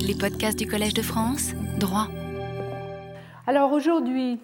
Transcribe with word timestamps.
Les 0.00 0.14
podcasts 0.14 0.58
du 0.58 0.66
Collège 0.66 0.94
de 0.94 1.02
France, 1.02 1.52
droit. 1.78 2.08
Alors 3.46 3.72
aujourd'hui, 3.72 4.40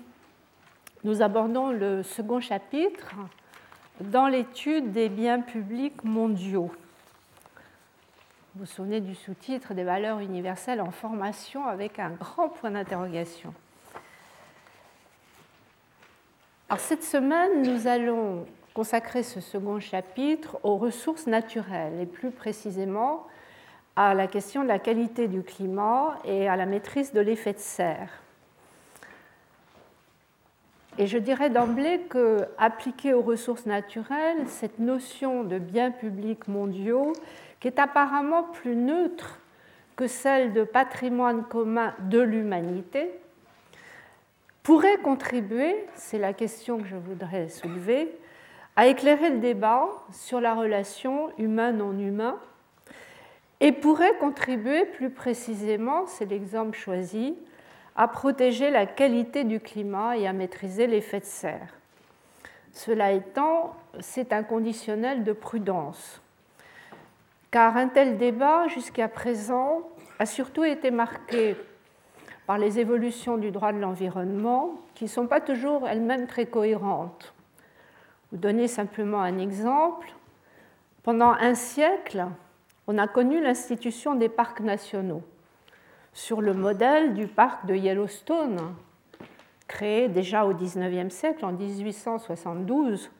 nous 1.04 1.22
abordons 1.22 1.70
le 1.70 2.02
second 2.02 2.40
chapitre 2.40 3.14
dans 4.00 4.28
l'étude 4.28 4.92
des 4.92 5.08
biens 5.08 5.40
publics 5.40 6.04
mondiaux. 6.04 6.70
Vous 8.54 8.60
vous 8.60 8.66
souvenez 8.66 9.00
du 9.00 9.14
sous-titre 9.14 9.74
des 9.74 9.84
valeurs 9.84 10.20
universelles 10.20 10.80
en 10.80 10.90
formation 10.90 11.66
avec 11.66 11.98
un 11.98 12.10
grand 12.10 12.48
point 12.48 12.70
d'interrogation. 12.70 13.54
Alors 16.68 16.80
cette 16.80 17.04
semaine, 17.04 17.62
nous 17.62 17.86
allons 17.86 18.46
consacrer 18.74 19.22
ce 19.22 19.40
second 19.40 19.80
chapitre 19.80 20.58
aux 20.62 20.76
ressources 20.76 21.26
naturelles 21.26 22.00
et 22.00 22.06
plus 22.06 22.30
précisément 22.30 23.26
à 23.96 24.14
la 24.14 24.26
question 24.26 24.62
de 24.62 24.68
la 24.68 24.78
qualité 24.78 25.28
du 25.28 25.42
climat 25.42 26.18
et 26.24 26.48
à 26.48 26.56
la 26.56 26.66
maîtrise 26.66 27.12
de 27.12 27.20
l'effet 27.20 27.52
de 27.52 27.58
serre. 27.58 28.10
Et 30.98 31.06
je 31.06 31.18
dirais 31.18 31.50
d'emblée 31.50 32.00
que, 32.08 32.46
appliquée 32.58 33.14
aux 33.14 33.22
ressources 33.22 33.66
naturelles, 33.66 34.46
cette 34.48 34.78
notion 34.78 35.44
de 35.44 35.58
biens 35.58 35.90
publics 35.90 36.48
mondiaux, 36.48 37.12
qui 37.58 37.68
est 37.68 37.78
apparemment 37.78 38.42
plus 38.42 38.76
neutre 38.76 39.38
que 39.96 40.06
celle 40.06 40.52
de 40.52 40.64
patrimoine 40.64 41.44
commun 41.44 41.94
de 42.00 42.20
l'humanité, 42.20 43.10
pourrait 44.62 44.98
contribuer, 44.98 45.74
c'est 45.94 46.18
la 46.18 46.32
question 46.32 46.78
que 46.78 46.86
je 46.86 46.96
voudrais 46.96 47.48
soulever, 47.48 48.14
à 48.76 48.86
éclairer 48.86 49.30
le 49.30 49.38
débat 49.38 49.88
sur 50.12 50.40
la 50.40 50.54
relation 50.54 51.30
humain-non 51.38 51.98
humain 51.98 52.38
et 53.60 53.72
pourrait 53.72 54.16
contribuer 54.18 54.86
plus 54.86 55.10
précisément, 55.10 56.06
c'est 56.06 56.24
l'exemple 56.24 56.76
choisi, 56.76 57.36
à 57.94 58.08
protéger 58.08 58.70
la 58.70 58.86
qualité 58.86 59.44
du 59.44 59.60
climat 59.60 60.16
et 60.16 60.26
à 60.26 60.32
maîtriser 60.32 60.86
l'effet 60.86 61.20
de 61.20 61.24
serre. 61.24 61.74
Cela 62.72 63.12
étant, 63.12 63.74
c'est 64.00 64.32
un 64.32 64.42
conditionnel 64.42 65.24
de 65.24 65.32
prudence, 65.32 66.22
car 67.50 67.76
un 67.76 67.88
tel 67.88 68.16
débat 68.16 68.68
jusqu'à 68.68 69.08
présent 69.08 69.82
a 70.18 70.26
surtout 70.26 70.64
été 70.64 70.90
marqué 70.90 71.56
par 72.46 72.58
les 72.58 72.78
évolutions 72.78 73.36
du 73.36 73.50
droit 73.50 73.72
de 73.72 73.78
l'environnement 73.78 74.80
qui 74.94 75.04
ne 75.04 75.08
sont 75.08 75.26
pas 75.26 75.40
toujours 75.40 75.88
elles-mêmes 75.88 76.26
très 76.26 76.46
cohérentes. 76.46 77.34
Vous 78.30 78.38
donner 78.38 78.68
simplement 78.68 79.20
un 79.20 79.38
exemple. 79.38 80.12
Pendant 81.02 81.30
un 81.30 81.54
siècle, 81.54 82.26
on 82.92 82.98
a 82.98 83.06
connu 83.06 83.40
l'institution 83.40 84.16
des 84.16 84.28
parcs 84.28 84.58
nationaux 84.58 85.22
sur 86.12 86.40
le 86.40 86.54
modèle 86.54 87.14
du 87.14 87.28
parc 87.28 87.64
de 87.66 87.76
Yellowstone, 87.76 88.74
créé 89.68 90.08
déjà 90.08 90.44
au 90.44 90.52
XIXe 90.54 91.14
siècle, 91.14 91.44
en 91.44 91.52
1872, 91.52 93.12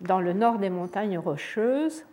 dans 0.00 0.18
le 0.18 0.32
nord 0.32 0.58
des 0.58 0.68
montagnes 0.68 1.16
rocheuses. 1.16 2.04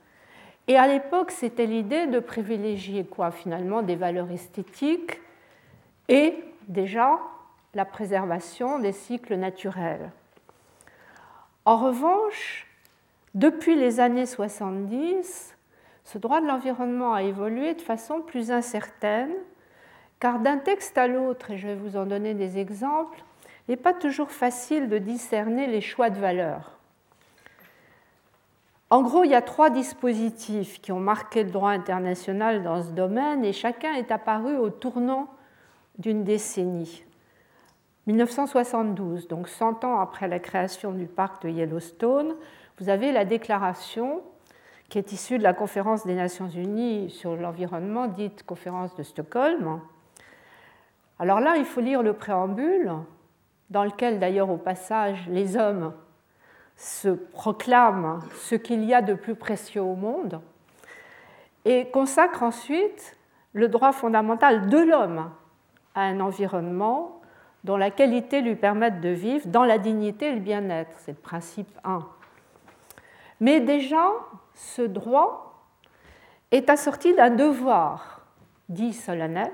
Et 0.67 0.77
à 0.77 0.85
l'époque, 0.85 1.31
c'était 1.31 1.65
l'idée 1.65 2.05
de 2.05 2.19
privilégier 2.19 3.03
quoi 3.03 3.31
finalement 3.31 3.81
des 3.81 3.95
valeurs 3.95 4.29
esthétiques 4.29 5.19
et 6.07 6.35
déjà 6.67 7.17
la 7.73 7.85
préservation 7.85 8.77
des 8.77 8.91
cycles 8.91 9.37
naturels. 9.37 10.11
En 11.65 11.77
revanche, 11.77 12.67
depuis 13.33 13.75
les 13.75 13.99
années 13.99 14.27
70, 14.27 15.55
ce 16.11 16.17
droit 16.17 16.41
de 16.41 16.47
l'environnement 16.47 17.13
a 17.13 17.23
évolué 17.23 17.73
de 17.73 17.81
façon 17.81 18.19
plus 18.19 18.51
incertaine, 18.51 19.31
car 20.19 20.39
d'un 20.39 20.57
texte 20.57 20.97
à 20.97 21.07
l'autre, 21.07 21.51
et 21.51 21.57
je 21.57 21.67
vais 21.67 21.75
vous 21.75 21.95
en 21.95 22.05
donner 22.05 22.33
des 22.33 22.57
exemples, 22.57 23.23
il 23.67 23.71
n'est 23.71 23.77
pas 23.77 23.93
toujours 23.93 24.31
facile 24.31 24.89
de 24.89 24.97
discerner 24.97 25.67
les 25.67 25.79
choix 25.79 26.09
de 26.09 26.19
valeur. 26.19 26.77
En 28.89 29.03
gros, 29.03 29.23
il 29.23 29.31
y 29.31 29.35
a 29.35 29.41
trois 29.41 29.69
dispositifs 29.69 30.81
qui 30.81 30.91
ont 30.91 30.99
marqué 30.99 31.43
le 31.43 31.51
droit 31.51 31.71
international 31.71 32.61
dans 32.61 32.83
ce 32.83 32.91
domaine 32.91 33.45
et 33.45 33.53
chacun 33.53 33.93
est 33.93 34.11
apparu 34.11 34.57
au 34.57 34.69
tournant 34.69 35.29
d'une 35.97 36.25
décennie. 36.25 37.05
1972, 38.07 39.29
donc 39.29 39.47
100 39.47 39.85
ans 39.85 40.01
après 40.01 40.27
la 40.27 40.39
création 40.39 40.91
du 40.91 41.05
parc 41.05 41.43
de 41.43 41.49
Yellowstone, 41.49 42.35
vous 42.79 42.89
avez 42.89 43.13
la 43.13 43.23
déclaration 43.23 44.21
qui 44.91 44.97
est 44.97 45.13
issue 45.13 45.37
de 45.37 45.43
la 45.43 45.53
conférence 45.53 46.05
des 46.05 46.15
Nations 46.15 46.49
Unies 46.49 47.09
sur 47.09 47.37
l'environnement, 47.37 48.07
dite 48.07 48.43
conférence 48.43 48.93
de 48.97 49.03
Stockholm. 49.03 49.79
Alors 51.17 51.39
là, 51.39 51.55
il 51.55 51.63
faut 51.63 51.79
lire 51.79 52.03
le 52.03 52.11
préambule, 52.11 52.91
dans 53.69 53.85
lequel 53.85 54.19
d'ailleurs 54.19 54.49
au 54.49 54.57
passage 54.57 55.29
les 55.29 55.55
hommes 55.55 55.93
se 56.75 57.07
proclament 57.07 58.19
ce 58.41 58.55
qu'il 58.55 58.83
y 58.83 58.93
a 58.93 59.01
de 59.01 59.13
plus 59.13 59.35
précieux 59.35 59.81
au 59.81 59.95
monde, 59.95 60.41
et 61.63 61.89
consacre 61.91 62.43
ensuite 62.43 63.15
le 63.53 63.69
droit 63.69 63.93
fondamental 63.93 64.67
de 64.67 64.77
l'homme 64.77 65.31
à 65.95 66.01
un 66.01 66.19
environnement 66.19 67.21
dont 67.63 67.77
la 67.77 67.91
qualité 67.91 68.41
lui 68.41 68.55
permette 68.57 68.99
de 68.99 69.09
vivre 69.09 69.47
dans 69.47 69.63
la 69.63 69.77
dignité 69.77 70.27
et 70.27 70.33
le 70.33 70.41
bien-être. 70.41 70.91
C'est 70.97 71.13
le 71.13 71.17
principe 71.17 71.69
1. 71.85 72.05
Mais 73.41 73.59
déjà, 73.59 74.11
ce 74.53 74.83
droit 74.83 75.65
est 76.51 76.69
assorti 76.69 77.13
d'un 77.13 77.31
devoir, 77.31 78.21
dit 78.69 78.93
solennel, 78.93 79.51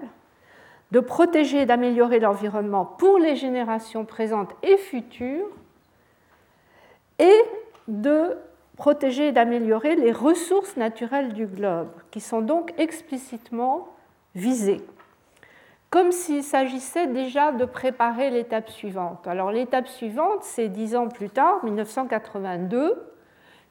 de 0.91 0.99
protéger 0.99 1.61
et 1.61 1.65
d'améliorer 1.65 2.19
l'environnement 2.19 2.85
pour 2.85 3.17
les 3.17 3.35
générations 3.35 4.05
présentes 4.05 4.53
et 4.61 4.77
futures 4.77 5.49
et 7.19 7.41
de 7.87 8.37
protéger 8.75 9.29
et 9.29 9.31
d'améliorer 9.31 9.95
les 9.95 10.11
ressources 10.11 10.75
naturelles 10.75 11.33
du 11.33 11.47
globe, 11.47 11.89
qui 12.11 12.19
sont 12.19 12.41
donc 12.41 12.73
explicitement 12.77 13.87
visées, 14.35 14.85
comme 15.89 16.11
s'il 16.11 16.43
s'agissait 16.43 17.07
déjà 17.07 17.53
de 17.53 17.65
préparer 17.65 18.29
l'étape 18.29 18.69
suivante. 18.69 19.25
Alors 19.27 19.51
l'étape 19.51 19.87
suivante, 19.87 20.43
c'est 20.43 20.67
dix 20.67 20.95
ans 20.95 21.07
plus 21.07 21.29
tard, 21.29 21.63
1982, 21.63 23.16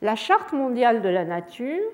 la 0.03 0.15
Charte 0.15 0.53
mondiale 0.53 1.03
de 1.03 1.09
la 1.09 1.25
nature, 1.25 1.91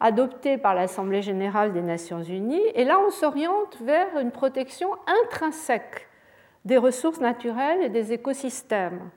adoptée 0.00 0.58
par 0.58 0.74
l'Assemblée 0.74 1.22
générale 1.22 1.72
des 1.72 1.82
Nations 1.82 2.22
unies, 2.22 2.66
et 2.74 2.84
là 2.84 2.98
on 2.98 3.10
s'oriente 3.10 3.78
vers 3.80 4.18
une 4.18 4.30
protection 4.30 4.90
intrinsèque 5.24 6.08
des 6.64 6.76
ressources 6.76 7.20
naturelles 7.20 7.82
et 7.82 7.88
des 7.88 8.12
écosystèmes. 8.12 9.10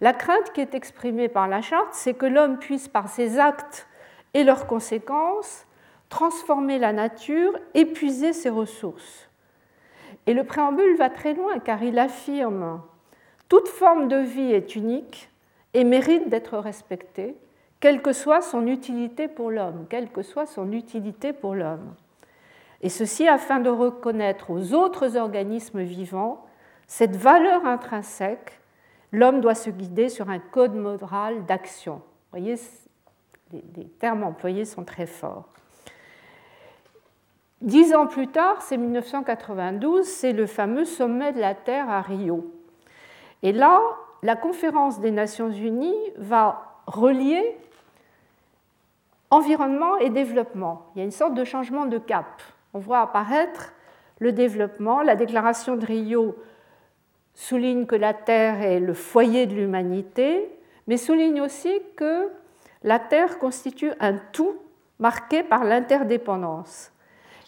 La 0.00 0.12
crainte 0.12 0.52
qui 0.52 0.60
est 0.60 0.74
exprimée 0.74 1.28
par 1.28 1.48
la 1.48 1.60
Charte, 1.60 1.92
c'est 1.92 2.14
que 2.14 2.26
l'homme 2.26 2.58
puisse, 2.58 2.88
par 2.88 3.08
ses 3.08 3.38
actes 3.38 3.86
et 4.34 4.44
leurs 4.44 4.66
conséquences, 4.66 5.66
transformer 6.08 6.78
la 6.78 6.92
nature, 6.92 7.58
épuiser 7.74 8.32
ses 8.32 8.50
ressources. 8.50 9.28
Et 10.26 10.34
le 10.34 10.44
préambule 10.44 10.96
va 10.96 11.10
très 11.10 11.34
loin 11.34 11.58
car 11.58 11.82
il 11.82 11.98
affirme 11.98 12.82
toute 13.48 13.68
forme 13.68 14.08
de 14.08 14.16
vie 14.16 14.52
est 14.52 14.76
unique 14.76 15.28
et 15.74 15.84
mérite 15.84 16.28
d'être 16.28 16.58
respecté, 16.58 17.36
quelle 17.80 18.02
que 18.02 18.12
soit 18.12 18.42
son 18.42 18.66
utilité 18.66 19.28
pour 19.28 19.50
l'homme, 19.50 19.86
quelle 19.88 20.10
que 20.10 20.22
soit 20.22 20.46
son 20.46 20.72
utilité 20.72 21.32
pour 21.32 21.54
l'homme. 21.54 21.94
Et 22.82 22.88
ceci 22.88 23.28
afin 23.28 23.60
de 23.60 23.70
reconnaître 23.70 24.50
aux 24.50 24.74
autres 24.74 25.16
organismes 25.16 25.82
vivants 25.82 26.44
cette 26.86 27.16
valeur 27.16 27.64
intrinsèque, 27.64 28.60
l'homme 29.12 29.40
doit 29.40 29.54
se 29.54 29.70
guider 29.70 30.08
sur 30.08 30.28
un 30.28 30.38
code 30.38 30.74
moral 30.74 31.46
d'action. 31.46 31.94
Vous 31.94 32.38
voyez, 32.38 32.56
les 33.52 33.86
termes 33.98 34.24
employés 34.24 34.64
sont 34.64 34.84
très 34.84 35.06
forts. 35.06 35.48
Dix 37.62 37.94
ans 37.94 38.06
plus 38.06 38.28
tard, 38.28 38.60
c'est 38.60 38.76
1992, 38.76 40.04
c'est 40.04 40.32
le 40.32 40.46
fameux 40.46 40.84
sommet 40.84 41.32
de 41.32 41.40
la 41.40 41.54
Terre 41.54 41.88
à 41.88 42.00
Rio. 42.00 42.52
Et 43.42 43.52
là, 43.52 43.80
la 44.22 44.36
conférence 44.36 45.00
des 45.00 45.10
Nations 45.10 45.50
Unies 45.50 46.10
va 46.16 46.80
relier 46.86 47.56
environnement 49.30 49.96
et 49.98 50.10
développement. 50.10 50.86
Il 50.94 50.98
y 50.98 51.02
a 51.02 51.04
une 51.04 51.10
sorte 51.10 51.34
de 51.34 51.44
changement 51.44 51.86
de 51.86 51.98
cap. 51.98 52.42
On 52.74 52.78
voit 52.78 53.00
apparaître 53.00 53.72
le 54.18 54.32
développement. 54.32 55.02
La 55.02 55.16
déclaration 55.16 55.76
de 55.76 55.84
Rio 55.84 56.36
souligne 57.34 57.86
que 57.86 57.96
la 57.96 58.14
Terre 58.14 58.62
est 58.62 58.78
le 58.78 58.94
foyer 58.94 59.46
de 59.46 59.54
l'humanité, 59.54 60.48
mais 60.86 60.96
souligne 60.96 61.40
aussi 61.40 61.80
que 61.96 62.28
la 62.82 62.98
Terre 62.98 63.38
constitue 63.38 63.92
un 64.00 64.18
tout 64.32 64.56
marqué 64.98 65.42
par 65.42 65.64
l'interdépendance. 65.64 66.92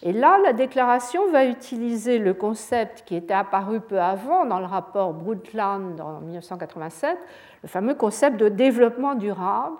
Et 0.06 0.12
là, 0.12 0.39
la 0.45 0.53
déclaration 0.53 1.31
va 1.31 1.47
utiliser 1.47 2.19
le 2.19 2.35
concept 2.35 3.05
qui 3.06 3.17
était 3.17 3.33
apparu 3.33 3.81
peu 3.81 3.99
avant 3.99 4.45
dans 4.45 4.61
le 4.61 4.67
rapport 4.67 5.15
Brundtland 5.15 5.99
en 5.99 6.21
1987, 6.21 7.17
le 7.62 7.69
fameux 7.69 7.95
concept 7.95 8.37
de 8.37 8.51
développement 8.51 9.15
durable, 9.15 9.79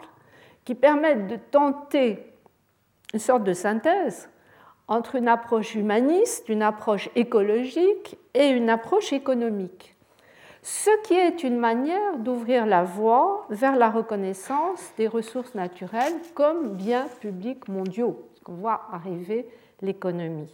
qui 0.65 0.75
permet 0.75 1.15
de 1.15 1.37
tenter 1.37 2.33
une 3.13 3.21
sorte 3.21 3.45
de 3.45 3.53
synthèse 3.53 4.31
entre 4.89 5.17
une 5.17 5.29
approche 5.29 5.75
humaniste, 5.75 6.49
une 6.49 6.63
approche 6.63 7.11
écologique 7.17 8.17
et 8.33 8.49
une 8.49 8.71
approche 8.71 9.13
économique, 9.13 9.95
ce 10.63 10.89
qui 11.03 11.13
est 11.13 11.45
une 11.45 11.59
manière 11.59 12.17
d'ouvrir 12.17 12.65
la 12.65 12.83
voie 12.83 13.45
vers 13.51 13.77
la 13.77 13.91
reconnaissance 13.91 14.95
des 14.97 15.07
ressources 15.07 15.55
naturelles 15.55 16.15
comme 16.35 16.77
biens 16.77 17.09
publics 17.21 17.69
mondiaux, 17.69 18.27
ce 18.37 18.41
qu'on 18.41 18.55
voit 18.55 18.89
arriver 18.91 19.47
l'économie. 19.85 20.53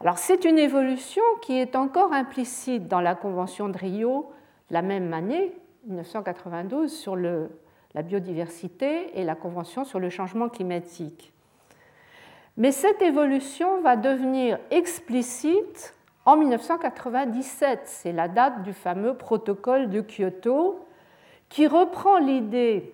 Alors 0.00 0.18
c'est 0.18 0.44
une 0.44 0.58
évolution 0.58 1.22
qui 1.40 1.58
est 1.58 1.76
encore 1.76 2.12
implicite 2.12 2.88
dans 2.88 3.00
la 3.00 3.14
Convention 3.14 3.68
de 3.68 3.78
Rio 3.78 4.30
la 4.70 4.82
même 4.82 5.12
année, 5.14 5.54
1992, 5.86 6.92
sur 6.92 7.16
la 7.16 8.02
biodiversité 8.02 9.18
et 9.18 9.24
la 9.24 9.34
Convention 9.34 9.84
sur 9.84 10.00
le 10.00 10.10
changement 10.10 10.48
climatique. 10.48 11.32
Mais 12.56 12.72
cette 12.72 13.02
évolution 13.02 13.80
va 13.80 13.96
devenir 13.96 14.58
explicite 14.70 15.94
en 16.24 16.36
1997. 16.36 17.80
C'est 17.84 18.12
la 18.12 18.28
date 18.28 18.62
du 18.62 18.72
fameux 18.72 19.14
protocole 19.14 19.90
de 19.90 20.00
Kyoto 20.00 20.86
qui 21.48 21.66
reprend 21.66 22.18
l'idée 22.18 22.92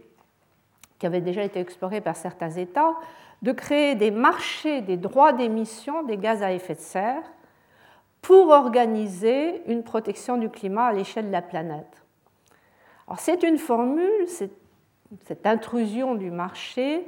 qui 0.99 1.07
avait 1.07 1.23
déjà 1.23 1.43
été 1.43 1.61
explorée 1.61 2.01
par 2.01 2.15
certains 2.15 2.51
États 2.51 2.95
de 3.43 3.53
créer 3.53 3.95
des 3.95 4.11
marchés 4.11 4.81
des 4.83 4.97
droits 4.97 5.33
d'émission 5.33 6.03
des 6.03 6.17
gaz 6.17 6.43
à 6.43 6.53
effet 6.53 6.75
de 6.75 6.81
serre 6.81 7.23
pour 8.23 8.49
organiser 8.49 9.63
une 9.67 9.83
protection 9.83 10.37
du 10.37 10.51
climat 10.51 10.87
à 10.87 10.93
l'échelle 10.93 11.29
de 11.29 11.33
la 11.33 11.43
planète. 11.43 12.03
c'est 13.17 13.43
une 13.43 13.59
formule, 13.59 14.27
cette 14.27 15.47
intrusion 15.47 16.15
du 16.15 16.31
marché, 16.31 17.07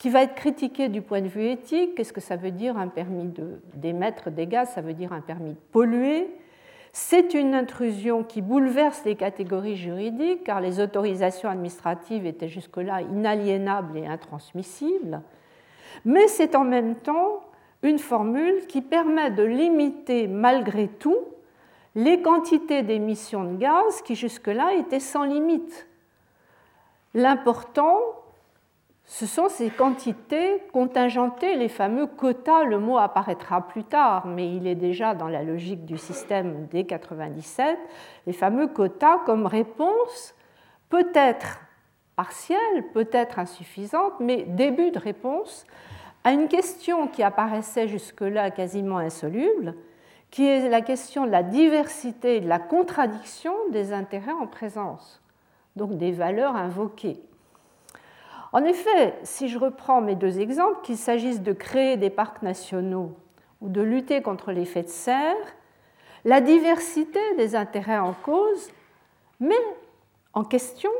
qui 0.00 0.08
va 0.08 0.22
être 0.22 0.34
critiquée 0.34 0.88
du 0.88 1.02
point 1.02 1.20
de 1.20 1.28
vue 1.28 1.44
éthique. 1.44 1.94
Qu'est-ce 1.94 2.14
que 2.14 2.22
ça 2.22 2.36
veut 2.36 2.50
dire 2.50 2.78
un 2.78 2.88
permis 2.88 3.30
d'émettre 3.74 4.30
des 4.30 4.46
gaz? 4.46 4.70
Ça 4.70 4.80
veut 4.80 4.94
dire 4.94 5.12
un 5.12 5.20
permis 5.20 5.50
de 5.50 5.60
polluer. 5.72 6.26
C'est 6.92 7.34
une 7.34 7.54
intrusion 7.54 8.24
qui 8.24 8.40
bouleverse 8.40 9.04
les 9.04 9.14
catégories 9.14 9.76
juridiques, 9.76 10.42
car 10.44 10.62
les 10.62 10.80
autorisations 10.80 11.50
administratives 11.50 12.24
étaient 12.24 12.48
jusque-là 12.48 13.02
inaliénables 13.02 13.98
et 13.98 14.06
intransmissibles. 14.06 15.20
Mais 16.04 16.28
c'est 16.28 16.54
en 16.54 16.64
même 16.64 16.96
temps 16.96 17.40
une 17.82 17.98
formule 17.98 18.66
qui 18.66 18.82
permet 18.82 19.30
de 19.30 19.42
limiter 19.42 20.26
malgré 20.28 20.88
tout 20.88 21.18
les 21.94 22.22
quantités 22.22 22.82
d'émissions 22.82 23.44
de 23.44 23.56
gaz 23.56 24.02
qui 24.02 24.14
jusque-là 24.14 24.74
étaient 24.74 25.00
sans 25.00 25.24
limite. 25.24 25.88
L'important, 27.14 27.98
ce 29.04 29.26
sont 29.26 29.48
ces 29.48 29.70
quantités 29.70 30.62
contingentées, 30.72 31.56
les 31.56 31.68
fameux 31.68 32.06
quotas, 32.06 32.62
le 32.62 32.78
mot 32.78 32.98
apparaîtra 32.98 33.66
plus 33.66 33.82
tard, 33.82 34.26
mais 34.26 34.54
il 34.54 34.68
est 34.68 34.76
déjà 34.76 35.14
dans 35.14 35.26
la 35.26 35.42
logique 35.42 35.84
du 35.84 35.98
système 35.98 36.66
des 36.66 36.84
97, 36.84 37.76
les 38.26 38.32
fameux 38.32 38.68
quotas 38.68 39.18
comme 39.26 39.46
réponse 39.46 40.34
peut-être 40.90 41.58
partielle, 42.20 42.84
peut-être 42.92 43.38
insuffisante, 43.38 44.12
mais 44.20 44.42
début 44.42 44.90
de 44.90 44.98
réponse 44.98 45.64
à 46.22 46.32
une 46.32 46.48
question 46.48 47.06
qui 47.06 47.22
apparaissait 47.22 47.88
jusque-là 47.88 48.50
quasiment 48.50 48.98
insoluble, 48.98 49.74
qui 50.30 50.46
est 50.46 50.68
la 50.68 50.82
question 50.82 51.24
de 51.24 51.30
la 51.30 51.42
diversité 51.42 52.36
et 52.36 52.40
de 52.40 52.48
la 52.48 52.58
contradiction 52.58 53.54
des 53.70 53.94
intérêts 53.94 54.34
en 54.34 54.46
présence, 54.46 55.22
donc 55.76 55.96
des 55.96 56.12
valeurs 56.12 56.56
invoquées. 56.56 57.22
En 58.52 58.64
effet, 58.64 59.14
si 59.22 59.48
je 59.48 59.58
reprends 59.58 60.02
mes 60.02 60.14
deux 60.14 60.40
exemples, 60.40 60.82
qu'il 60.82 60.98
s'agisse 60.98 61.40
de 61.40 61.54
créer 61.54 61.96
des 61.96 62.10
parcs 62.10 62.42
nationaux 62.42 63.16
ou 63.62 63.70
de 63.70 63.80
lutter 63.80 64.20
contre 64.20 64.52
l'effet 64.52 64.82
de 64.82 64.88
serre, 64.88 65.56
la 66.26 66.42
diversité 66.42 67.20
des 67.38 67.56
intérêts 67.56 67.98
en 67.98 68.12
cause 68.12 68.68
met 69.40 69.54
en 70.34 70.44
question 70.44 70.90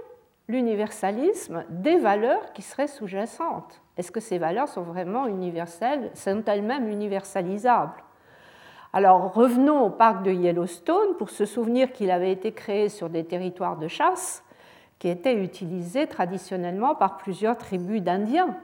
l'universalisme 0.50 1.64
des 1.70 1.96
valeurs 1.96 2.52
qui 2.52 2.62
seraient 2.62 2.88
sous-jacentes. 2.88 3.80
Est-ce 3.96 4.12
que 4.12 4.20
ces 4.20 4.38
valeurs 4.38 4.68
sont 4.68 4.82
vraiment 4.82 5.26
universelles? 5.26 6.10
Sont-elles 6.14 6.62
même 6.62 6.88
universalisables? 6.88 8.02
Alors 8.92 9.32
revenons 9.32 9.84
au 9.84 9.90
parc 9.90 10.22
de 10.24 10.32
Yellowstone 10.32 11.14
pour 11.16 11.30
se 11.30 11.44
souvenir 11.44 11.92
qu'il 11.92 12.10
avait 12.10 12.32
été 12.32 12.52
créé 12.52 12.88
sur 12.88 13.08
des 13.08 13.24
territoires 13.24 13.76
de 13.76 13.86
chasse 13.86 14.42
qui 14.98 15.08
était 15.08 15.34
utilisé 15.34 16.06
traditionnellement 16.06 16.94
par 16.94 17.16
plusieurs 17.16 17.56
tribus 17.56 18.02
d'Indiens. 18.02 18.56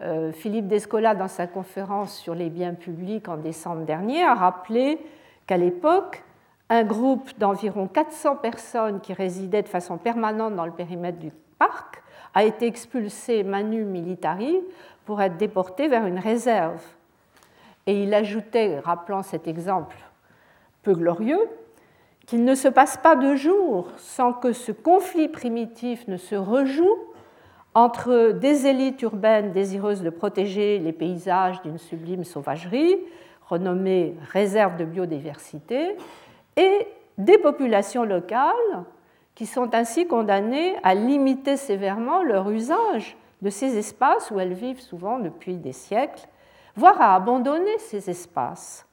Euh, 0.00 0.32
Philippe 0.32 0.68
Descola, 0.68 1.14
dans 1.14 1.28
sa 1.28 1.46
conférence 1.46 2.16
sur 2.16 2.34
les 2.34 2.48
biens 2.48 2.74
publics 2.74 3.28
en 3.28 3.36
décembre 3.36 3.84
dernier, 3.84 4.22
a 4.22 4.34
rappelé 4.34 4.98
qu'à 5.46 5.56
l'époque, 5.56 6.24
un 6.70 6.84
groupe 6.84 7.38
d'environ 7.38 7.86
400 7.86 8.36
personnes 8.36 9.00
qui 9.00 9.12
résidaient 9.12 9.62
de 9.62 9.68
façon 9.68 9.98
permanente 9.98 10.56
dans 10.56 10.66
le 10.66 10.72
périmètre 10.72 11.18
du 11.18 11.30
parc 11.58 12.02
a 12.34 12.44
été 12.44 12.66
expulsé 12.66 13.42
manu 13.42 13.84
militari 13.84 14.60
pour 15.04 15.20
être 15.22 15.36
déporté 15.36 15.88
vers 15.88 16.06
une 16.06 16.18
réserve. 16.18 16.82
Et 17.86 18.02
il 18.02 18.14
ajoutait, 18.14 18.80
rappelant 18.80 19.22
cet 19.22 19.46
exemple 19.46 19.96
peu 20.82 20.94
glorieux, 20.94 21.40
qu'il 22.26 22.44
ne 22.44 22.54
se 22.54 22.68
passe 22.68 22.96
pas 22.96 23.16
de 23.16 23.34
jour 23.34 23.88
sans 23.98 24.32
que 24.32 24.52
ce 24.52 24.72
conflit 24.72 25.28
primitif 25.28 26.08
ne 26.08 26.16
se 26.16 26.34
rejoue 26.34 26.98
entre 27.74 28.32
des 28.32 28.66
élites 28.66 29.02
urbaines 29.02 29.52
désireuses 29.52 30.02
de 30.02 30.10
protéger 30.10 30.78
les 30.78 30.92
paysages 30.92 31.60
d'une 31.62 31.78
sublime 31.78 32.24
sauvagerie, 32.24 32.96
renommée 33.48 34.14
réserve 34.30 34.76
de 34.76 34.84
biodiversité, 34.84 35.96
et 36.56 36.86
des 37.18 37.38
populations 37.38 38.04
locales 38.04 38.84
qui 39.34 39.46
sont 39.46 39.74
ainsi 39.74 40.06
condamnées 40.06 40.76
à 40.82 40.94
limiter 40.94 41.56
sévèrement 41.56 42.22
leur 42.22 42.50
usage 42.50 43.16
de 43.42 43.50
ces 43.50 43.76
espaces 43.76 44.30
où 44.30 44.40
elles 44.40 44.54
vivent 44.54 44.80
souvent 44.80 45.18
depuis 45.18 45.56
des 45.56 45.72
siècles, 45.72 46.28
voire 46.76 47.00
à 47.00 47.14
abandonner 47.14 47.78
ces 47.78 48.10
espaces 48.10 48.86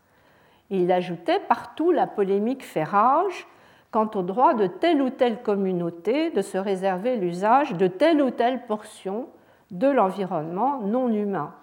il 0.72 0.92
ajoutait 0.92 1.42
partout 1.48 1.92
la 1.92 2.08
polémique 2.08 2.64
fait 2.64 2.86
rage 2.86 3.46
quant 3.92 4.10
au 4.16 4.22
droit 4.22 4.54
de 4.54 4.68
telle 4.68 5.02
ou 5.02 5.10
telle 5.10 5.42
communauté 5.42 6.32
de 6.32 6.42
se 6.42 6.58
réserver 6.58 7.18
l'usage 7.18 7.74
de 7.74 7.88
telle 7.88 8.22
ou 8.22 8.32
telle 8.32 8.66
portion 8.66 9.28
de 9.70 9.88
l'environnement 9.88 10.80
non 10.80 11.10
humain. 11.10 11.54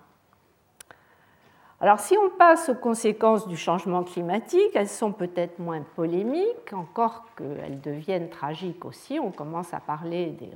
Alors 1.81 2.01
si 2.01 2.17
on 2.19 2.29
passe 2.31 2.71
aux 2.71 2.75
conséquences 2.75 3.47
du 3.47 3.57
changement 3.57 4.03
climatique, 4.03 4.71
elles 4.75 4.89
sont 4.89 5.13
peut-être 5.13 5.61
moins 5.61 5.83
polémiques, 5.95 6.73
encore 6.73 7.25
qu'elles 7.37 7.81
deviennent 7.81 8.31
tragiques 8.31 8.85
aussi. 8.85 9.21
On 9.21 9.31
commence 9.31 9.73
à 9.73 9.79
parler 9.79 10.37
des 10.41 10.51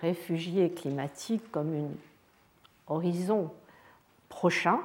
réfugiés, 0.00 0.70
climatiques 0.70 1.52
comme 1.52 1.74
un 1.74 2.94
horizon 2.94 3.50
prochain. 4.30 4.80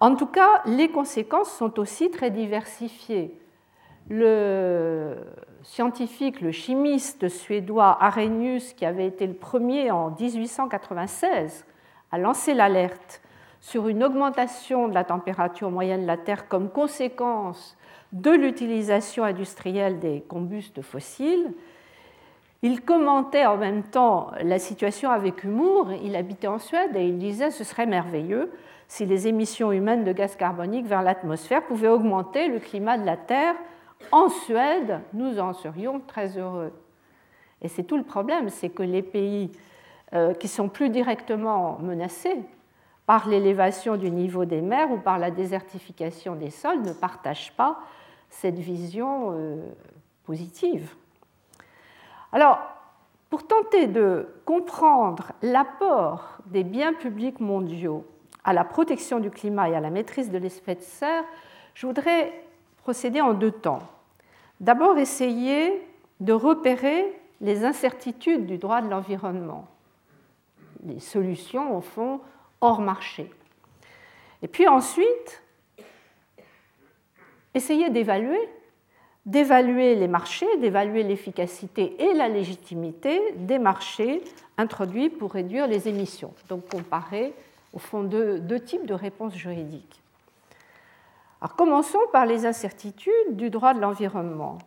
En 0.00 0.14
tout 0.16 0.26
cas, 0.26 0.62
les 0.64 0.88
conséquences 0.88 1.50
sont 1.50 1.78
aussi 1.78 2.10
très 2.10 2.30
diversifiées. 2.30 3.38
Le 4.08 5.18
scientifique, 5.64 6.40
le 6.40 6.50
chimiste 6.50 7.28
suédois 7.28 8.02
Arrhenius, 8.02 8.72
qui 8.72 8.86
avait 8.86 9.06
été 9.06 9.26
le 9.26 9.34
premier 9.34 9.90
en 9.90 10.16
1896 10.18 11.66
à 12.10 12.16
lancer 12.16 12.54
l'alerte 12.54 13.20
sur 13.60 13.88
une 13.88 14.04
augmentation 14.04 14.88
de 14.88 14.94
la 14.94 15.04
température 15.04 15.70
moyenne 15.70 16.02
de 16.02 16.06
la 16.06 16.16
Terre 16.16 16.48
comme 16.48 16.70
conséquence 16.70 17.76
de 18.12 18.30
l'utilisation 18.30 19.24
industrielle 19.24 19.98
des 19.98 20.22
combustes 20.26 20.82
fossiles, 20.82 21.52
il 22.62 22.80
commentait 22.80 23.46
en 23.46 23.56
même 23.56 23.84
temps 23.84 24.32
la 24.42 24.58
situation 24.58 25.10
avec 25.10 25.44
humour. 25.44 25.92
Il 26.02 26.16
habitait 26.16 26.48
en 26.48 26.58
Suède 26.58 26.96
et 26.96 27.06
il 27.06 27.18
disait 27.18 27.50
ce 27.50 27.62
serait 27.62 27.86
merveilleux 27.86 28.50
si 28.88 29.06
les 29.06 29.28
émissions 29.28 29.70
humaines 29.70 30.04
de 30.04 30.12
gaz 30.12 30.34
carbonique 30.34 30.86
vers 30.86 31.02
l'atmosphère 31.02 31.64
pouvaient 31.66 31.88
augmenter 31.88 32.48
le 32.48 32.58
climat 32.58 32.98
de 32.98 33.04
la 33.04 33.16
Terre. 33.16 33.54
En 34.10 34.28
Suède, 34.28 35.00
nous 35.12 35.38
en 35.38 35.52
serions 35.52 36.00
très 36.00 36.38
heureux. 36.38 36.72
Et 37.62 37.68
c'est 37.68 37.82
tout 37.82 37.96
le 37.96 38.04
problème, 38.04 38.48
c'est 38.48 38.70
que 38.70 38.82
les 38.82 39.02
pays 39.02 39.52
euh, 40.14 40.32
qui 40.34 40.48
sont 40.48 40.68
plus 40.68 40.90
directement 40.90 41.78
menacés 41.80 42.38
par 43.08 43.26
l'élévation 43.26 43.96
du 43.96 44.10
niveau 44.10 44.44
des 44.44 44.60
mers 44.60 44.90
ou 44.90 44.98
par 44.98 45.18
la 45.18 45.30
désertification 45.30 46.34
des 46.34 46.50
sols 46.50 46.82
ne 46.82 46.92
partagent 46.92 47.54
pas 47.56 47.80
cette 48.28 48.58
vision 48.58 49.32
euh, 49.32 49.56
positive. 50.24 50.94
Alors, 52.32 52.60
pour 53.30 53.46
tenter 53.46 53.86
de 53.86 54.28
comprendre 54.44 55.32
l'apport 55.40 56.36
des 56.44 56.64
biens 56.64 56.92
publics 56.92 57.40
mondiaux 57.40 58.04
à 58.44 58.52
la 58.52 58.62
protection 58.62 59.20
du 59.20 59.30
climat 59.30 59.70
et 59.70 59.74
à 59.74 59.80
la 59.80 59.88
maîtrise 59.88 60.30
de 60.30 60.36
l'effet 60.36 60.74
de 60.74 60.82
serre, 60.82 61.24
je 61.72 61.86
voudrais 61.86 62.30
procéder 62.82 63.22
en 63.22 63.32
deux 63.32 63.52
temps. 63.52 63.88
D'abord, 64.60 64.98
essayer 64.98 65.82
de 66.20 66.34
repérer 66.34 67.18
les 67.40 67.64
incertitudes 67.64 68.44
du 68.44 68.58
droit 68.58 68.82
de 68.82 68.90
l'environnement, 68.90 69.66
les 70.84 71.00
solutions, 71.00 71.74
au 71.74 71.80
fond, 71.80 72.20
hors 72.60 72.80
marché. 72.80 73.30
Et 74.42 74.48
puis 74.48 74.68
ensuite, 74.68 75.42
essayer 77.54 77.90
d'évaluer, 77.90 78.48
d'évaluer 79.26 79.94
les 79.94 80.08
marchés, 80.08 80.46
d'évaluer 80.58 81.02
l'efficacité 81.02 81.96
et 82.02 82.14
la 82.14 82.28
légitimité 82.28 83.20
des 83.36 83.58
marchés 83.58 84.22
introduits 84.56 85.10
pour 85.10 85.32
réduire 85.32 85.66
les 85.66 85.88
émissions. 85.88 86.32
Donc 86.48 86.68
comparer 86.68 87.34
au 87.72 87.78
fond 87.78 88.02
deux, 88.02 88.40
deux 88.40 88.60
types 88.60 88.86
de 88.86 88.94
réponses 88.94 89.34
juridiques. 89.34 90.02
Alors 91.40 91.54
commençons 91.54 92.00
par 92.12 92.26
les 92.26 92.46
incertitudes 92.46 93.36
du 93.36 93.50
droit 93.50 93.74
de 93.74 93.80
l'environnement. 93.80 94.58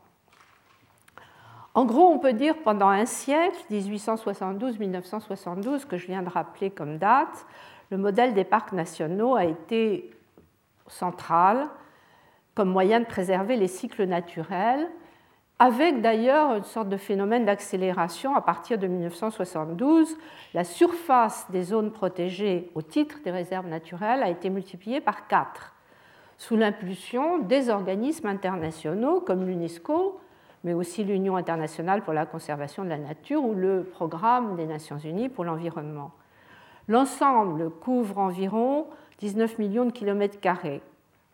En 1.73 1.85
gros, 1.85 2.09
on 2.09 2.19
peut 2.19 2.33
dire 2.33 2.55
pendant 2.63 2.89
un 2.89 3.05
siècle, 3.05 3.57
1872-1972, 3.71 5.85
que 5.85 5.97
je 5.97 6.07
viens 6.07 6.21
de 6.21 6.29
rappeler 6.29 6.69
comme 6.69 6.97
date, 6.97 7.45
le 7.91 7.97
modèle 7.97 8.33
des 8.33 8.45
parcs 8.45 8.71
nationaux 8.71 9.35
a 9.35 9.43
été 9.45 10.09
central 10.87 11.67
comme 12.55 12.69
moyen 12.69 13.01
de 13.01 13.05
préserver 13.05 13.57
les 13.57 13.67
cycles 13.67 14.05
naturels, 14.05 14.89
avec 15.59 16.01
d'ailleurs 16.01 16.55
une 16.55 16.63
sorte 16.63 16.89
de 16.89 16.97
phénomène 16.97 17.45
d'accélération 17.45 18.35
à 18.35 18.41
partir 18.41 18.77
de 18.77 18.87
1972. 18.87 20.17
La 20.53 20.63
surface 20.63 21.49
des 21.51 21.63
zones 21.63 21.91
protégées 21.91 22.71
au 22.75 22.81
titre 22.81 23.19
des 23.23 23.31
réserves 23.31 23.67
naturelles 23.67 24.23
a 24.23 24.29
été 24.29 24.49
multipliée 24.49 25.01
par 25.01 25.27
4, 25.27 25.73
sous 26.37 26.55
l'impulsion 26.55 27.39
des 27.39 27.69
organismes 27.69 28.27
internationaux 28.27 29.21
comme 29.21 29.45
l'UNESCO, 29.45 30.19
mais 30.63 30.73
aussi 30.73 31.03
l'Union 31.03 31.35
internationale 31.35 32.01
pour 32.03 32.13
la 32.13 32.25
conservation 32.25 32.83
de 32.83 32.89
la 32.89 32.97
nature 32.97 33.43
ou 33.43 33.53
le 33.53 33.83
Programme 33.83 34.55
des 34.55 34.65
Nations 34.65 34.97
Unies 34.97 35.29
pour 35.29 35.43
l'environnement. 35.43 36.11
L'ensemble 36.91 37.69
couvre 37.69 38.17
environ 38.17 38.85
19 39.19 39.59
millions 39.59 39.85
de 39.85 39.93
kilomètres 39.93 40.41
carrés, 40.41 40.81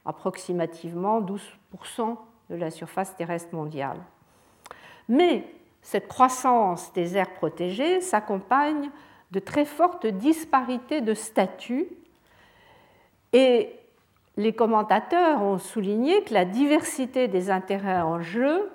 approximativement 0.06 1.20
12% 1.20 2.16
de 2.52 2.56
la 2.56 2.70
surface 2.70 3.16
terrestre 3.16 3.56
mondiale. 3.56 3.98
Mais 5.10 5.52
cette 5.82 6.08
croissance 6.08 6.94
des 6.94 7.18
aires 7.18 7.34
protégées 7.34 8.02
s'accompagne 8.02 8.92
de 9.32 9.40
très 9.40 9.66
fortes 9.66 10.06
disparités 10.06 11.02
de 11.02 11.16
statut 11.16 11.88
et 13.34 13.72
les 14.38 14.54
commentateurs 14.54 15.42
ont 15.42 15.58
souligné 15.58 16.24
que 16.24 16.36
la 16.36 16.46
diversité 16.46 17.28
des 17.28 17.50
intérêts 17.50 18.04
en 18.04 18.22
jeu 18.22 18.70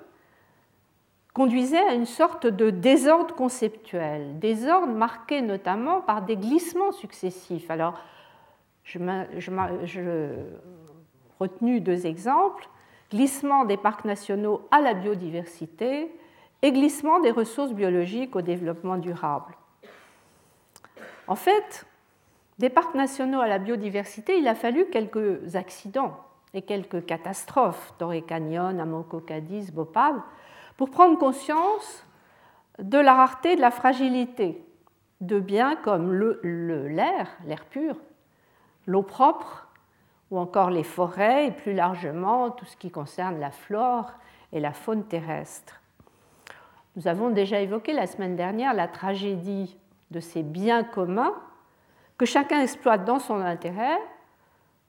conduisait 1.33 1.85
à 1.87 1.93
une 1.93 2.05
sorte 2.05 2.45
de 2.45 2.69
désordre 2.69 3.33
conceptuel, 3.35 4.39
désordre 4.39 4.93
marqué 4.93 5.41
notamment 5.41 6.01
par 6.01 6.21
des 6.21 6.37
glissements 6.37 6.91
successifs. 6.91 7.69
Alors, 7.71 7.99
je, 8.83 10.29
retenu 11.39 11.81
deux 11.81 12.05
exemples 12.05 12.69
glissement 13.09 13.65
des 13.65 13.77
parcs 13.77 14.05
nationaux 14.05 14.67
à 14.71 14.81
la 14.81 14.93
biodiversité 14.93 16.11
et 16.61 16.71
glissement 16.71 17.19
des 17.19 17.31
ressources 17.31 17.73
biologiques 17.73 18.35
au 18.35 18.41
développement 18.41 18.97
durable. 18.97 19.53
En 21.27 21.35
fait, 21.35 21.85
des 22.57 22.69
parcs 22.69 22.95
nationaux 22.95 23.39
à 23.39 23.47
la 23.47 23.59
biodiversité, 23.59 24.37
il 24.37 24.47
a 24.47 24.55
fallu 24.55 24.85
quelques 24.85 25.55
accidents 25.55 26.15
et 26.53 26.63
quelques 26.63 27.05
catastrophes, 27.05 27.93
Torrey 27.97 28.21
Canyon, 28.21 28.79
Amoco 28.79 29.19
Cadiz, 29.19 29.71
Bhopal, 29.71 30.15
pour 30.77 30.89
prendre 30.89 31.17
conscience 31.17 32.05
de 32.79 32.97
la 32.97 33.13
rareté, 33.13 33.55
de 33.55 33.61
la 33.61 33.71
fragilité 33.71 34.63
de 35.23 35.39
biens 35.39 35.75
comme 35.77 36.13
l'air, 36.43 37.27
l'air 37.45 37.65
pur, 37.65 37.95
l'eau 38.87 39.03
propre, 39.03 39.67
ou 40.31 40.37
encore 40.37 40.69
les 40.69 40.83
forêts, 40.83 41.47
et 41.47 41.51
plus 41.51 41.73
largement 41.73 42.49
tout 42.49 42.65
ce 42.65 42.75
qui 42.75 42.91
concerne 42.91 43.39
la 43.39 43.51
flore 43.51 44.11
et 44.51 44.59
la 44.59 44.73
faune 44.73 45.05
terrestre. 45.05 45.79
Nous 46.95 47.07
avons 47.07 47.29
déjà 47.29 47.59
évoqué 47.59 47.93
la 47.93 48.07
semaine 48.07 48.35
dernière 48.35 48.73
la 48.73 48.87
tragédie 48.87 49.77
de 50.11 50.19
ces 50.19 50.43
biens 50.43 50.83
communs 50.83 51.33
que 52.17 52.25
chacun 52.25 52.61
exploite 52.61 53.05
dans 53.05 53.19
son 53.19 53.39
intérêt, 53.39 53.97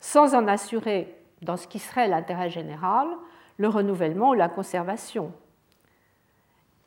sans 0.00 0.34
en 0.34 0.48
assurer, 0.48 1.14
dans 1.42 1.56
ce 1.56 1.66
qui 1.66 1.78
serait 1.78 2.08
l'intérêt 2.08 2.50
général, 2.50 3.06
le 3.58 3.68
renouvellement 3.68 4.30
ou 4.30 4.34
la 4.34 4.48
conservation. 4.48 5.32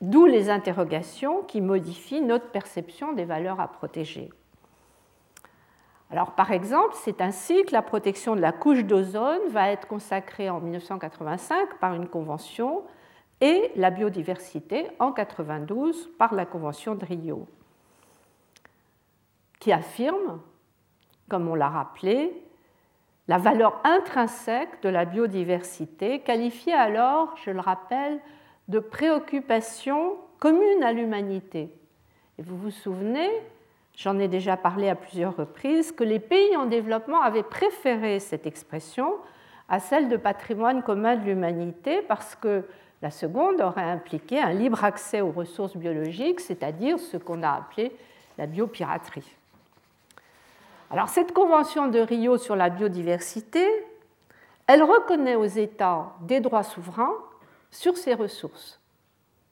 D'où 0.02 0.26
les 0.26 0.50
interrogations 0.50 1.44
qui 1.44 1.62
modifient 1.62 2.22
notre 2.22 2.50
perception 2.52 3.14
des 3.14 3.26
valeurs 3.26 3.60
à 3.60 3.68
protéger. 3.68 4.30
Alors, 6.12 6.32
par 6.32 6.52
exemple, 6.52 6.94
c'est 6.94 7.20
ainsi 7.20 7.66
que 7.66 7.74
la 7.74 7.82
protection 7.82 8.36
de 8.36 8.42
la 8.42 8.52
couche 8.52 8.86
d'ozone 8.86 9.42
va 9.50 9.70
être 9.70 9.88
consacrée 9.88 10.50
en 10.50 10.62
1985 10.62 11.80
par 11.80 11.96
une 11.96 12.08
convention 12.08 12.84
et 13.42 13.72
la 13.76 13.90
biodiversité 13.92 14.88
en 15.00 15.12
1992 15.12 16.10
par 16.18 16.34
la 16.34 16.46
convention 16.46 16.96
de 16.96 17.06
Rio, 17.06 17.48
qui 19.60 19.72
affirme, 19.72 20.42
comme 21.30 21.48
on 21.48 21.56
l'a 21.56 21.70
rappelé, 21.70 22.44
la 23.28 23.38
valeur 23.38 23.82
intrinsèque 23.84 24.82
de 24.82 24.90
la 24.90 25.04
biodiversité, 25.04 26.22
qualifiée 26.22 26.74
alors, 26.74 27.36
je 27.44 27.52
le 27.52 27.60
rappelle, 27.60 28.22
de 28.68 28.80
préoccupation 28.80 30.18
commune 30.40 30.84
à 30.84 30.92
l'humanité. 30.92 31.70
Et 32.38 32.42
vous 32.42 32.58
vous 32.58 32.72
souvenez, 32.72 33.30
j'en 33.96 34.20
ai 34.20 34.28
déjà 34.28 34.58
parlé 34.58 34.90
à 34.90 34.96
plusieurs 34.96 35.36
reprises, 35.36 35.92
que 35.92 36.04
les 36.04 36.20
pays 36.20 36.56
en 36.56 36.66
développement 36.66 37.22
avaient 37.22 37.44
préféré 37.44 38.20
cette 38.20 38.46
expression 38.46 39.14
à 39.70 39.80
celle 39.80 40.10
de 40.10 40.18
patrimoine 40.18 40.84
commun 40.84 41.16
de 41.16 41.26
l'humanité 41.26 42.02
parce 42.02 42.36
que 42.36 42.64
la 43.02 43.12
seconde 43.12 43.62
aurait 43.62 43.84
impliqué 43.84 44.40
un 44.40 44.54
libre 44.54 44.84
accès 44.84 45.22
aux 45.22 45.32
ressources 45.32 45.76
biologiques, 45.76 46.40
c'est-à-dire 46.40 47.00
ce 47.00 47.18
qu'on 47.18 47.44
a 47.44 47.52
appelé 47.52 47.92
la 48.38 48.48
biopiraterie. 48.48 49.36
Alors 50.90 51.10
cette 51.10 51.34
convention 51.34 51.88
de 51.88 52.00
Rio 52.00 52.38
sur 52.38 52.56
la 52.56 52.70
biodiversité, 52.70 53.66
elle 54.68 54.84
reconnaît 54.84 55.36
aux 55.36 55.46
États 55.46 56.14
des 56.22 56.40
droits 56.40 56.64
souverains 56.64 57.14
sur 57.72 57.98
ces 57.98 58.14
ressources. 58.14 58.80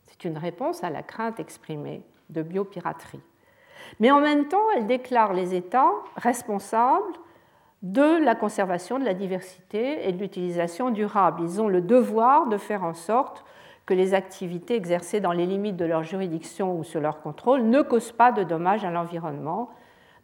C'est 0.08 0.26
une 0.26 0.38
réponse 0.38 0.84
à 0.84 0.90
la 0.90 1.04
crainte 1.04 1.40
exprimée 1.40 2.02
de 2.30 2.42
biopiraterie. 2.42 3.22
Mais 4.00 4.12
en 4.12 4.22
même 4.22 4.48
temps, 4.48 4.72
elle 4.76 4.88
déclare 4.88 5.34
les 5.34 5.54
États 5.54 5.92
responsables 6.16 7.14
de 7.82 8.24
la 8.24 8.36
conservation 8.36 8.98
de 8.98 9.06
la 9.06 9.14
diversité 9.14 10.08
et 10.08 10.12
de 10.12 10.18
l'utilisation 10.18 10.90
durable. 10.90 11.44
Ils 11.44 11.62
ont 11.62 11.68
le 11.68 11.82
devoir 11.82 12.48
de 12.48 12.58
faire 12.58 12.84
en 12.84 12.94
sorte 12.94 13.44
que 13.86 13.94
les 13.94 14.14
activités 14.14 14.76
exercées 14.76 15.20
dans 15.20 15.32
les 15.32 15.46
limites 15.46 15.76
de 15.76 15.86
leur 15.86 16.04
juridiction 16.04 16.78
ou 16.78 16.84
sur 16.84 17.00
leur 17.00 17.22
contrôle 17.22 17.62
ne 17.64 17.82
causent 17.82 18.12
pas 18.12 18.32
de 18.32 18.44
dommages 18.44 18.84
à 18.84 18.90
l'environnement 18.90 19.70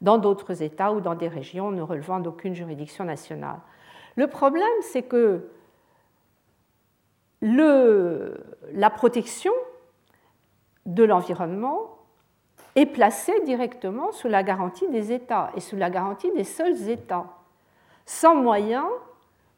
dans 0.01 0.17
d'autres 0.17 0.63
États 0.63 0.91
ou 0.93 1.01
dans 1.01 1.13
des 1.13 1.27
régions 1.27 1.69
ne 1.69 1.83
relevant 1.83 2.19
d'aucune 2.19 2.55
juridiction 2.55 3.03
nationale. 3.03 3.59
Le 4.15 4.27
problème, 4.27 4.67
c'est 4.81 5.03
que 5.03 5.47
la 7.41 8.89
protection 8.89 9.53
de 10.85 11.03
l'environnement 11.03 11.97
est 12.75 12.85
placée 12.85 13.39
directement 13.45 14.11
sous 14.11 14.27
la 14.27 14.43
garantie 14.43 14.87
des 14.89 15.11
États 15.11 15.51
et 15.55 15.59
sous 15.59 15.75
la 15.75 15.89
garantie 15.89 16.31
des 16.31 16.43
seuls 16.43 16.89
États, 16.89 17.25
sans 18.05 18.35
moyen 18.35 18.87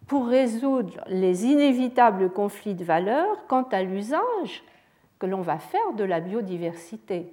pour 0.07 0.27
résoudre 0.27 1.01
les 1.07 1.45
inévitables 1.45 2.29
conflits 2.29 2.75
de 2.75 2.83
valeurs 2.83 3.45
quant 3.47 3.63
à 3.71 3.83
l'usage 3.83 4.63
que 5.19 5.25
l'on 5.25 5.41
va 5.41 5.57
faire 5.57 5.93
de 5.95 6.03
la 6.03 6.19
biodiversité. 6.19 7.31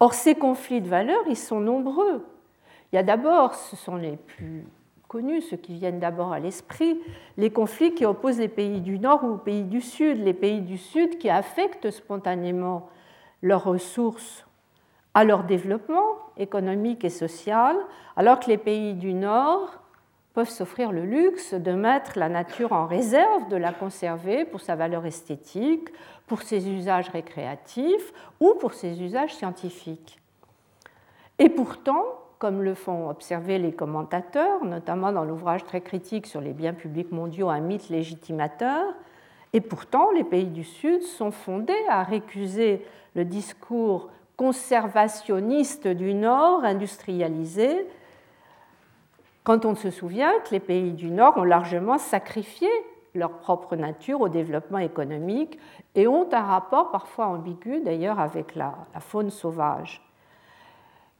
Or, 0.00 0.14
ces 0.14 0.34
conflits 0.34 0.80
de 0.80 0.88
valeurs, 0.88 1.24
ils 1.28 1.36
sont 1.36 1.60
nombreux. 1.60 2.26
Il 2.92 2.96
y 2.96 2.98
a 2.98 3.02
d'abord, 3.02 3.54
ce 3.54 3.76
sont 3.76 3.96
les 3.96 4.16
plus 4.16 4.64
connus, 5.10 5.42
ceux 5.42 5.56
qui 5.56 5.74
viennent 5.74 5.98
d'abord 5.98 6.32
à 6.32 6.38
l'esprit, 6.38 7.00
les 7.36 7.50
conflits 7.50 7.94
qui 7.94 8.06
opposent 8.06 8.38
les 8.38 8.46
pays 8.46 8.80
du 8.80 9.00
Nord 9.00 9.24
ou 9.24 9.32
les 9.32 9.38
pays 9.38 9.64
du 9.64 9.80
Sud, 9.80 10.22
les 10.22 10.32
pays 10.32 10.60
du 10.60 10.78
Sud 10.78 11.18
qui 11.18 11.28
affectent 11.28 11.90
spontanément 11.90 12.88
leurs 13.42 13.64
ressources 13.64 14.46
à 15.14 15.24
leur 15.24 15.42
développement 15.42 16.14
économique 16.36 17.04
et 17.04 17.10
social, 17.10 17.76
alors 18.14 18.38
que 18.38 18.46
les 18.46 18.56
pays 18.56 18.94
du 18.94 19.12
Nord 19.12 19.80
peuvent 20.32 20.48
s'offrir 20.48 20.92
le 20.92 21.04
luxe 21.04 21.54
de 21.54 21.72
mettre 21.72 22.16
la 22.16 22.28
nature 22.28 22.72
en 22.72 22.86
réserve, 22.86 23.48
de 23.48 23.56
la 23.56 23.72
conserver 23.72 24.44
pour 24.44 24.60
sa 24.60 24.76
valeur 24.76 25.06
esthétique, 25.06 25.88
pour 26.28 26.42
ses 26.42 26.68
usages 26.68 27.08
récréatifs 27.08 28.12
ou 28.38 28.54
pour 28.60 28.74
ses 28.74 29.02
usages 29.02 29.34
scientifiques. 29.34 30.20
Et 31.40 31.48
pourtant, 31.48 32.04
comme 32.40 32.62
le 32.62 32.74
font 32.74 33.10
observer 33.10 33.58
les 33.58 33.70
commentateurs, 33.70 34.64
notamment 34.64 35.12
dans 35.12 35.24
l'ouvrage 35.24 35.62
très 35.64 35.82
critique 35.82 36.26
sur 36.26 36.40
les 36.40 36.54
biens 36.54 36.72
publics 36.72 37.12
mondiaux, 37.12 37.50
un 37.50 37.60
mythe 37.60 37.90
légitimateur. 37.90 38.94
Et 39.52 39.60
pourtant, 39.60 40.10
les 40.12 40.24
pays 40.24 40.46
du 40.46 40.64
Sud 40.64 41.02
sont 41.02 41.30
fondés 41.30 41.84
à 41.88 42.02
récuser 42.02 42.84
le 43.14 43.26
discours 43.26 44.08
conservationniste 44.38 45.86
du 45.86 46.14
Nord 46.14 46.64
industrialisé 46.64 47.86
quand 49.44 49.66
on 49.66 49.74
se 49.74 49.90
souvient 49.90 50.32
que 50.44 50.52
les 50.52 50.60
pays 50.60 50.92
du 50.92 51.10
Nord 51.10 51.36
ont 51.36 51.44
largement 51.44 51.98
sacrifié 51.98 52.70
leur 53.14 53.32
propre 53.32 53.76
nature 53.76 54.22
au 54.22 54.30
développement 54.30 54.78
économique 54.78 55.58
et 55.94 56.06
ont 56.06 56.28
un 56.32 56.42
rapport 56.42 56.90
parfois 56.90 57.26
ambigu 57.26 57.80
d'ailleurs 57.80 58.18
avec 58.18 58.54
la, 58.54 58.74
faune 59.00 59.28
sauvage. 59.28 60.00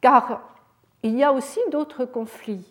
Car 0.01 0.41
il 1.03 1.17
y 1.17 1.25
a 1.25 1.33
aussi 1.33 1.61
d'autres 1.71 2.05
conflits 2.05 2.67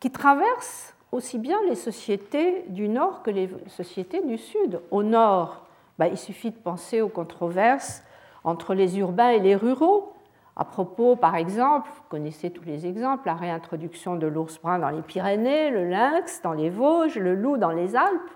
qui 0.00 0.10
traversent 0.10 0.94
aussi 1.12 1.38
bien 1.38 1.58
les 1.68 1.74
sociétés 1.74 2.64
du 2.68 2.88
Nord 2.88 3.22
que 3.22 3.30
les 3.30 3.50
sociétés 3.68 4.22
du 4.22 4.38
Sud. 4.38 4.80
Au 4.90 5.02
Nord, 5.02 5.66
bah, 5.98 6.08
il 6.08 6.16
suffit 6.16 6.50
de 6.50 6.56
penser 6.56 7.00
aux 7.00 7.08
controverses 7.08 8.02
entre 8.44 8.74
les 8.74 8.98
urbains 8.98 9.30
et 9.30 9.40
les 9.40 9.56
ruraux. 9.56 10.14
À 10.56 10.64
propos, 10.64 11.16
par 11.16 11.36
exemple, 11.36 11.88
vous 11.94 12.02
connaissez 12.08 12.50
tous 12.50 12.64
les 12.64 12.86
exemples, 12.86 13.26
la 13.26 13.34
réintroduction 13.34 14.16
de 14.16 14.26
l'ours 14.26 14.58
brun 14.60 14.78
dans 14.78 14.90
les 14.90 15.02
Pyrénées, 15.02 15.70
le 15.70 15.88
lynx 15.88 16.42
dans 16.42 16.52
les 16.52 16.70
Vosges, 16.70 17.16
le 17.16 17.34
loup 17.34 17.56
dans 17.56 17.70
les 17.70 17.96
Alpes. 17.96 18.30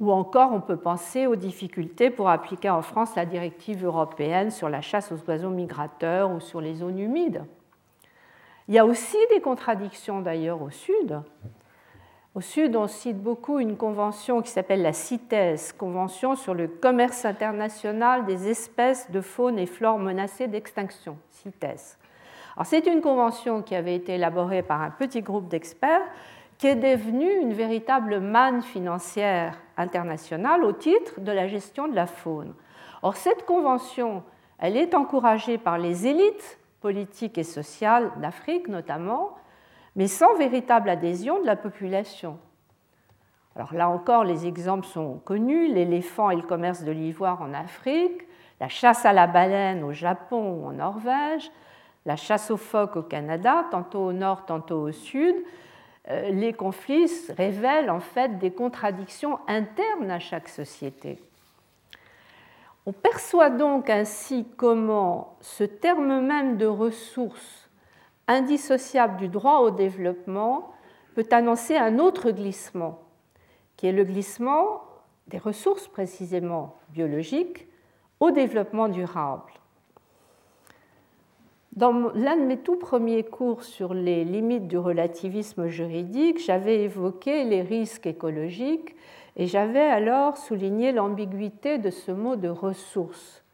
Ou 0.00 0.12
encore, 0.12 0.52
on 0.52 0.60
peut 0.60 0.76
penser 0.76 1.26
aux 1.26 1.36
difficultés 1.36 2.10
pour 2.10 2.28
appliquer 2.28 2.70
en 2.70 2.82
France 2.82 3.16
la 3.16 3.26
directive 3.26 3.84
européenne 3.84 4.50
sur 4.50 4.68
la 4.68 4.80
chasse 4.80 5.10
aux 5.10 5.28
oiseaux 5.28 5.50
migrateurs 5.50 6.30
ou 6.30 6.38
sur 6.38 6.60
les 6.60 6.74
zones 6.74 7.00
humides. 7.00 7.44
Il 8.68 8.74
y 8.74 8.78
a 8.78 8.86
aussi 8.86 9.16
des 9.30 9.40
contradictions 9.40 10.20
d'ailleurs 10.20 10.62
au 10.62 10.70
Sud. 10.70 11.20
Au 12.34 12.40
Sud, 12.40 12.76
on 12.76 12.86
cite 12.86 13.20
beaucoup 13.20 13.58
une 13.58 13.76
convention 13.76 14.42
qui 14.42 14.50
s'appelle 14.50 14.82
la 14.82 14.92
CITES, 14.92 15.72
Convention 15.76 16.36
sur 16.36 16.54
le 16.54 16.68
commerce 16.68 17.24
international 17.24 18.26
des 18.26 18.48
espèces 18.48 19.10
de 19.10 19.20
faune 19.20 19.58
et 19.58 19.66
flore 19.66 19.98
menacées 19.98 20.46
d'extinction, 20.46 21.16
CITES. 21.30 21.98
C'est 22.64 22.86
une 22.86 23.00
convention 23.00 23.62
qui 23.62 23.74
avait 23.74 23.94
été 23.94 24.14
élaborée 24.14 24.62
par 24.62 24.82
un 24.82 24.90
petit 24.90 25.22
groupe 25.22 25.48
d'experts 25.48 26.02
qui 26.58 26.66
est 26.66 26.76
devenue 26.76 27.40
une 27.40 27.52
véritable 27.52 28.18
manne 28.18 28.62
financière 28.62 29.58
internationale 29.76 30.64
au 30.64 30.72
titre 30.72 31.20
de 31.20 31.30
la 31.30 31.46
gestion 31.46 31.86
de 31.86 31.94
la 31.94 32.06
faune. 32.06 32.52
Or, 33.02 33.16
cette 33.16 33.46
convention, 33.46 34.24
elle 34.58 34.76
est 34.76 34.94
encouragée 34.94 35.56
par 35.56 35.78
les 35.78 36.08
élites 36.08 36.58
politiques 36.80 37.38
et 37.38 37.44
sociales 37.44 38.10
d'Afrique 38.20 38.68
notamment, 38.68 39.36
mais 39.94 40.08
sans 40.08 40.34
véritable 40.36 40.90
adhésion 40.90 41.40
de 41.40 41.46
la 41.46 41.56
population. 41.56 42.38
Alors 43.54 43.74
là 43.74 43.88
encore, 43.88 44.24
les 44.24 44.46
exemples 44.46 44.86
sont 44.86 45.20
connus, 45.24 45.72
l'éléphant 45.72 46.30
et 46.30 46.36
le 46.36 46.42
commerce 46.42 46.82
de 46.84 46.92
l'ivoire 46.92 47.40
en 47.42 47.54
Afrique, 47.54 48.26
la 48.60 48.68
chasse 48.68 49.04
à 49.06 49.12
la 49.12 49.26
baleine 49.26 49.84
au 49.84 49.92
Japon 49.92 50.52
ou 50.52 50.66
en 50.66 50.72
Norvège, 50.72 51.50
la 52.06 52.16
chasse 52.16 52.50
aux 52.50 52.56
phoques 52.56 52.96
au 52.96 53.02
Canada, 53.02 53.64
tantôt 53.70 54.06
au 54.06 54.12
nord, 54.12 54.44
tantôt 54.46 54.82
au 54.82 54.92
sud. 54.92 55.36
Euh, 56.10 56.30
les 56.30 56.52
conflits 56.52 57.10
révèlent 57.36 57.90
en 57.90 58.00
fait 58.00 58.38
des 58.38 58.50
contradictions 58.50 59.38
internes 59.46 60.10
à 60.10 60.18
chaque 60.18 60.48
société. 60.48 61.18
On 62.86 62.92
perçoit 62.92 63.50
donc 63.50 63.90
ainsi 63.90 64.46
comment 64.56 65.36
ce 65.40 65.64
terme 65.64 66.20
même 66.20 66.56
de 66.56 66.66
ressources 66.66 67.68
indissociable 68.28 69.16
du 69.16 69.28
droit 69.28 69.58
au 69.58 69.70
développement 69.70 70.72
peut 71.14 71.26
annoncer 71.30 71.76
un 71.76 71.98
autre 71.98 72.30
glissement, 72.30 73.00
qui 73.76 73.86
est 73.86 73.92
le 73.92 74.04
glissement 74.04 74.82
des 75.26 75.38
ressources 75.38 75.88
précisément 75.88 76.76
biologiques 76.90 77.66
au 78.20 78.30
développement 78.30 78.88
durable. 78.88 79.52
Dans 81.76 81.92
l'un 82.14 82.36
de 82.36 82.44
mes 82.44 82.56
tout 82.56 82.76
premiers 82.76 83.24
cours 83.24 83.62
sur 83.62 83.94
les 83.94 84.24
limites 84.24 84.66
du 84.66 84.78
relativisme 84.78 85.68
juridique, 85.68 86.42
j'avais 86.44 86.82
évoqué 86.82 87.44
les 87.44 87.62
risques 87.62 88.06
écologiques 88.06 88.96
et 89.36 89.46
j'avais 89.46 89.80
alors 89.80 90.36
souligné 90.36 90.92
l'ambiguïté 90.92 91.78
de 91.78 91.90
ce 91.90 92.10
mot 92.10 92.36
de 92.36 92.48
ressources. 92.48 93.44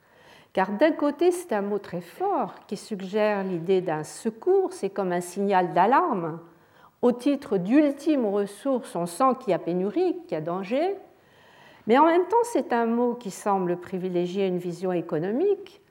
Car 0.54 0.70
d'un 0.70 0.92
côté, 0.92 1.32
c'est 1.32 1.52
un 1.52 1.62
mot 1.62 1.80
très 1.80 2.00
fort 2.00 2.54
qui 2.68 2.76
suggère 2.76 3.42
l'idée 3.42 3.80
d'un 3.80 4.04
secours, 4.04 4.72
c'est 4.72 4.90
comme 4.90 5.12
un 5.12 5.20
signal 5.20 5.72
d'alarme. 5.72 6.38
Au 7.02 7.12
titre 7.12 7.58
d'ultime 7.58 8.24
ressource, 8.24 8.94
on 8.96 9.04
sent 9.04 9.34
qu'il 9.40 9.50
y 9.50 9.54
a 9.54 9.58
pénurie, 9.58 10.16
qu'il 10.22 10.32
y 10.32 10.36
a 10.36 10.40
danger. 10.40 10.94
Mais 11.86 11.98
en 11.98 12.06
même 12.06 12.26
temps, 12.28 12.36
c'est 12.44 12.72
un 12.72 12.86
mot 12.86 13.14
qui 13.14 13.30
semble 13.30 13.76
privilégier 13.76 14.46
une 14.46 14.58
vision 14.58 14.92
économique. 14.92 15.82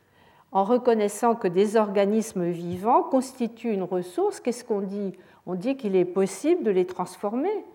En 0.54 0.64
reconnaissant 0.64 1.34
que 1.34 1.48
des 1.48 1.78
organismes 1.78 2.46
vivants 2.46 3.02
constituent 3.02 3.74
une 3.74 3.82
ressource, 3.82 4.40
qu'est-ce 4.40 4.64
qu'on 4.64 4.82
dit? 4.82 5.18
On 5.48 5.56
dit 5.56 5.76
qu'il 5.76 5.96
est 5.96 6.06
possible 6.06 6.64
de 6.64 6.70
les 6.70 6.86
transformer, 6.86 7.66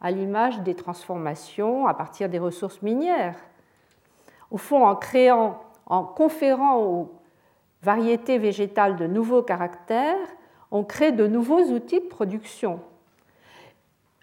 à 0.00 0.12
l'image 0.12 0.60
des 0.60 0.76
transformations 0.76 1.88
à 1.88 1.94
partir 1.94 2.28
des 2.28 2.38
ressources 2.38 2.80
minières. 2.80 3.36
Au 4.52 4.56
fond, 4.56 4.86
en 4.86 4.94
créant 4.94 5.60
en 5.86 6.04
conférant 6.04 6.78
aux 6.78 7.10
variétés 7.82 8.38
végétales 8.38 8.96
de 8.96 9.08
nouveaux 9.08 9.42
caractères, 9.42 10.28
on 10.70 10.84
crée 10.84 11.10
de 11.10 11.26
nouveaux 11.26 11.64
outils 11.72 12.00
de 12.00 12.06
production. 12.06 12.78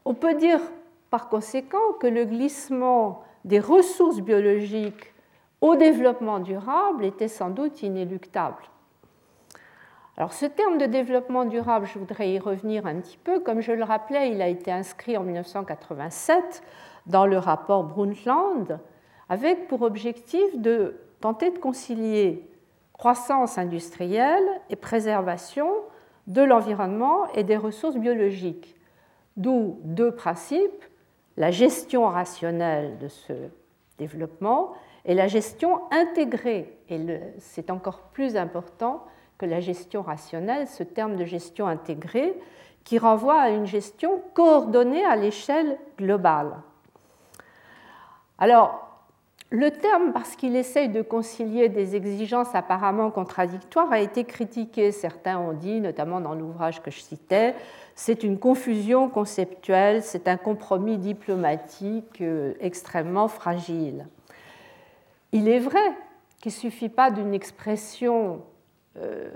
On 0.05 0.13
peut 0.13 0.35
dire 0.35 0.61
par 1.09 1.27
conséquent 1.27 1.93
que 1.99 2.07
le 2.07 2.23
glissement 2.23 3.23
des 3.43 3.59
ressources 3.59 4.21
biologiques 4.21 5.14
au 5.65 5.75
développement 5.75 6.39
durable 6.39 7.03
était 7.05 7.27
sans 7.27 7.49
doute 7.49 7.81
inéluctable. 7.81 8.61
Alors 10.15 10.31
ce 10.31 10.45
terme 10.45 10.77
de 10.77 10.85
développement 10.85 11.43
durable, 11.43 11.87
je 11.87 11.97
voudrais 11.97 12.29
y 12.33 12.37
revenir 12.37 12.85
un 12.85 13.01
petit 13.01 13.17
peu. 13.17 13.39
Comme 13.39 13.61
je 13.61 13.71
le 13.71 13.83
rappelais, 13.83 14.29
il 14.29 14.43
a 14.43 14.47
été 14.47 14.71
inscrit 14.71 15.17
en 15.17 15.23
1987 15.23 16.61
dans 17.07 17.25
le 17.25 17.39
rapport 17.39 17.83
Brundtland 17.83 18.79
avec 19.27 19.67
pour 19.67 19.81
objectif 19.81 20.55
de 20.55 20.97
tenter 21.19 21.49
de 21.49 21.57
concilier 21.57 22.47
croissance 22.93 23.57
industrielle 23.57 24.47
et 24.69 24.75
préservation 24.75 25.71
de 26.27 26.43
l'environnement 26.43 27.25
et 27.33 27.43
des 27.43 27.57
ressources 27.57 27.97
biologiques. 27.97 28.75
D'où 29.35 29.79
deux 29.83 30.11
principes, 30.11 30.85
la 31.37 31.49
gestion 31.49 32.05
rationnelle 32.07 32.99
de 32.99 33.07
ce 33.07 33.33
développement 33.97 34.75
et 35.05 35.13
la 35.13 35.27
gestion 35.27 35.81
intégrée. 35.91 36.77
Et 36.89 36.99
c'est 37.39 37.69
encore 37.69 38.01
plus 38.13 38.35
important 38.35 39.05
que 39.37 39.45
la 39.45 39.59
gestion 39.59 40.01
rationnelle, 40.01 40.67
ce 40.67 40.83
terme 40.83 41.15
de 41.15 41.25
gestion 41.25 41.67
intégrée, 41.67 42.33
qui 42.83 42.97
renvoie 42.97 43.41
à 43.41 43.49
une 43.49 43.65
gestion 43.65 44.21
coordonnée 44.33 45.03
à 45.05 45.15
l'échelle 45.15 45.77
globale. 45.97 46.55
Alors, 48.37 48.81
le 49.51 49.71
terme, 49.71 50.11
parce 50.11 50.35
qu'il 50.35 50.55
essaye 50.55 50.89
de 50.89 51.01
concilier 51.01 51.69
des 51.69 51.95
exigences 51.95 52.53
apparemment 52.53 53.11
contradictoires, 53.11 53.91
a 53.91 53.99
été 53.99 54.23
critiqué. 54.23 54.91
Certains 54.91 55.39
ont 55.39 55.53
dit, 55.53 55.79
notamment 55.81 56.19
dans 56.19 56.33
l'ouvrage 56.33 56.81
que 56.81 56.91
je 56.91 56.99
citais, 56.99 57.55
c'est 57.93 58.23
une 58.23 58.39
confusion 58.39 59.07
conceptuelle, 59.07 60.03
c'est 60.03 60.27
un 60.27 60.37
compromis 60.37 60.97
diplomatique 60.97 62.21
euh, 62.21 62.53
extrêmement 62.59 63.27
fragile. 63.27 64.07
Il 65.35 65.49
est 65.49 65.59
vrai 65.59 65.91
qu'il 66.39 66.53
ne 66.53 66.55
suffit 66.55 66.87
pas 66.87 67.11
d'une 67.11 67.33
expression 67.33 68.41
euh, 68.95 69.29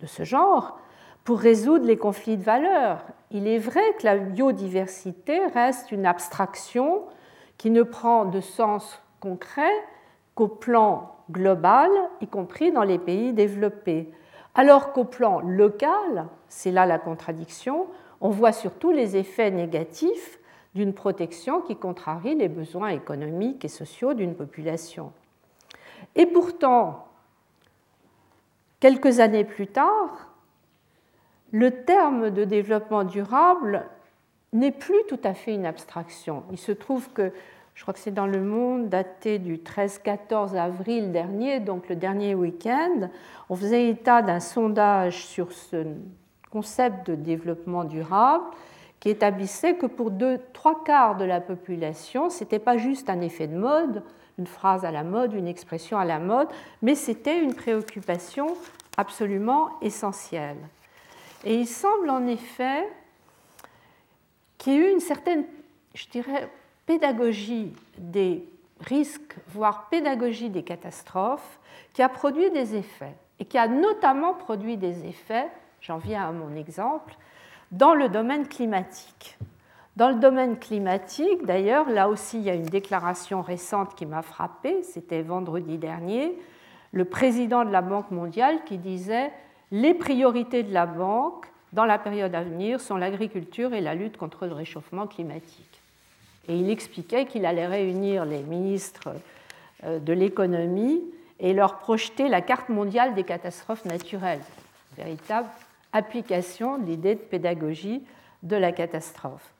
de 0.00 0.06
ce 0.06 0.22
genre 0.22 0.78
pour 1.24 1.40
résoudre 1.40 1.84
les 1.86 1.96
conflits 1.96 2.36
de 2.36 2.44
valeurs. 2.44 3.04
Il 3.32 3.48
est 3.48 3.58
vrai 3.58 3.82
que 3.98 4.04
la 4.04 4.16
biodiversité 4.16 5.44
reste 5.46 5.90
une 5.90 6.06
abstraction 6.06 7.02
qui 7.56 7.70
ne 7.70 7.82
prend 7.82 8.26
de 8.26 8.40
sens 8.40 9.02
concret 9.18 9.72
qu'au 10.36 10.46
plan 10.46 11.16
global, 11.32 11.90
y 12.20 12.28
compris 12.28 12.70
dans 12.70 12.84
les 12.84 13.00
pays 13.00 13.32
développés. 13.32 14.12
Alors 14.54 14.92
qu'au 14.92 15.04
plan 15.04 15.40
local, 15.40 16.28
c'est 16.46 16.70
là 16.70 16.86
la 16.86 17.00
contradiction, 17.00 17.88
on 18.20 18.30
voit 18.30 18.52
surtout 18.52 18.92
les 18.92 19.16
effets 19.16 19.50
négatifs 19.50 20.37
d'une 20.74 20.92
protection 20.92 21.60
qui 21.60 21.76
contrarie 21.76 22.34
les 22.34 22.48
besoins 22.48 22.88
économiques 22.88 23.64
et 23.64 23.68
sociaux 23.68 24.14
d'une 24.14 24.34
population. 24.34 25.12
Et 26.14 26.26
pourtant, 26.26 27.08
quelques 28.80 29.20
années 29.20 29.44
plus 29.44 29.66
tard, 29.66 30.28
le 31.50 31.84
terme 31.84 32.30
de 32.30 32.44
développement 32.44 33.04
durable 33.04 33.86
n'est 34.52 34.72
plus 34.72 35.02
tout 35.08 35.20
à 35.24 35.34
fait 35.34 35.54
une 35.54 35.66
abstraction. 35.66 36.44
Il 36.50 36.58
se 36.58 36.72
trouve 36.72 37.10
que 37.10 37.32
je 37.74 37.82
crois 37.82 37.94
que 37.94 38.00
c'est 38.00 38.10
dans 38.10 38.26
Le 38.26 38.42
Monde, 38.42 38.88
daté 38.88 39.38
du 39.38 39.58
13-14 39.58 40.56
avril 40.56 41.12
dernier, 41.12 41.60
donc 41.60 41.88
le 41.88 41.94
dernier 41.94 42.34
week-end, 42.34 43.08
on 43.48 43.54
faisait 43.54 43.88
état 43.88 44.20
d'un 44.20 44.40
sondage 44.40 45.24
sur 45.24 45.52
ce 45.52 45.84
concept 46.50 47.06
de 47.08 47.14
développement 47.14 47.84
durable 47.84 48.46
qui 49.00 49.10
établissait 49.10 49.74
que 49.74 49.86
pour 49.86 50.12
trois 50.52 50.82
quarts 50.84 51.16
de 51.16 51.24
la 51.24 51.40
population, 51.40 52.30
ce 52.30 52.42
n'était 52.42 52.58
pas 52.58 52.76
juste 52.76 53.08
un 53.10 53.20
effet 53.20 53.46
de 53.46 53.56
mode, 53.56 54.02
une 54.38 54.46
phrase 54.46 54.84
à 54.84 54.90
la 54.90 55.04
mode, 55.04 55.34
une 55.34 55.48
expression 55.48 55.98
à 55.98 56.04
la 56.04 56.18
mode, 56.18 56.48
mais 56.82 56.94
c'était 56.94 57.42
une 57.42 57.54
préoccupation 57.54 58.56
absolument 58.96 59.70
essentielle. 59.80 60.58
Et 61.44 61.54
il 61.54 61.66
semble 61.66 62.10
en 62.10 62.26
effet 62.26 62.88
qu'il 64.58 64.72
y 64.72 64.76
ait 64.76 64.88
eu 64.88 64.92
une 64.92 65.00
certaine, 65.00 65.44
je 65.94 66.08
dirais, 66.08 66.50
pédagogie 66.86 67.72
des 67.96 68.44
risques, 68.80 69.36
voire 69.48 69.88
pédagogie 69.88 70.50
des 70.50 70.62
catastrophes, 70.62 71.58
qui 71.92 72.02
a 72.02 72.08
produit 72.08 72.50
des 72.50 72.76
effets 72.76 73.14
et 73.38 73.44
qui 73.44 73.58
a 73.58 73.68
notamment 73.68 74.34
produit 74.34 74.76
des 74.76 75.06
effets, 75.06 75.48
j'en 75.80 75.98
viens 75.98 76.28
à 76.28 76.32
mon 76.32 76.54
exemple, 76.56 77.16
dans 77.72 77.94
le 77.94 78.08
domaine 78.08 78.46
climatique. 78.48 79.38
Dans 79.96 80.10
le 80.10 80.16
domaine 80.16 80.58
climatique, 80.58 81.44
d'ailleurs, 81.44 81.90
là 81.90 82.08
aussi, 82.08 82.38
il 82.38 82.44
y 82.44 82.50
a 82.50 82.54
une 82.54 82.62
déclaration 82.62 83.42
récente 83.42 83.94
qui 83.96 84.06
m'a 84.06 84.22
frappée, 84.22 84.82
c'était 84.84 85.22
vendredi 85.22 85.76
dernier, 85.76 86.32
le 86.92 87.04
président 87.04 87.64
de 87.64 87.70
la 87.70 87.82
Banque 87.82 88.10
mondiale 88.10 88.60
qui 88.64 88.78
disait 88.78 89.32
les 89.70 89.94
priorités 89.94 90.62
de 90.62 90.72
la 90.72 90.86
banque 90.86 91.46
dans 91.72 91.84
la 91.84 91.98
période 91.98 92.34
à 92.34 92.42
venir 92.42 92.80
sont 92.80 92.96
l'agriculture 92.96 93.74
et 93.74 93.80
la 93.80 93.94
lutte 93.94 94.16
contre 94.16 94.46
le 94.46 94.54
réchauffement 94.54 95.06
climatique. 95.06 95.82
Et 96.48 96.56
il 96.56 96.70
expliquait 96.70 97.26
qu'il 97.26 97.44
allait 97.44 97.66
réunir 97.66 98.24
les 98.24 98.42
ministres 98.42 99.10
euh, 99.84 99.98
de 99.98 100.12
l'économie 100.14 101.02
et 101.40 101.52
leur 101.52 101.78
projeter 101.78 102.28
la 102.28 102.40
carte 102.40 102.70
mondiale 102.70 103.14
des 103.14 103.24
catastrophes 103.24 103.84
naturelles, 103.84 104.40
véritable 104.96 105.48
application 105.92 106.78
de 106.78 106.86
l'idée 106.86 107.14
de 107.14 107.20
pédagogie 107.20 108.02
de 108.42 108.56
la 108.56 108.72
catastrophe. 108.72 109.52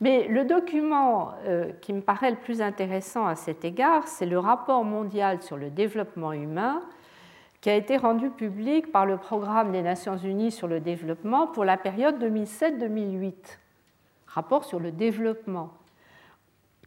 Mais 0.00 0.28
le 0.28 0.44
document 0.44 1.32
euh, 1.44 1.72
qui 1.80 1.92
me 1.92 2.00
paraît 2.00 2.30
le 2.30 2.36
plus 2.36 2.62
intéressant 2.62 3.26
à 3.26 3.34
cet 3.34 3.64
égard, 3.64 4.06
c'est 4.06 4.26
le 4.26 4.38
rapport 4.38 4.84
mondial 4.84 5.42
sur 5.42 5.56
le 5.56 5.70
développement 5.70 6.32
humain 6.32 6.82
qui 7.60 7.70
a 7.70 7.74
été 7.74 7.96
rendu 7.96 8.30
public 8.30 8.92
par 8.92 9.04
le 9.04 9.16
Programme 9.16 9.72
des 9.72 9.82
Nations 9.82 10.16
Unies 10.16 10.52
sur 10.52 10.68
le 10.68 10.78
développement 10.78 11.48
pour 11.48 11.64
la 11.64 11.76
période 11.76 12.22
2007-2008. 12.22 13.32
Rapport 14.28 14.64
sur 14.64 14.78
le 14.78 14.92
développement. 14.92 15.72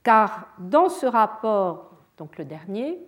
Car 0.04 0.48
dans 0.60 0.88
ce 0.88 1.06
rapport, 1.06 1.92
donc 2.18 2.38
le 2.38 2.46
dernier, 2.46 3.00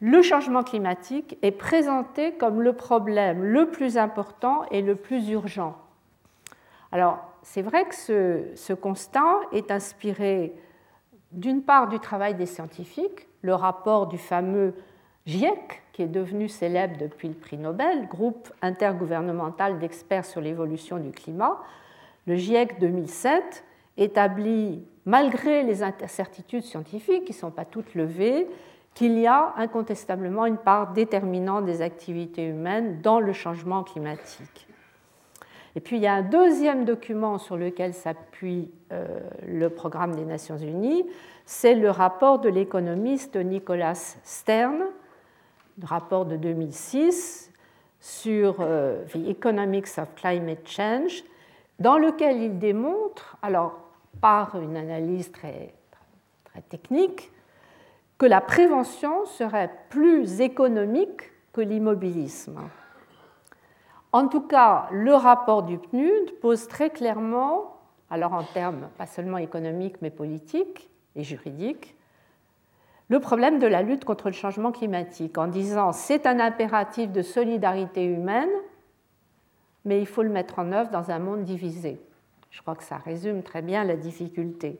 le 0.00 0.22
changement 0.22 0.62
climatique 0.62 1.36
est 1.42 1.50
présenté 1.50 2.32
comme 2.32 2.62
le 2.62 2.72
problème 2.72 3.44
le 3.44 3.70
plus 3.70 3.98
important 3.98 4.64
et 4.70 4.80
le 4.80 4.96
plus 4.96 5.28
urgent. 5.28 5.76
Alors, 6.90 7.18
c'est 7.42 7.62
vrai 7.62 7.84
que 7.84 7.94
ce, 7.94 8.72
constat 8.72 9.40
est 9.52 9.70
inspiré 9.70 10.54
d'une 11.32 11.62
part 11.62 11.88
du 11.88 12.00
travail 12.00 12.34
des 12.34 12.46
scientifiques, 12.46 13.28
le 13.42 13.54
rapport 13.54 14.06
du 14.06 14.18
fameux 14.18 14.74
GIEC, 15.26 15.82
qui 15.92 16.02
est 16.02 16.08
devenu 16.08 16.48
célèbre 16.48 16.96
depuis 16.98 17.28
le 17.28 17.34
prix 17.34 17.58
Nobel, 17.58 18.08
groupe 18.08 18.52
intergouvernemental 18.62 19.78
d'experts 19.78 20.24
sur 20.24 20.40
l'évolution 20.40 20.98
du 20.98 21.10
climat. 21.10 21.60
Le 22.26 22.36
GIEC 22.36 22.80
2007 22.80 23.64
établit, 23.96 24.82
malgré 25.04 25.62
les 25.62 25.82
incertitudes 25.82 26.64
scientifiques 26.64 27.24
qui 27.26 27.32
ne 27.32 27.38
sont 27.38 27.50
pas 27.50 27.64
toutes 27.64 27.94
levées, 27.94 28.46
qu'il 29.00 29.18
y 29.18 29.26
a 29.26 29.54
incontestablement 29.56 30.44
une 30.44 30.58
part 30.58 30.92
déterminante 30.92 31.64
des 31.64 31.80
activités 31.80 32.44
humaines 32.44 33.00
dans 33.00 33.18
le 33.18 33.32
changement 33.32 33.82
climatique. 33.82 34.68
Et 35.74 35.80
puis 35.80 35.96
il 35.96 36.02
y 36.02 36.06
a 36.06 36.12
un 36.12 36.22
deuxième 36.22 36.84
document 36.84 37.38
sur 37.38 37.56
lequel 37.56 37.94
s'appuie 37.94 38.70
euh, 38.92 39.20
le 39.48 39.70
programme 39.70 40.14
des 40.14 40.26
Nations 40.26 40.58
Unies, 40.58 41.06
c'est 41.46 41.74
le 41.76 41.88
rapport 41.88 42.40
de 42.40 42.50
l'économiste 42.50 43.36
Nicolas 43.36 43.94
Stern, 43.94 44.84
le 45.80 45.86
rapport 45.86 46.26
de 46.26 46.36
2006 46.36 47.50
sur 48.00 48.56
euh, 48.60 49.02
The 49.14 49.28
Economics 49.28 49.96
of 49.96 50.14
Climate 50.14 50.68
Change, 50.68 51.24
dans 51.78 51.96
lequel 51.96 52.36
il 52.42 52.58
démontre, 52.58 53.38
alors 53.40 53.80
par 54.20 54.60
une 54.60 54.76
analyse 54.76 55.32
très, 55.32 55.72
très 56.44 56.60
technique, 56.60 57.32
que 58.20 58.26
la 58.26 58.42
prévention 58.42 59.24
serait 59.24 59.70
plus 59.88 60.42
économique 60.42 61.32
que 61.54 61.62
l'immobilisme. 61.62 62.60
En 64.12 64.28
tout 64.28 64.42
cas, 64.42 64.88
le 64.92 65.14
rapport 65.14 65.62
du 65.62 65.78
PNUD 65.78 66.38
pose 66.42 66.68
très 66.68 66.90
clairement, 66.90 67.78
alors 68.10 68.34
en 68.34 68.42
termes 68.42 68.90
pas 68.98 69.06
seulement 69.06 69.38
économiques 69.38 70.02
mais 70.02 70.10
politiques 70.10 70.90
et 71.16 71.24
juridiques, 71.24 71.96
le 73.08 73.20
problème 73.20 73.58
de 73.58 73.66
la 73.66 73.80
lutte 73.80 74.04
contre 74.04 74.26
le 74.26 74.34
changement 74.34 74.70
climatique 74.70 75.38
en 75.38 75.46
disant 75.46 75.92
c'est 75.92 76.26
un 76.26 76.40
impératif 76.40 77.10
de 77.12 77.22
solidarité 77.22 78.04
humaine, 78.04 78.50
mais 79.86 79.98
il 79.98 80.06
faut 80.06 80.22
le 80.22 80.28
mettre 80.28 80.58
en 80.58 80.72
œuvre 80.72 80.90
dans 80.90 81.10
un 81.10 81.20
monde 81.20 81.44
divisé. 81.44 81.98
Je 82.50 82.60
crois 82.60 82.76
que 82.76 82.84
ça 82.84 82.98
résume 82.98 83.42
très 83.42 83.62
bien 83.62 83.82
la 83.82 83.96
difficulté. 83.96 84.78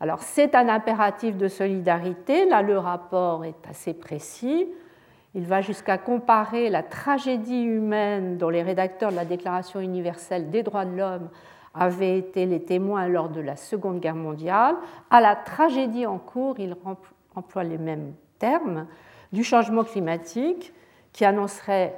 Alors 0.00 0.22
c'est 0.22 0.54
un 0.54 0.68
impératif 0.68 1.36
de 1.36 1.46
solidarité, 1.46 2.46
là 2.46 2.62
le 2.62 2.78
rapport 2.78 3.44
est 3.44 3.68
assez 3.68 3.92
précis, 3.92 4.66
il 5.34 5.44
va 5.44 5.60
jusqu'à 5.60 5.98
comparer 5.98 6.70
la 6.70 6.82
tragédie 6.82 7.62
humaine 7.62 8.38
dont 8.38 8.48
les 8.48 8.62
rédacteurs 8.62 9.10
de 9.10 9.16
la 9.16 9.26
Déclaration 9.26 9.78
universelle 9.78 10.50
des 10.50 10.62
droits 10.62 10.86
de 10.86 10.96
l'homme 10.96 11.28
avaient 11.74 12.18
été 12.18 12.46
les 12.46 12.62
témoins 12.62 13.06
lors 13.06 13.28
de 13.28 13.40
la 13.40 13.54
Seconde 13.56 14.00
Guerre 14.00 14.16
mondiale. 14.16 14.74
À 15.10 15.20
la 15.20 15.36
tragédie 15.36 16.06
en 16.06 16.18
cours, 16.18 16.58
il 16.58 16.74
emploie 17.36 17.62
les 17.62 17.78
mêmes 17.78 18.14
termes, 18.38 18.86
du 19.32 19.44
changement 19.44 19.84
climatique 19.84 20.72
qui 21.12 21.24
annoncerait 21.24 21.94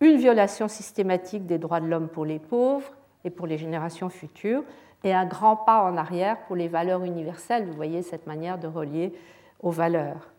une 0.00 0.16
violation 0.16 0.68
systématique 0.68 1.46
des 1.46 1.58
droits 1.58 1.80
de 1.80 1.86
l'homme 1.86 2.08
pour 2.08 2.24
les 2.24 2.38
pauvres 2.38 2.92
et 3.24 3.30
pour 3.30 3.46
les 3.46 3.58
générations 3.58 4.08
futures, 4.08 4.62
et 5.04 5.12
un 5.12 5.26
grand 5.26 5.56
pas 5.56 5.82
en 5.82 5.96
arrière 5.96 6.38
pour 6.46 6.56
les 6.56 6.68
valeurs 6.68 7.04
universelles. 7.04 7.66
Vous 7.66 7.74
voyez 7.74 8.02
cette 8.02 8.26
manière 8.26 8.58
de 8.58 8.66
relier 8.66 9.12
aux 9.62 9.70
valeurs. 9.70 10.32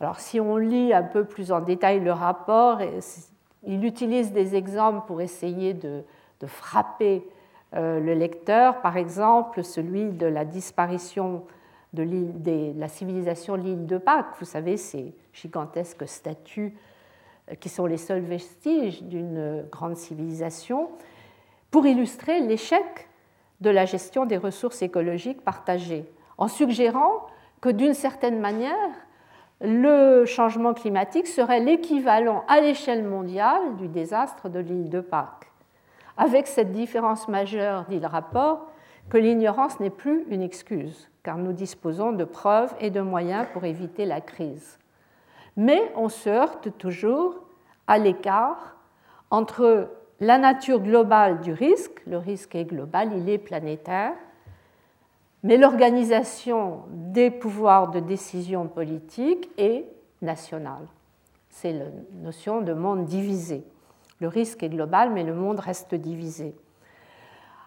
Alors 0.00 0.20
si 0.20 0.40
on 0.40 0.56
lit 0.56 0.92
un 0.92 1.02
peu 1.02 1.24
plus 1.24 1.52
en 1.52 1.60
détail 1.60 2.00
le 2.00 2.12
rapport, 2.12 2.80
il 3.64 3.84
utilise 3.84 4.32
des 4.32 4.54
exemples 4.54 5.06
pour 5.06 5.20
essayer 5.20 5.74
de, 5.74 6.02
frapper 6.46 7.26
euh, 7.74 7.98
le 7.98 8.14
lecteur, 8.14 8.80
par 8.80 8.96
exemple 8.96 9.64
celui 9.64 10.10
de 10.10 10.26
la 10.26 10.44
disparition 10.44 11.44
de, 11.94 12.04
la 12.78 12.88
civilisation 12.88 13.56
de 13.56 13.62
l'île 13.62 13.86
de 13.86 13.98
Pâques. 13.98 14.34
Vous 14.38 14.44
savez, 14.44 14.76
ces 14.76 15.14
gigantesques 15.32 16.06
statues 16.06 16.74
euh, 17.50 17.54
qui 17.54 17.68
sont 17.68 17.86
les 17.86 17.96
seuls 17.96 18.20
vestiges 18.20 19.02
d'une 19.02 19.64
grande 19.72 19.96
civilisation, 19.96 20.90
pour 21.70 21.86
illustrer 21.86 22.40
l'échec 22.40 23.08
de 23.60 23.70
la 23.70 23.84
gestion 23.84 24.26
des 24.26 24.36
ressources 24.36 24.82
écologiques 24.82 25.42
partagées, 25.42 26.04
en 26.38 26.48
suggérant 26.48 27.26
que 27.60 27.68
d'une 27.68 27.94
certaine 27.94 28.40
manière, 28.40 28.90
le 29.60 30.24
changement 30.26 30.74
climatique 30.74 31.26
serait 31.26 31.60
l'équivalent 31.60 32.44
à 32.48 32.60
l'échelle 32.60 33.04
mondiale 33.04 33.76
du 33.76 33.88
désastre 33.88 34.48
de 34.48 34.60
l'île 34.60 34.90
de 34.90 35.00
Pâques. 35.00 35.50
Avec 36.18 36.46
cette 36.46 36.72
différence 36.72 37.28
majeure, 37.28 37.84
dit 37.88 38.00
le 38.00 38.06
rapport, 38.06 38.66
que 39.08 39.18
l'ignorance 39.18 39.80
n'est 39.80 39.90
plus 39.90 40.24
une 40.28 40.42
excuse, 40.42 41.10
car 41.22 41.38
nous 41.38 41.52
disposons 41.52 42.12
de 42.12 42.24
preuves 42.24 42.74
et 42.80 42.90
de 42.90 43.00
moyens 43.00 43.46
pour 43.52 43.64
éviter 43.64 44.04
la 44.04 44.20
crise. 44.20 44.78
Mais 45.56 45.92
on 45.94 46.08
se 46.08 46.28
heurte 46.28 46.76
toujours 46.76 47.34
à 47.86 47.98
l'écart 47.98 48.76
entre 49.30 49.88
la 50.20 50.38
nature 50.38 50.80
globale 50.80 51.40
du 51.40 51.52
risque, 51.52 52.02
le 52.06 52.18
risque 52.18 52.54
est 52.54 52.64
global, 52.64 53.10
il 53.16 53.28
est 53.28 53.38
planétaire, 53.38 54.14
mais 55.42 55.56
l'organisation 55.56 56.80
des 56.90 57.30
pouvoirs 57.30 57.90
de 57.90 58.00
décision 58.00 58.66
politique 58.66 59.50
est 59.58 59.84
nationale. 60.22 60.86
C'est 61.50 61.72
la 61.72 61.84
notion 62.22 62.62
de 62.62 62.72
monde 62.72 63.04
divisé. 63.04 63.64
Le 64.20 64.28
risque 64.28 64.62
est 64.62 64.68
global, 64.68 65.10
mais 65.12 65.22
le 65.22 65.34
monde 65.34 65.60
reste 65.60 65.94
divisé. 65.94 66.54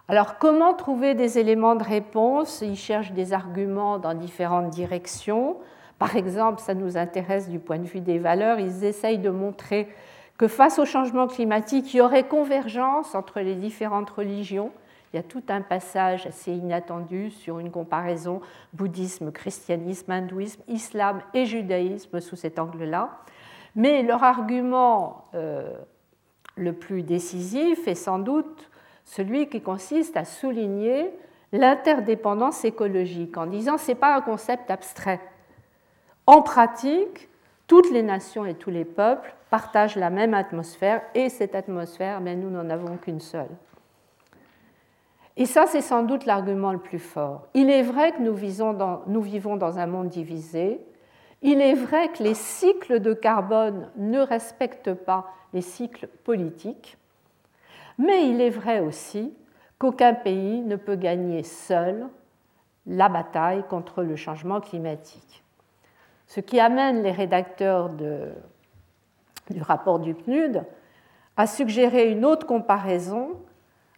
Alors 0.08 0.40
comment 0.40 0.74
trouver 0.74 1.14
des 1.14 1.38
éléments 1.38 1.76
de 1.76 1.84
réponse? 1.84 2.62
Ils 2.62 2.76
cherchent 2.76 3.12
des 3.12 3.32
arguments 3.32 4.00
dans 4.00 4.16
différentes 4.16 4.72
directions. 4.72 5.58
Par 6.00 6.16
exemple, 6.16 6.60
ça 6.60 6.74
nous 6.74 6.98
intéresse 6.98 7.48
du 7.48 7.60
point 7.60 7.78
de 7.78 7.86
vue 7.86 8.00
des 8.00 8.18
valeurs, 8.18 8.60
ils 8.60 8.84
essayent 8.84 9.20
de 9.20 9.30
montrer 9.30 9.88
que 10.40 10.48
face 10.48 10.80
au 10.80 10.86
changement 10.86 11.28
climatique, 11.28 11.94
il 11.94 11.98
y 11.98 12.02
aurait 12.02 12.28
convergence 12.28 13.14
entre 13.14 13.42
les 13.42 13.54
différentes 13.54 14.10
religions 14.10 14.72
il 15.12 15.16
y 15.16 15.20
a 15.20 15.24
tout 15.24 15.44
un 15.50 15.62
passage 15.62 16.28
assez 16.28 16.52
inattendu 16.52 17.32
sur 17.32 17.60
une 17.60 17.72
comparaison 17.72 18.42
bouddhisme, 18.74 19.32
christianisme, 19.32 20.12
hindouisme, 20.12 20.62
islam 20.68 21.22
et 21.34 21.46
judaïsme 21.46 22.20
sous 22.20 22.36
cet 22.36 22.60
angle-là. 22.60 23.18
Mais 23.76 24.04
leur 24.04 24.24
argument 24.24 25.26
euh, 25.34 25.74
le 26.56 26.74
plus 26.74 27.02
décisif 27.02 27.88
est 27.88 27.96
sans 27.96 28.20
doute 28.20 28.70
celui 29.04 29.50
qui 29.50 29.62
consiste 29.62 30.16
à 30.16 30.26
souligner 30.26 31.12
l'interdépendance 31.52 32.64
écologique 32.64 33.36
en 33.38 33.48
disant 33.48 33.80
ce 33.80 33.90
n'est 33.90 33.96
pas 33.96 34.16
un 34.16 34.22
concept 34.22 34.70
abstrait. 34.70 35.22
En 36.28 36.44
pratique, 36.44 37.30
toutes 37.66 37.90
les 37.90 38.04
nations 38.04 38.46
et 38.46 38.54
tous 38.54 38.70
les 38.70 38.86
peuples 38.86 39.34
partagent 39.50 39.96
la 39.96 40.10
même 40.10 40.34
atmosphère 40.34 41.02
et 41.16 41.30
cette 41.30 41.56
atmosphère, 41.56 42.22
mais 42.22 42.36
nous 42.36 42.50
n'en 42.50 42.70
avons 42.70 42.98
qu'une 42.98 43.20
seule. 43.20 43.50
Et 45.38 45.46
ça, 45.46 45.66
c'est 45.68 45.82
sans 45.82 46.04
doute 46.04 46.26
l'argument 46.26 46.74
le 46.74 46.80
plus 46.80 47.00
fort. 47.00 47.48
Il 47.54 47.70
est 47.70 47.82
vrai 47.82 48.12
que 48.12 48.22
nous, 48.22 48.38
nous, 49.08 49.22
vivons 49.22 49.56
dans 49.56 49.80
un 49.80 49.88
monde 49.88 50.10
divisé. 50.10 50.82
Il 51.42 51.62
est 51.62 51.76
vrai 51.76 52.10
que 52.10 52.22
les 52.22 52.34
cycles 52.34 53.00
de 53.00 53.14
carbone 53.14 53.90
ne 53.96 54.20
respectent 54.20 54.94
pas 54.94 55.28
les 55.54 55.62
cycles 55.62 56.08
politiques. 56.26 56.98
Mais 57.98 58.28
il 58.28 58.42
est 58.42 58.50
vrai 58.50 58.82
aussi 58.82 59.34
qu'aucun 59.78 60.14
pays 60.14 60.62
ne 60.62 60.76
peut 60.76 60.98
gagner 60.98 61.44
seul 61.44 62.08
la 62.86 63.08
bataille 63.08 63.64
contre 63.70 64.04
le 64.04 64.18
changement 64.18 64.60
climatique. 64.60 65.44
Ce 66.28 66.42
qui 66.42 66.60
amène 66.60 67.02
les 67.02 67.12
rédacteurs 67.12 67.90
du 69.50 69.62
rapport 69.62 70.00
du 70.00 70.14
PNUD 70.14 70.64
à 71.38 71.48
suggérer 71.48 72.12
une 72.12 72.26
autre 72.26 72.46
comparaison 72.46 73.32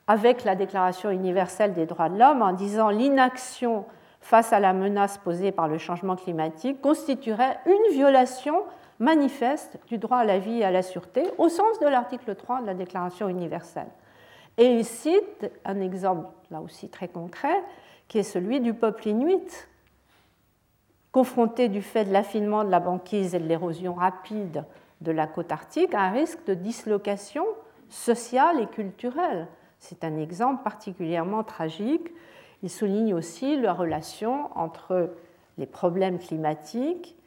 avec 0.07 0.43
la 0.43 0.55
Déclaration 0.55 1.09
universelle 1.09 1.73
des 1.73 1.85
droits 1.85 2.09
de 2.09 2.17
l'homme 2.17 2.41
en 2.41 2.53
disant 2.53 2.89
l'inaction 2.89 3.85
face 4.19 4.53
à 4.53 4.59
la 4.59 4.73
menace 4.73 5.17
posée 5.17 5.51
par 5.51 5.67
le 5.67 5.77
changement 5.77 6.15
climatique 6.15 6.81
constituerait 6.81 7.57
une 7.65 7.93
violation 7.93 8.63
manifeste 8.99 9.79
du 9.87 9.97
droit 9.97 10.19
à 10.19 10.25
la 10.25 10.37
vie 10.37 10.59
et 10.59 10.63
à 10.63 10.71
la 10.71 10.83
sûreté 10.83 11.23
au 11.37 11.49
sens 11.49 11.79
de 11.79 11.87
l'article 11.87 12.35
3 12.35 12.61
de 12.61 12.67
la 12.67 12.73
Déclaration 12.73 13.27
universelle. 13.27 13.87
Et 14.57 14.65
il 14.65 14.85
cite 14.85 15.51
un 15.65 15.79
exemple 15.81 16.27
là 16.51 16.61
aussi 16.61 16.89
très 16.89 17.07
concret 17.07 17.63
qui 18.07 18.19
est 18.19 18.23
celui 18.23 18.59
du 18.59 18.73
peuple 18.73 19.07
inuit, 19.07 19.67
confronté 21.11 21.69
du 21.69 21.81
fait 21.81 22.05
de 22.05 22.13
l'affinement 22.13 22.63
de 22.63 22.69
la 22.69 22.79
banquise 22.79 23.33
et 23.33 23.39
de 23.39 23.47
l'érosion 23.47 23.93
rapide 23.93 24.65
de 25.01 25.11
la 25.11 25.27
côte 25.27 25.51
arctique 25.51 25.93
un 25.93 26.11
risque 26.11 26.45
de 26.45 26.53
dislocation 26.53 27.45
sociale 27.89 28.61
et 28.61 28.67
culturelle. 28.67 29.47
C'est 29.79 30.03
un 30.03 30.17
exemple 30.17 30.63
particulièrement 30.63 31.43
tragique. 31.43 32.09
Il 32.63 32.69
souligne 32.69 33.13
aussi 33.13 33.59
la 33.59 33.73
relation 33.73 34.49
entre 34.55 35.09
les 35.57 35.65
problèmes 35.65 36.19
climatiques 36.19 37.17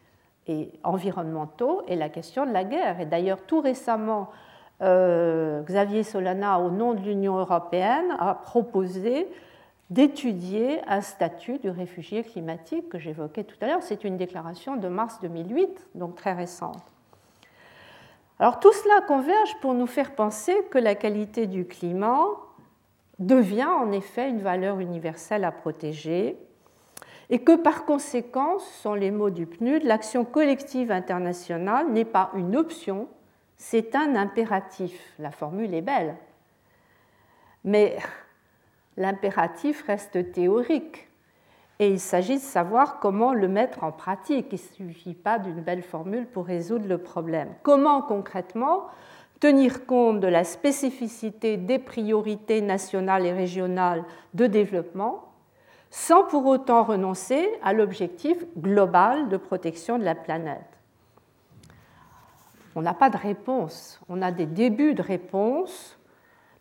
et 0.46 0.70
environnementaux 0.84 1.82
et 1.88 1.96
la 1.96 2.08
question 2.08 2.46
de 2.46 2.52
la 2.52 2.64
guerre. 2.64 3.00
Et 3.00 3.06
d'ailleurs, 3.06 3.42
tout 3.46 3.60
récemment, 3.60 4.30
euh, 4.82 5.62
Xavier 5.62 6.04
Solana, 6.04 6.60
au 6.60 6.70
nom 6.70 6.94
de 6.94 7.00
l'Union 7.00 7.38
européenne, 7.38 8.14
a 8.18 8.34
proposé 8.34 9.26
d'étudier 9.90 10.80
un 10.86 11.00
statut 11.00 11.58
du 11.58 11.70
réfugié 11.70 12.22
climatique 12.22 12.88
que 12.88 12.98
j'évoquais 12.98 13.44
tout 13.44 13.56
à 13.60 13.66
l'heure. 13.66 13.82
C'est 13.82 14.04
une 14.04 14.16
déclaration 14.16 14.76
de 14.76 14.88
mars 14.88 15.18
2008, 15.22 15.88
donc 15.94 16.14
très 16.14 16.32
récente. 16.32 16.93
Alors 18.38 18.58
tout 18.58 18.72
cela 18.72 19.00
converge 19.06 19.56
pour 19.60 19.74
nous 19.74 19.86
faire 19.86 20.14
penser 20.14 20.54
que 20.70 20.78
la 20.78 20.94
qualité 20.94 21.46
du 21.46 21.66
climat 21.66 22.26
devient 23.18 23.64
en 23.64 23.92
effet 23.92 24.28
une 24.28 24.40
valeur 24.40 24.80
universelle 24.80 25.44
à 25.44 25.52
protéger 25.52 26.36
et 27.30 27.38
que 27.38 27.56
par 27.56 27.84
conséquent, 27.84 28.58
ce 28.58 28.82
sont 28.82 28.94
les 28.94 29.10
mots 29.10 29.30
du 29.30 29.46
PNUD, 29.46 29.84
l'action 29.84 30.24
collective 30.24 30.90
internationale 30.90 31.90
n'est 31.90 32.04
pas 32.04 32.30
une 32.34 32.56
option, 32.56 33.08
c'est 33.56 33.94
un 33.94 34.14
impératif. 34.14 35.14
La 35.18 35.30
formule 35.30 35.72
est 35.74 35.80
belle. 35.80 36.16
Mais 37.64 37.96
l'impératif 38.96 39.82
reste 39.86 40.32
théorique 40.32 41.08
et 41.84 41.90
il 41.90 42.00
s'agit 42.00 42.36
de 42.36 42.42
savoir 42.42 42.98
comment 42.98 43.34
le 43.34 43.46
mettre 43.46 43.84
en 43.84 43.92
pratique. 43.92 44.46
Il 44.78 44.86
ne 44.86 44.92
suffit 44.92 45.14
pas 45.14 45.38
d'une 45.38 45.60
belle 45.60 45.82
formule 45.82 46.26
pour 46.26 46.46
résoudre 46.46 46.88
le 46.88 46.96
problème. 46.96 47.48
Comment 47.62 48.00
concrètement 48.00 48.86
tenir 49.38 49.84
compte 49.84 50.20
de 50.20 50.26
la 50.26 50.44
spécificité 50.44 51.58
des 51.58 51.78
priorités 51.78 52.62
nationales 52.62 53.26
et 53.26 53.32
régionales 53.32 54.04
de 54.32 54.46
développement 54.46 55.24
sans 55.90 56.24
pour 56.24 56.46
autant 56.46 56.84
renoncer 56.84 57.46
à 57.62 57.74
l'objectif 57.74 58.42
global 58.58 59.28
de 59.28 59.36
protection 59.36 59.98
de 59.98 60.04
la 60.04 60.14
planète? 60.14 60.62
On 62.74 62.80
n'a 62.80 62.94
pas 62.94 63.10
de 63.10 63.18
réponse, 63.18 64.00
on 64.08 64.22
a 64.22 64.32
des 64.32 64.46
débuts 64.46 64.94
de 64.94 65.02
réponse. 65.02 65.98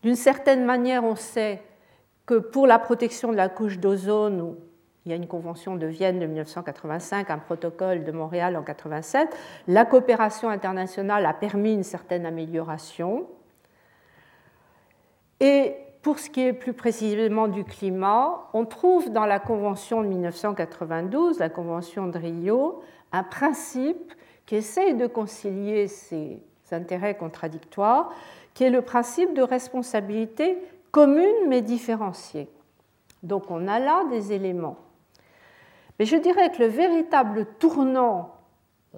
D'une 0.01 0.17
certaine 0.17 0.65
manière, 0.65 1.05
on 1.05 1.15
sait 1.15 1.63
que 2.25 2.35
pour 2.35 2.67
la 2.67 2.77
protection 2.77 3.31
de 3.31 3.37
la 3.37 3.47
couche 3.47 3.79
d'ozone, 3.79 4.55
il 5.05 5.09
y 5.09 5.13
a 5.13 5.17
une 5.17 5.27
convention 5.27 5.75
de 5.75 5.85
Vienne 5.85 6.19
de 6.19 6.25
1985, 6.25 7.29
un 7.29 7.37
protocole 7.37 8.05
de 8.05 8.11
Montréal 8.11 8.55
en 8.55 8.61
1987, 8.61 9.35
la 9.67 9.85
coopération 9.85 10.49
internationale 10.49 11.25
a 11.25 11.33
permis 11.33 11.73
une 11.73 11.83
certaine 11.83 12.25
amélioration. 12.25 13.27
Et 15.41 15.75
pour 16.01 16.19
ce 16.19 16.29
qui 16.29 16.41
est 16.41 16.53
plus 16.53 16.73
précisément 16.73 17.47
du 17.47 17.65
climat, 17.65 18.49
on 18.53 18.65
trouve 18.65 19.11
dans 19.11 19.25
la 19.25 19.39
convention 19.39 20.01
de 20.01 20.07
1992, 20.07 21.39
la 21.39 21.49
convention 21.49 22.07
de 22.07 22.17
Rio, 22.17 22.81
un 23.11 23.23
principe 23.23 24.13
qui 24.45 24.55
essaye 24.55 24.95
de 24.95 25.07
concilier 25.07 25.87
ces 25.87 26.41
intérêts 26.71 27.15
contradictoires, 27.15 28.09
qui 28.53 28.63
est 28.63 28.69
le 28.69 28.81
principe 28.81 29.33
de 29.33 29.41
responsabilité 29.41 30.57
commune 30.91 31.47
mais 31.47 31.61
différenciée. 31.61 32.49
Donc 33.21 33.49
on 33.49 33.67
a 33.67 33.79
là 33.79 34.03
des 34.09 34.33
éléments. 34.33 34.77
Mais 36.03 36.07
je 36.07 36.17
dirais 36.17 36.51
que 36.51 36.61
le 36.61 36.67
véritable 36.67 37.45
tournant 37.59 38.31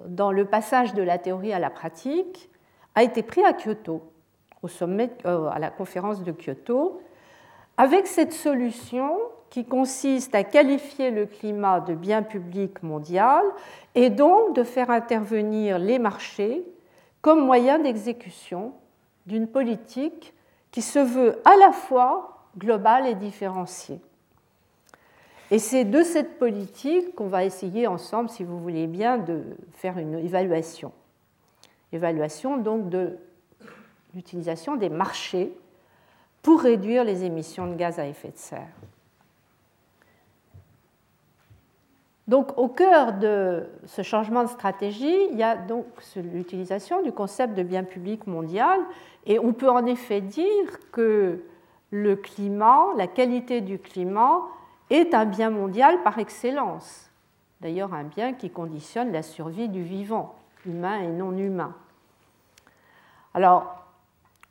dans 0.08 0.32
le 0.32 0.44
passage 0.44 0.92
de 0.92 1.04
la 1.04 1.18
théorie 1.18 1.52
à 1.52 1.60
la 1.60 1.70
pratique 1.70 2.50
a 2.96 3.04
été 3.04 3.22
pris 3.22 3.44
à 3.44 3.52
Kyoto, 3.52 4.02
au 4.60 4.66
sommet, 4.66 5.12
euh, 5.24 5.46
à 5.46 5.60
la 5.60 5.70
conférence 5.70 6.24
de 6.24 6.32
Kyoto, 6.32 7.00
avec 7.76 8.08
cette 8.08 8.32
solution 8.32 9.20
qui 9.50 9.64
consiste 9.64 10.34
à 10.34 10.42
qualifier 10.42 11.12
le 11.12 11.26
climat 11.26 11.78
de 11.78 11.94
bien 11.94 12.24
public 12.24 12.82
mondial 12.82 13.44
et 13.94 14.10
donc 14.10 14.56
de 14.56 14.64
faire 14.64 14.90
intervenir 14.90 15.78
les 15.78 16.00
marchés 16.00 16.64
comme 17.22 17.46
moyen 17.46 17.78
d'exécution 17.78 18.72
d'une 19.26 19.46
politique 19.46 20.34
qui 20.72 20.82
se 20.82 20.98
veut 20.98 21.40
à 21.44 21.54
la 21.54 21.70
fois 21.70 22.48
globale 22.58 23.06
et 23.06 23.14
différenciée. 23.14 24.00
Et 25.50 25.58
c'est 25.58 25.84
de 25.84 26.02
cette 26.02 26.38
politique 26.38 27.14
qu'on 27.14 27.28
va 27.28 27.44
essayer 27.44 27.86
ensemble, 27.86 28.28
si 28.28 28.42
vous 28.42 28.58
voulez 28.58 28.86
bien, 28.86 29.18
de 29.18 29.44
faire 29.74 29.98
une 29.98 30.14
évaluation. 30.14 30.92
Évaluation 31.92 32.56
donc 32.56 32.88
de 32.88 33.16
l'utilisation 34.14 34.76
des 34.76 34.88
marchés 34.88 35.52
pour 36.42 36.62
réduire 36.62 37.04
les 37.04 37.24
émissions 37.24 37.66
de 37.68 37.74
gaz 37.74 37.98
à 37.98 38.06
effet 38.06 38.28
de 38.28 38.38
serre. 38.38 38.68
Donc, 42.26 42.58
au 42.58 42.66
cœur 42.66 43.12
de 43.12 43.68
ce 43.84 44.02
changement 44.02 44.42
de 44.42 44.48
stratégie, 44.48 45.28
il 45.30 45.38
y 45.38 45.44
a 45.44 45.56
donc 45.56 45.86
l'utilisation 46.16 47.02
du 47.02 47.12
concept 47.12 47.54
de 47.54 47.62
bien 47.62 47.84
public 47.84 48.26
mondial, 48.26 48.80
et 49.26 49.38
on 49.38 49.52
peut 49.52 49.70
en 49.70 49.86
effet 49.86 50.20
dire 50.20 50.90
que 50.90 51.44
le 51.92 52.16
climat, 52.16 52.86
la 52.96 53.06
qualité 53.06 53.60
du 53.60 53.78
climat, 53.78 54.42
est 54.90 55.14
un 55.14 55.24
bien 55.24 55.50
mondial 55.50 56.02
par 56.02 56.18
excellence. 56.18 57.10
D'ailleurs, 57.60 57.94
un 57.94 58.04
bien 58.04 58.32
qui 58.34 58.50
conditionne 58.50 59.12
la 59.12 59.22
survie 59.22 59.68
du 59.68 59.82
vivant, 59.82 60.34
humain 60.66 61.00
et 61.00 61.08
non 61.08 61.36
humain. 61.36 61.74
Alors, 63.34 63.84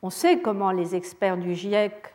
on 0.02 0.10
sait 0.10 0.39
comment 0.39 0.71
les 0.71 0.95
experts 0.95 1.38
du 1.38 1.56
GIEC 1.56 2.13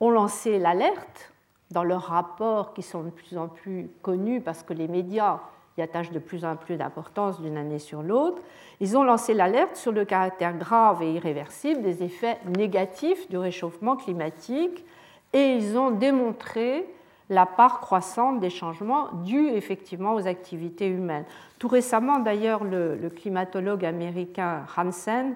ont 0.00 0.10
lancé 0.10 0.58
l'alerte 0.58 1.32
dans 1.70 1.84
leurs 1.84 2.06
rapports 2.06 2.74
qui 2.74 2.82
sont 2.82 3.02
de 3.02 3.10
plus 3.10 3.36
en 3.38 3.48
plus 3.48 3.88
connus 4.02 4.40
parce 4.40 4.62
que 4.62 4.72
les 4.72 4.88
médias 4.88 5.40
y 5.78 5.82
attachent 5.82 6.10
de 6.10 6.18
plus 6.18 6.44
en 6.44 6.56
plus 6.56 6.76
d'importance 6.76 7.40
d'une 7.40 7.56
année 7.56 7.78
sur 7.78 8.02
l'autre. 8.02 8.42
Ils 8.80 8.96
ont 8.96 9.04
lancé 9.04 9.32
l'alerte 9.32 9.76
sur 9.76 9.92
le 9.92 10.04
caractère 10.04 10.56
grave 10.56 11.02
et 11.02 11.12
irréversible 11.12 11.82
des 11.82 12.02
effets 12.02 12.38
négatifs 12.56 13.28
du 13.30 13.38
réchauffement 13.38 13.96
climatique 13.96 14.84
et 15.32 15.54
ils 15.54 15.78
ont 15.78 15.90
démontré 15.90 16.84
la 17.32 17.46
part 17.46 17.80
croissante 17.80 18.40
des 18.40 18.50
changements 18.50 19.08
dus 19.24 19.48
effectivement 19.48 20.14
aux 20.14 20.26
activités 20.26 20.86
humaines. 20.86 21.24
Tout 21.58 21.68
récemment, 21.68 22.18
d'ailleurs, 22.18 22.62
le, 22.62 23.08
climatologue 23.08 23.86
américain 23.86 24.66
Hansen 24.76 25.34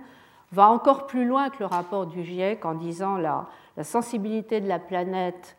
va 0.53 0.69
encore 0.69 1.07
plus 1.07 1.25
loin 1.25 1.49
que 1.49 1.61
le 1.61 1.67
rapport 1.67 2.07
du 2.07 2.23
GIEC 2.23 2.65
en 2.67 2.75
disant 2.75 3.17
la, 3.17 3.47
la 3.79 3.83
sensibilité 3.83 4.61
de 4.61 4.69
la 4.69 4.79
planète 4.79 5.57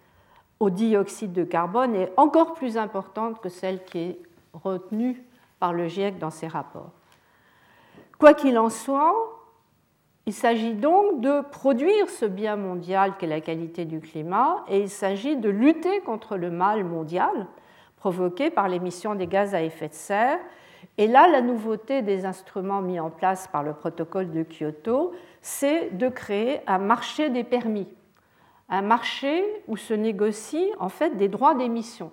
au 0.60 0.69
dioxyde 0.69 1.34
de 1.34 1.43
carbone 1.43 1.95
est 1.95 2.13
encore 2.17 2.54
plus 2.54 2.78
importante 2.78 3.41
que 3.41 3.50
celle 3.50 3.84
qui 3.84 3.97
est 3.97 4.19
retenue 4.54 5.23
par 5.60 5.73
le 5.73 5.88
GIEC 5.88 6.19
dans 6.19 6.30
ses 6.30 6.47
rapports. 6.47 6.91
Quoi 8.19 8.36
qu'il 8.36 8.60
en 8.60 8.69
soit, 8.69 9.37
il 10.28 10.34
s'agit 10.34 10.74
donc 10.74 11.22
de 11.22 11.40
produire 11.40 12.10
ce 12.10 12.26
bien 12.26 12.58
mondial 12.58 13.13
qu'est 13.18 13.28
la 13.28 13.40
qualité 13.40 13.86
du 13.86 14.02
climat 14.02 14.66
et 14.68 14.82
il 14.82 14.90
s'agit 14.90 15.38
de 15.38 15.50
lutter 15.50 16.02
contre 16.02 16.36
le 16.36 16.52
mal 16.52 16.84
mondial 16.84 17.48
provoqué 17.96 18.50
par 18.50 18.68
l'émission 18.68 19.16
des 19.16 19.26
gaz 19.26 19.56
à 19.56 19.62
effet 19.62 19.88
de 19.88 19.94
serre 19.94 20.40
Et 20.98 21.08
là, 21.08 21.30
la 21.30 21.42
nouveauté 21.42 22.02
des 22.02 22.26
instruments 22.26 22.82
mis 22.82 23.00
en 23.00 23.10
place 23.10 23.48
par 23.48 23.63
le 23.63 23.74
protocole 23.74 24.30
de 24.30 24.44
Kyoto, 24.44 25.13
c'est 25.42 25.98
de 25.98 26.10
créer 26.10 26.60
un 26.68 26.78
marché 26.78 27.30
des 27.30 27.46
permis, 27.46 27.88
un 28.68 28.82
marché 28.82 29.46
où 29.70 29.78
se 29.78 29.94
négocient 29.94 30.76
en 30.80 30.90
fait 30.90 31.16
des 31.16 31.30
droits 31.30 31.56
d'émission. 31.56 32.12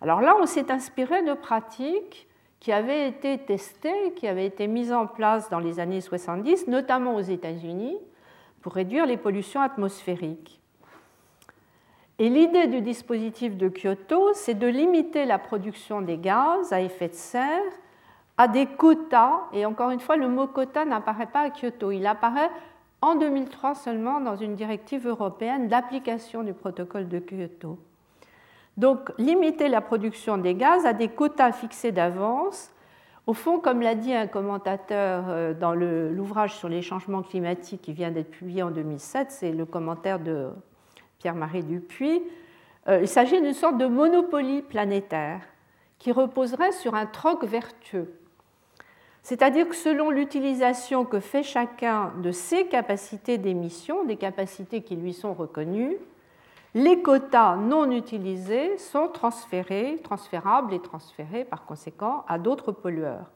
Alors 0.00 0.20
là, 0.20 0.36
on 0.40 0.46
s'est 0.46 0.70
inspiré 0.70 1.24
de 1.24 1.34
pratiques 1.34 2.28
qui 2.64 2.72
avaient 2.72 3.06
été 3.06 3.36
testées, 3.36 4.14
qui 4.16 4.26
avaient 4.26 4.46
été 4.46 4.68
mises 4.68 4.90
en 4.90 5.06
place 5.06 5.50
dans 5.50 5.58
les 5.58 5.80
années 5.80 6.00
70, 6.00 6.66
notamment 6.66 7.14
aux 7.14 7.20
États-Unis, 7.20 7.98
pour 8.62 8.72
réduire 8.72 9.04
les 9.04 9.18
pollutions 9.18 9.60
atmosphériques. 9.60 10.62
Et 12.18 12.30
l'idée 12.30 12.66
du 12.68 12.80
dispositif 12.80 13.58
de 13.58 13.68
Kyoto, 13.68 14.30
c'est 14.32 14.54
de 14.54 14.66
limiter 14.66 15.26
la 15.26 15.38
production 15.38 16.00
des 16.00 16.16
gaz 16.16 16.72
à 16.72 16.80
effet 16.80 17.08
de 17.08 17.14
serre 17.14 17.60
à 18.38 18.48
des 18.48 18.64
quotas, 18.64 19.42
et 19.52 19.66
encore 19.66 19.90
une 19.90 20.00
fois, 20.00 20.16
le 20.16 20.28
mot 20.28 20.46
quota 20.46 20.86
n'apparaît 20.86 21.26
pas 21.26 21.40
à 21.40 21.50
Kyoto, 21.50 21.90
il 21.90 22.06
apparaît 22.06 22.50
en 23.02 23.14
2003 23.14 23.74
seulement 23.74 24.22
dans 24.22 24.36
une 24.36 24.54
directive 24.54 25.06
européenne 25.06 25.68
d'application 25.68 26.42
du 26.42 26.54
protocole 26.54 27.08
de 27.10 27.18
Kyoto. 27.18 27.78
Donc, 28.76 29.12
limiter 29.18 29.68
la 29.68 29.80
production 29.80 30.36
des 30.36 30.54
gaz 30.54 30.84
à 30.84 30.92
des 30.92 31.08
quotas 31.08 31.52
fixés 31.52 31.92
d'avance, 31.92 32.70
au 33.26 33.32
fond, 33.32 33.58
comme 33.58 33.80
l'a 33.80 33.94
dit 33.94 34.12
un 34.12 34.26
commentateur 34.26 35.24
euh, 35.28 35.54
dans 35.54 35.74
l'ouvrage 35.74 36.54
sur 36.54 36.68
les 36.68 36.82
changements 36.82 37.22
climatiques 37.22 37.82
qui 37.82 37.92
vient 37.92 38.10
d'être 38.10 38.30
publié 38.30 38.62
en 38.62 38.70
2007, 38.70 39.30
c'est 39.30 39.52
le 39.52 39.64
commentaire 39.64 40.18
de 40.18 40.50
Pierre-Marie 41.18 41.62
Dupuis, 41.62 42.22
euh, 42.88 43.00
il 43.00 43.08
s'agit 43.08 43.40
d'une 43.40 43.54
sorte 43.54 43.78
de 43.78 43.86
monopoly 43.86 44.60
planétaire 44.60 45.40
qui 45.98 46.12
reposerait 46.12 46.72
sur 46.72 46.94
un 46.94 47.06
troc 47.06 47.44
vertueux. 47.44 48.12
C'est-à-dire 49.22 49.66
que 49.66 49.74
selon 49.74 50.10
l'utilisation 50.10 51.06
que 51.06 51.18
fait 51.18 51.42
chacun 51.42 52.12
de 52.22 52.30
ses 52.30 52.66
capacités 52.66 53.38
d'émission, 53.38 54.04
des 54.04 54.16
capacités 54.16 54.82
qui 54.82 54.96
lui 54.96 55.14
sont 55.14 55.32
reconnues, 55.32 55.96
les 56.74 57.02
quotas 57.02 57.56
non 57.56 57.90
utilisés 57.92 58.76
sont 58.78 59.08
transférés, 59.08 60.00
transférables 60.02 60.74
et 60.74 60.80
transférés 60.80 61.44
par 61.44 61.64
conséquent 61.64 62.24
à 62.26 62.38
d'autres 62.38 62.72
pollueurs. 62.72 63.30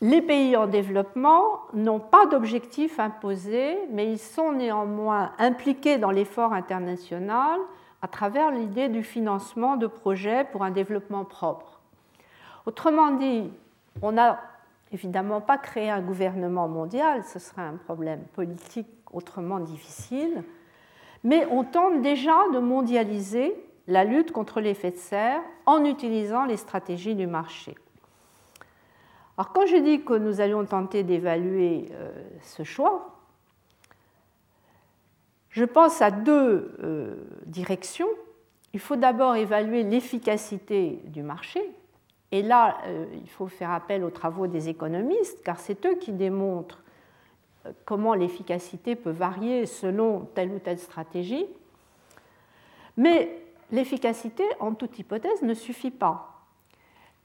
Les 0.00 0.22
pays 0.22 0.56
en 0.56 0.68
développement 0.68 1.62
n'ont 1.74 1.98
pas 1.98 2.26
d'objectif 2.26 3.00
imposé, 3.00 3.76
mais 3.90 4.12
ils 4.12 4.20
sont 4.20 4.52
néanmoins 4.52 5.32
impliqués 5.38 5.98
dans 5.98 6.12
l'effort 6.12 6.52
international 6.52 7.58
à 8.00 8.06
travers 8.06 8.52
l'idée 8.52 8.88
du 8.88 9.02
financement 9.02 9.76
de 9.76 9.88
projets 9.88 10.44
pour 10.44 10.62
un 10.62 10.70
développement 10.70 11.24
propre. 11.24 11.80
Autrement 12.64 13.10
dit, 13.10 13.50
on 14.00 14.12
n'a 14.12 14.40
évidemment 14.92 15.40
pas 15.40 15.58
créé 15.58 15.90
un 15.90 16.00
gouvernement 16.00 16.68
mondial, 16.68 17.24
ce 17.24 17.40
serait 17.40 17.62
un 17.62 17.76
problème 17.76 18.22
politique 18.34 18.97
autrement 19.12 19.60
difficile, 19.60 20.42
mais 21.24 21.46
on 21.50 21.64
tente 21.64 22.02
déjà 22.02 22.36
de 22.52 22.58
mondialiser 22.58 23.54
la 23.86 24.04
lutte 24.04 24.32
contre 24.32 24.60
l'effet 24.60 24.90
de 24.90 24.96
serre 24.96 25.40
en 25.66 25.84
utilisant 25.84 26.44
les 26.44 26.56
stratégies 26.56 27.14
du 27.14 27.26
marché. 27.26 27.74
Alors 29.36 29.52
quand 29.52 29.66
je 29.66 29.76
dis 29.76 30.02
que 30.02 30.14
nous 30.14 30.40
allions 30.40 30.64
tenter 30.64 31.02
d'évaluer 31.02 31.86
euh, 31.92 32.10
ce 32.42 32.64
choix, 32.64 33.18
je 35.50 35.64
pense 35.64 36.02
à 36.02 36.10
deux 36.10 36.76
euh, 36.82 37.16
directions. 37.46 38.08
Il 38.74 38.80
faut 38.80 38.96
d'abord 38.96 39.36
évaluer 39.36 39.82
l'efficacité 39.82 41.00
du 41.04 41.22
marché. 41.22 41.60
Et 42.30 42.42
là, 42.42 42.78
euh, 42.86 43.06
il 43.14 43.28
faut 43.28 43.46
faire 43.46 43.70
appel 43.70 44.04
aux 44.04 44.10
travaux 44.10 44.46
des 44.46 44.68
économistes, 44.68 45.42
car 45.42 45.58
c'est 45.58 45.86
eux 45.86 45.96
qui 45.96 46.12
démontrent 46.12 46.82
comment 47.84 48.14
l'efficacité 48.14 48.96
peut 48.96 49.10
varier 49.10 49.66
selon 49.66 50.20
telle 50.34 50.50
ou 50.50 50.58
telle 50.58 50.78
stratégie. 50.78 51.46
Mais 52.96 53.42
l'efficacité, 53.70 54.44
en 54.60 54.74
toute 54.74 54.98
hypothèse, 54.98 55.42
ne 55.42 55.54
suffit 55.54 55.90
pas. 55.90 56.44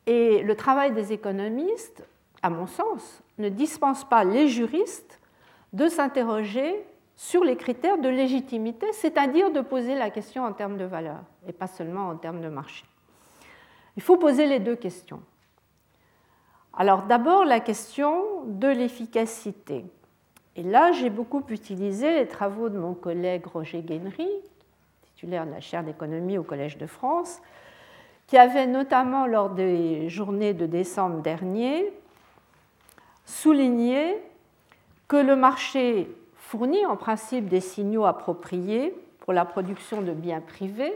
Et 0.06 0.44
le 0.44 0.56
travail 0.56 0.92
des 0.92 1.14
économistes, 1.14 2.06
à 2.42 2.50
mon 2.50 2.68
sens, 2.68 3.22
ne 3.38 3.50
dispense 3.50 4.04
pas 4.04 4.24
les 4.24 4.48
juristes 4.48 5.20
de 5.72 5.88
s'interroger 5.88 6.86
sur 7.16 7.44
les 7.44 7.56
critères 7.56 7.98
de 7.98 8.10
légitimité, 8.10 8.92
c'est-à-dire 8.92 9.52
de 9.52 9.62
poser 9.62 9.96
la 9.96 10.10
question 10.10 10.44
en 10.44 10.52
termes 10.52 10.78
de 10.78 10.86
valeur 10.86 11.20
et 11.48 11.54
pas 11.54 11.68
seulement 11.68 12.10
en 12.10 12.16
termes 12.18 12.42
de 12.42 12.50
marché. 12.50 12.86
Il 13.96 14.02
faut 14.02 14.18
poser 14.18 14.48
les 14.48 14.60
deux 14.60 14.76
questions. 14.76 15.22
Alors 16.76 17.04
d'abord 17.04 17.46
la 17.46 17.60
question 17.60 18.44
de 18.46 18.68
l'efficacité. 18.68 19.86
Et 20.56 20.64
là, 20.64 20.92
j'ai 20.92 21.10
beaucoup 21.10 21.44
utilisé 21.50 22.14
les 22.14 22.28
travaux 22.28 22.70
de 22.70 22.78
mon 22.78 22.94
collègue 22.94 23.46
Roger 23.48 23.82
Guénery, 23.82 24.30
titulaire 25.02 25.46
de 25.46 25.52
la 25.52 25.62
chaire 25.62 25.84
d'économie 25.84 26.38
au 26.38 26.44
Collège 26.44 26.78
de 26.78 26.86
France, 26.86 27.42
qui 28.28 28.38
avait 28.38 28.68
notamment 28.68 29.26
lors 29.26 29.50
des 29.50 30.10
journées 30.10 30.54
de 30.54 30.66
décembre 30.66 31.22
dernier 31.22 31.92
souligné 33.26 34.18
que 35.08 35.18
le 35.18 35.36
marché 35.36 36.10
fournit 36.36 36.86
en 36.86 36.98
principe 36.98 37.48
des 37.48 37.62
signaux 37.62 38.06
appropriés 38.06 38.94
pour 39.20 39.34
la 39.34 39.46
production 39.46 40.02
de 40.02 40.12
biens 40.12 40.42
privés, 40.42 40.94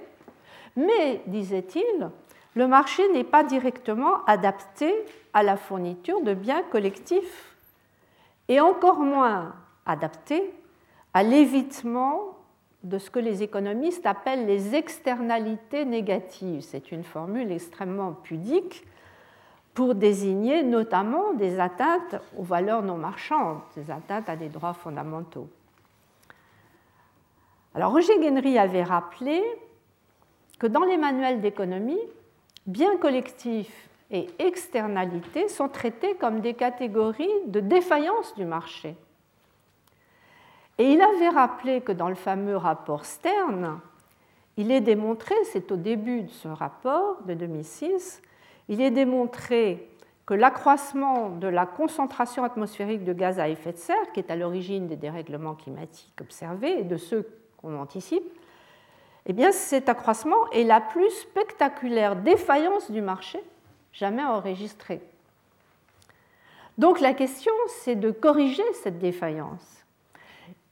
mais, 0.75 1.21
disait-il, 1.25 2.09
le 2.53 2.67
marché 2.67 3.03
n'est 3.13 3.23
pas 3.23 3.43
directement 3.43 4.23
adapté 4.25 4.93
à 5.33 5.41
la 5.41 5.57
fourniture 5.57 6.21
de 6.21 6.33
biens 6.33 6.63
collectifs 6.71 7.56
et 8.47 8.59
encore 8.59 8.99
moins 8.99 9.55
adapté 9.85 10.53
à 11.13 11.23
l'évitement 11.23 12.37
de 12.83 12.97
ce 12.97 13.09
que 13.09 13.19
les 13.19 13.43
économistes 13.43 14.05
appellent 14.05 14.45
les 14.45 14.75
externalités 14.75 15.85
négatives. 15.85 16.61
C'est 16.61 16.91
une 16.91 17.03
formule 17.03 17.51
extrêmement 17.51 18.13
pudique 18.13 18.85
pour 19.73 19.95
désigner 19.95 20.63
notamment 20.63 21.33
des 21.33 21.59
atteintes 21.59 22.15
aux 22.37 22.43
valeurs 22.43 22.81
non 22.81 22.97
marchandes, 22.97 23.59
des 23.75 23.91
atteintes 23.91 24.29
à 24.29 24.35
des 24.35 24.49
droits 24.49 24.73
fondamentaux. 24.73 25.47
Alors 27.75 27.91
Roger 27.91 28.17
Guénery 28.19 28.57
avait 28.57 28.83
rappelé 28.83 29.43
que 30.57 30.65
dans 30.65 30.83
les 30.83 30.97
manuels 30.97 31.41
d'économie, 31.41 31.99
biens 32.65 32.97
collectifs 32.97 33.89
et 34.11 34.27
externalités 34.39 35.47
sont 35.49 35.69
traités 35.69 36.15
comme 36.15 36.39
des 36.39 36.53
catégories 36.53 37.27
de 37.47 37.59
défaillance 37.59 38.33
du 38.35 38.45
marché. 38.45 38.95
Et 40.77 40.91
il 40.91 41.01
avait 41.01 41.29
rappelé 41.29 41.81
que 41.81 41.91
dans 41.91 42.09
le 42.09 42.15
fameux 42.15 42.55
rapport 42.55 43.05
Stern, 43.05 43.79
il 44.57 44.71
est 44.71 44.81
démontré, 44.81 45.35
c'est 45.51 45.71
au 45.71 45.75
début 45.75 46.23
de 46.23 46.29
ce 46.29 46.47
rapport 46.47 47.21
de 47.23 47.33
2006, 47.33 48.21
il 48.69 48.81
est 48.81 48.91
démontré 48.91 49.89
que 50.25 50.33
l'accroissement 50.33 51.29
de 51.29 51.47
la 51.47 51.65
concentration 51.65 52.43
atmosphérique 52.43 53.03
de 53.03 53.13
gaz 53.13 53.39
à 53.39 53.49
effet 53.49 53.71
de 53.71 53.77
serre, 53.77 54.11
qui 54.13 54.19
est 54.19 54.29
à 54.29 54.35
l'origine 54.35 54.87
des 54.87 54.97
dérèglements 54.97 55.55
climatiques 55.55 56.19
observés 56.21 56.79
et 56.79 56.83
de 56.83 56.97
ceux 56.97 57.27
qu'on 57.57 57.79
anticipe, 57.79 58.25
eh 59.25 59.33
bien 59.33 59.51
cet 59.51 59.89
accroissement 59.89 60.49
est 60.51 60.63
la 60.63 60.81
plus 60.81 61.09
spectaculaire 61.11 62.15
défaillance 62.15 62.91
du 62.91 63.01
marché 63.01 63.39
jamais 63.97 64.23
enregistrée. 64.23 65.01
Donc 66.77 66.99
la 66.99 67.13
question, 67.13 67.53
c'est 67.81 67.95
de 67.95 68.11
corriger 68.11 68.63
cette 68.83 68.99
défaillance 68.99 69.77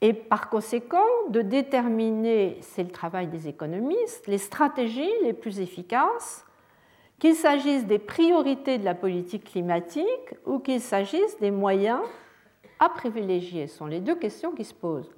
et 0.02 0.14
par 0.14 0.50
conséquent 0.50 1.08
de 1.30 1.42
déterminer, 1.42 2.58
c'est 2.62 2.84
le 2.84 2.92
travail 2.92 3.28
des 3.28 3.48
économistes, 3.48 4.28
les 4.28 4.38
stratégies 4.38 5.10
les 5.24 5.34
plus 5.34 5.60
efficaces, 5.60 6.46
qu'il 7.18 7.34
s'agisse 7.34 7.86
des 7.86 7.98
priorités 7.98 8.78
de 8.78 8.86
la 8.86 8.94
politique 8.94 9.46
climatique 9.46 10.36
ou 10.46 10.60
qu'il 10.60 10.82
s'agisse 10.82 11.40
des 11.40 11.50
moyens 11.50 12.02
à 12.80 12.90
privilégier. 12.90 13.68
Ce 13.68 13.78
sont 13.78 13.88
les 13.88 14.02
deux 14.02 14.16
questions 14.16 14.52
qui 14.52 14.66
se 14.66 14.74
posent. 14.74 15.16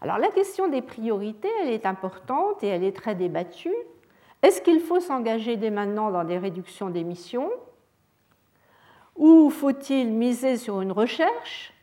Alors 0.00 0.18
la 0.18 0.30
question 0.30 0.68
des 0.68 0.82
priorités, 0.82 1.50
elle 1.62 1.70
est 1.70 1.86
importante 1.86 2.64
et 2.64 2.68
elle 2.68 2.82
est 2.82 2.96
très 2.96 3.14
débattue. 3.14 3.74
Est-ce 4.42 4.60
qu'il 4.60 4.80
faut 4.80 5.00
s'engager 5.00 5.56
dès 5.56 5.70
maintenant 5.70 6.10
dans 6.10 6.24
des 6.24 6.38
réductions 6.38 6.90
d'émissions 6.90 7.50
ou 9.16 9.50
faut-il 9.50 10.12
miser 10.12 10.56
sur 10.56 10.80
une 10.80 10.92
recherche 10.92 11.74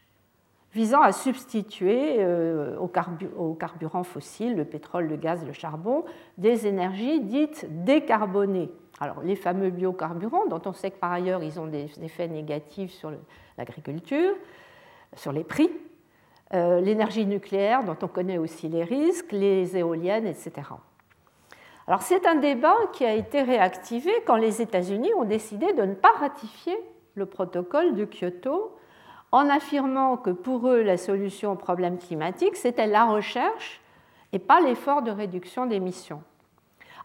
visant 0.71 1.01
à 1.01 1.11
substituer 1.11 2.17
euh, 2.19 2.77
aux 2.77 3.53
carburants 3.53 4.03
fossiles, 4.03 4.55
le 4.55 4.63
pétrole, 4.63 5.07
le 5.07 5.17
gaz, 5.17 5.45
le 5.45 5.51
charbon, 5.51 6.05
des 6.37 6.65
énergies 6.65 7.19
dites 7.21 7.65
décarbonées? 7.83 8.71
Alors, 9.01 9.21
les 9.21 9.35
fameux 9.35 9.69
biocarburants, 9.69 10.45
dont 10.47 10.61
on 10.65 10.71
sait 10.71 10.91
que 10.91 10.97
par 10.97 11.11
ailleurs 11.11 11.43
ils 11.43 11.59
ont 11.59 11.67
des 11.67 11.89
effets 12.01 12.29
négatifs 12.29 12.93
sur 12.93 13.11
l'agriculture, 13.57 14.33
sur 15.15 15.33
les 15.33 15.43
prix, 15.43 15.69
euh, 16.53 16.79
l'énergie 16.79 17.25
nucléaire, 17.25 17.83
dont 17.83 17.97
on 18.01 18.07
connaît 18.07 18.37
aussi 18.37 18.69
les 18.69 18.85
risques, 18.85 19.33
les 19.33 19.75
éoliennes, 19.75 20.27
etc. 20.27 20.51
Alors 21.87 22.01
c'est 22.01 22.25
un 22.25 22.35
débat 22.35 22.75
qui 22.93 23.05
a 23.05 23.13
été 23.13 23.41
réactivé 23.43 24.11
quand 24.25 24.37
les 24.37 24.61
États-Unis 24.61 25.13
ont 25.17 25.23
décidé 25.23 25.73
de 25.73 25.83
ne 25.83 25.93
pas 25.93 26.11
ratifier 26.19 26.75
le 27.13 27.27
protocole 27.27 27.95
de 27.95 28.05
Kyoto 28.05 28.75
en 29.31 29.49
affirmant 29.49 30.17
que 30.17 30.31
pour 30.31 30.67
eux 30.67 30.81
la 30.81 30.97
solution 30.97 31.51
au 31.51 31.55
problème 31.55 31.99
climatique 31.99 32.55
c'était 32.55 32.87
la 32.87 33.05
recherche 33.05 33.81
et 34.33 34.39
pas 34.39 34.61
l'effort 34.61 35.03
de 35.03 35.11
réduction 35.11 35.67
d'émissions. 35.67 36.23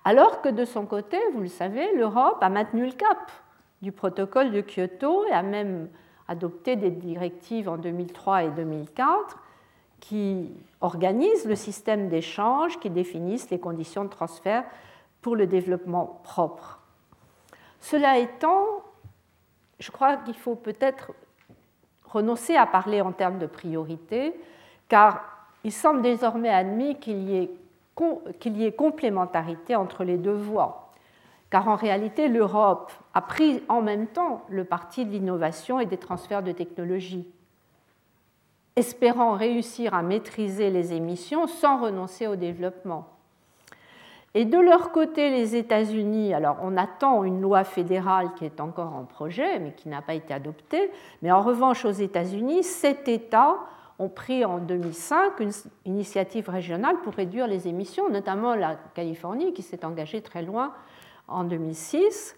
Alors 0.05 0.41
que 0.41 0.49
de 0.49 0.65
son 0.65 0.87
côté, 0.87 1.19
vous 1.35 1.41
le 1.41 1.49
savez, 1.49 1.95
l'Europe 1.95 2.39
a 2.41 2.49
maintenu 2.49 2.87
le 2.87 2.93
cap 2.93 3.31
du 3.83 3.93
protocole 3.93 4.51
de 4.51 4.63
Kyoto 4.63 5.27
et 5.27 5.33
a 5.33 5.43
même 5.43 5.91
adopté 6.27 6.77
des 6.77 6.91
directives 6.91 7.69
en 7.69 7.77
2003 7.77 8.45
et 8.45 8.51
2004 8.51 9.39
qui 10.01 10.51
organisent 10.81 11.47
le 11.47 11.55
système 11.55 12.09
d'échange, 12.09 12.79
qui 12.81 12.91
définissent 12.91 13.51
les 13.51 13.61
conditions 13.61 14.05
de 14.05 14.09
transfert 14.09 14.65
pour 15.21 15.37
le 15.37 15.47
développement 15.47 16.21
propre. 16.25 16.81
Cela 17.81 18.19
étant, 18.19 18.65
je 19.79 19.91
crois 19.91 20.17
qu'il 20.17 20.35
faut 20.35 20.57
peut-être 20.57 21.13
renoncer 22.05 22.57
à 22.57 22.67
parler 22.67 23.01
en 23.01 23.13
termes 23.13 23.39
de 23.39 23.47
priorité, 23.47 24.35
car 24.89 25.23
il 25.63 25.73
semble 25.73 26.03
désormais 26.03 26.49
admis 26.49 26.99
qu'il 26.99 27.29
y 27.29 27.37
ait 27.37 27.51
qu'il 28.39 28.57
y 28.57 28.65
ait 28.65 28.73
complémentarité 28.73 29.77
entre 29.77 30.05
les 30.05 30.17
deux 30.17 30.33
voies. 30.33 30.91
Car 31.51 31.69
en 31.69 31.75
réalité, 31.75 32.29
l'Europe 32.29 32.93
a 33.15 33.21
pris 33.21 33.63
en 33.69 33.83
même 33.83 34.07
temps 34.07 34.45
le 34.49 34.65
parti 34.65 35.05
de 35.05 35.11
l'innovation 35.11 35.81
et 35.81 35.87
des 35.87 35.97
transferts 35.97 36.43
de 36.43 36.53
technologies, 36.53 37.29
espérant 38.77 39.33
réussir 39.33 39.95
à 39.95 40.03
maîtriser 40.03 40.71
les 40.71 40.93
émissions 40.93 41.47
sans 41.47 41.81
renoncer 41.81 42.27
au 42.27 42.37
développement. 42.37 43.07
Et 44.35 44.45
de 44.45 44.59
leur 44.59 44.93
côté, 44.93 45.31
les 45.31 45.57
États-Unis, 45.57 46.33
alors 46.35 46.59
on 46.63 46.77
attend 46.77 47.25
une 47.25 47.41
loi 47.41 47.65
fédérale 47.65 48.33
qui 48.37 48.45
est 48.45 48.61
encore 48.61 48.95
en 48.95 49.05
projet, 49.05 49.59
mais 49.59 49.73
qui 49.73 49.89
n'a 49.89 50.03
pas 50.03 50.15
été 50.15 50.33
adoptée, 50.33 50.91
mais 51.21 51.33
en 51.33 51.43
revanche, 51.43 51.85
aux 51.85 51.91
États-Unis, 51.91 52.63
sept 52.63 53.09
États 53.09 53.57
ont 53.99 54.09
pris 54.09 54.45
en 54.45 54.59
2005 54.59 55.41
une 55.41 55.53
initiative 55.85 56.49
régionale 56.49 56.97
pour 57.03 57.13
réduire 57.13 57.49
les 57.49 57.67
émissions, 57.67 58.09
notamment 58.09 58.55
la 58.55 58.77
Californie 58.95 59.53
qui 59.53 59.63
s'est 59.63 59.85
engagée 59.85 60.23
très 60.23 60.43
loin 60.43 60.73
en 61.29 61.45
2006. 61.45 62.37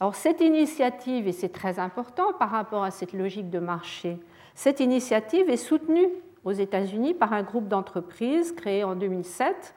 Alors 0.00 0.14
cette 0.14 0.40
initiative, 0.40 1.26
et 1.26 1.32
c'est 1.32 1.48
très 1.48 1.78
important 1.78 2.32
par 2.38 2.50
rapport 2.50 2.84
à 2.84 2.90
cette 2.90 3.12
logique 3.12 3.48
de 3.48 3.58
marché, 3.58 4.18
cette 4.58 4.80
initiative 4.80 5.48
est 5.50 5.56
soutenue 5.56 6.08
aux 6.44 6.50
États-Unis 6.50 7.14
par 7.14 7.32
un 7.32 7.44
groupe 7.44 7.68
d'entreprises 7.68 8.50
créé 8.50 8.82
en 8.82 8.96
2007 8.96 9.72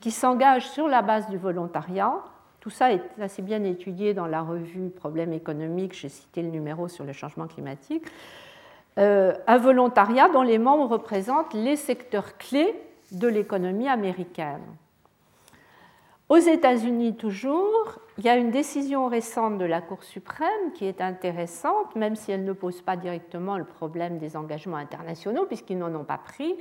qui 0.00 0.10
s'engage 0.10 0.68
sur 0.68 0.88
la 0.88 1.02
base 1.02 1.30
du 1.30 1.36
volontariat. 1.36 2.16
Tout 2.58 2.68
ça 2.68 2.92
est 2.92 3.00
assez 3.20 3.42
bien 3.42 3.62
étudié 3.62 4.12
dans 4.12 4.26
la 4.26 4.42
revue 4.42 4.90
Problèmes 4.90 5.32
économiques, 5.32 5.92
j'ai 5.94 6.08
cité 6.08 6.42
le 6.42 6.48
numéro 6.48 6.88
sur 6.88 7.04
le 7.04 7.12
changement 7.12 7.46
climatique. 7.46 8.02
Euh, 8.98 9.34
un 9.46 9.58
volontariat 9.58 10.28
dont 10.28 10.42
les 10.42 10.58
membres 10.58 10.88
représentent 10.90 11.54
les 11.54 11.76
secteurs 11.76 12.36
clés 12.36 12.74
de 13.12 13.28
l'économie 13.28 13.88
américaine. 13.88 14.64
Aux 16.28 16.36
États-Unis 16.36 17.16
toujours, 17.16 17.98
il 18.18 18.24
y 18.24 18.28
a 18.28 18.36
une 18.36 18.50
décision 18.50 19.08
récente 19.08 19.58
de 19.58 19.64
la 19.64 19.80
Cour 19.80 20.02
suprême 20.02 20.72
qui 20.74 20.86
est 20.86 21.00
intéressante, 21.00 21.94
même 21.96 22.16
si 22.16 22.32
elle 22.32 22.44
ne 22.44 22.52
pose 22.52 22.80
pas 22.80 22.96
directement 22.96 23.58
le 23.58 23.64
problème 23.64 24.18
des 24.18 24.36
engagements 24.36 24.78
internationaux, 24.78 25.44
puisqu'ils 25.44 25.78
n'en 25.78 25.94
ont 25.94 26.04
pas 26.04 26.18
pris. 26.18 26.54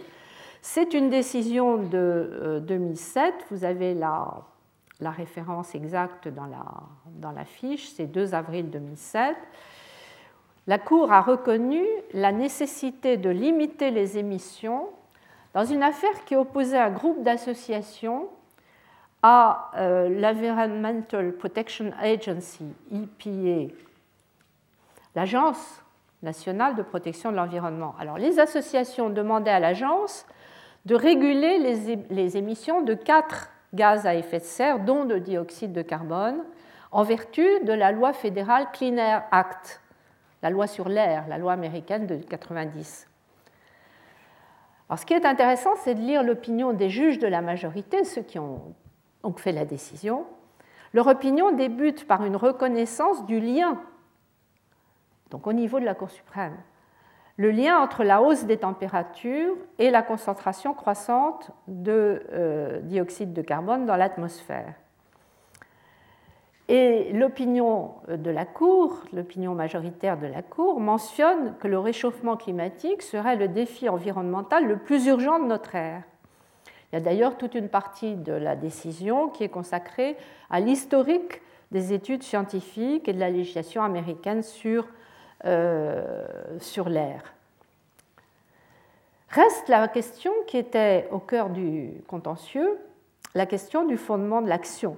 C'est 0.62 0.94
une 0.94 1.10
décision 1.10 1.78
de 1.78 2.62
2007, 2.68 3.24
euh, 3.24 3.46
vous 3.52 3.64
avez 3.64 3.94
la, 3.94 4.44
référence 5.02 5.76
exacte 5.76 6.28
dans 6.28 6.46
la, 6.46 6.66
dans 7.06 7.32
la 7.32 7.46
fiche, 7.46 7.90
c'est 7.90 8.08
2 8.08 8.34
avril 8.34 8.70
2007 8.70 9.36
la 10.68 10.80
Cour 10.80 11.12
a 11.12 11.22
reconnu 11.22 11.84
la 12.14 12.32
nécessité 12.32 13.18
de 13.18 13.30
limiter 13.30 13.92
les 13.92 14.18
émissions 14.18 14.88
dans 15.54 15.66
une 15.66 15.84
affaire 15.84 16.24
qui 16.26 16.36
opposait 16.36 16.78
un 16.78 16.90
groupe 16.90 17.22
d'associations 17.22 18.30
à 19.24 19.72
euh, 19.78 20.10
l'Environmental 20.10 21.34
Protection 21.34 21.92
Agency, 22.00 22.66
EPA, 22.92 23.74
l'Agence 25.16 25.82
nationale 26.22 26.76
de 26.76 26.84
protection 26.84 27.32
de 27.32 27.38
l'environnement. 27.38 27.96
Alors 28.00 28.18
les 28.18 28.40
associations 28.40 29.10
demandaient 29.10 29.52
à 29.52 29.60
l'agence 29.60 30.26
de 30.86 30.96
réguler 30.96 31.58
les, 32.10 32.38
émissions 32.38 32.82
de 32.82 32.94
quatre 32.94 33.50
gaz 33.74 34.06
à 34.06 34.16
effet 34.16 34.40
de 34.40 34.44
serre, 34.44 34.80
dont 34.80 35.06
le 35.06 35.20
dioxyde 35.20 35.74
de 35.74 35.82
carbone, 35.82 36.44
en 36.92 37.04
vertu 37.04 37.48
de 37.64 37.74
la 37.74 37.92
loi 37.92 38.14
fédérale 38.14 38.68
Clean 38.74 38.98
Air 38.98 39.24
Act 39.32 39.82
la 40.44 40.50
loi 40.50 40.68
sur 40.68 40.90
l'air, 40.90 41.26
la 41.30 41.38
loi 41.38 41.54
américaine 41.54 42.06
de 42.06 42.18
90. 42.18 43.08
Alors, 44.90 45.00
ce 45.00 45.06
qui 45.06 45.14
est 45.14 45.26
intéressant, 45.26 45.72
c'est 45.78 45.96
de 45.96 46.02
lire 46.02 46.22
l'opinion 46.22 46.74
des 46.74 46.90
juges 46.90 47.18
de 47.18 47.28
la 47.28 47.42
majorité, 47.42 48.04
ceux 48.04 48.22
qui 48.22 48.38
ont, 48.38 48.62
fait 49.32 49.52
la 49.52 49.66
décision. 49.66 50.26
Leur 50.94 51.08
opinion 51.08 51.52
débute 51.52 52.08
par 52.08 52.24
une 52.24 52.36
reconnaissance 52.36 53.26
du 53.26 53.40
lien, 53.40 53.80
donc 55.32 55.48
au 55.48 55.54
niveau 55.54 55.80
de 55.80 55.86
la 55.86 55.96
Cour 55.96 56.12
suprême, 56.12 56.58
le 57.38 57.50
lien 57.50 57.80
entre 57.80 58.04
la 58.04 58.22
hausse 58.22 58.46
des 58.46 58.58
températures 58.58 59.56
et 59.80 59.90
la 59.90 60.04
concentration 60.04 60.76
croissante 60.76 61.50
de 61.68 62.24
euh, 62.32 62.80
dioxyde 62.82 63.34
de 63.34 63.42
carbone 63.42 63.88
dans 63.88 63.96
l'atmosphère. 63.96 64.76
Et 66.70 67.12
l'opinion 67.12 67.96
de 68.08 68.30
la 68.30 68.46
Cour, 68.46 69.04
l'opinion 69.12 69.54
majoritaire 69.56 70.18
de 70.18 70.28
la 70.28 70.42
Cour, 70.42 70.80
mentionne 70.80 71.56
que 71.60 71.68
le 71.68 71.80
réchauffement 71.80 72.38
climatique 72.38 73.02
serait 73.02 73.36
le 73.36 73.48
défi 73.48 73.90
environnemental 73.90 74.66
le 74.66 74.78
plus 74.78 75.08
urgent 75.08 75.40
de 75.40 75.46
notre 75.46 75.76
ère. 75.76 76.04
Il 76.94 76.98
y 76.98 77.00
a 77.00 77.02
d'ailleurs 77.02 77.38
toute 77.38 77.56
une 77.56 77.70
partie 77.70 78.14
de 78.14 78.34
la 78.34 78.56
décision 78.56 79.28
qui 79.28 79.44
est 79.44 79.50
consacrée 79.50 80.16
à 80.52 80.60
l'historique 80.60 81.42
des 81.72 81.92
études 81.92 82.22
scientifiques 82.22 83.10
et 83.10 83.14
de 83.14 83.20
la 83.20 83.32
législation 83.32 83.82
américaine 83.82 84.44
sur, 84.44 84.88
euh, 85.46 86.24
sur 86.60 86.90
l'air. 86.90 87.34
Reste 89.30 89.70
la 89.70 89.88
question 89.88 90.32
qui 90.46 90.58
était 90.58 91.08
au 91.10 91.18
cœur 91.18 91.50
du 91.50 91.90
contentieux, 92.08 92.78
la 93.34 93.48
question 93.48 93.86
du 93.86 93.98
fondement 93.98 94.44
de 94.44 94.48
l'action 94.48 94.96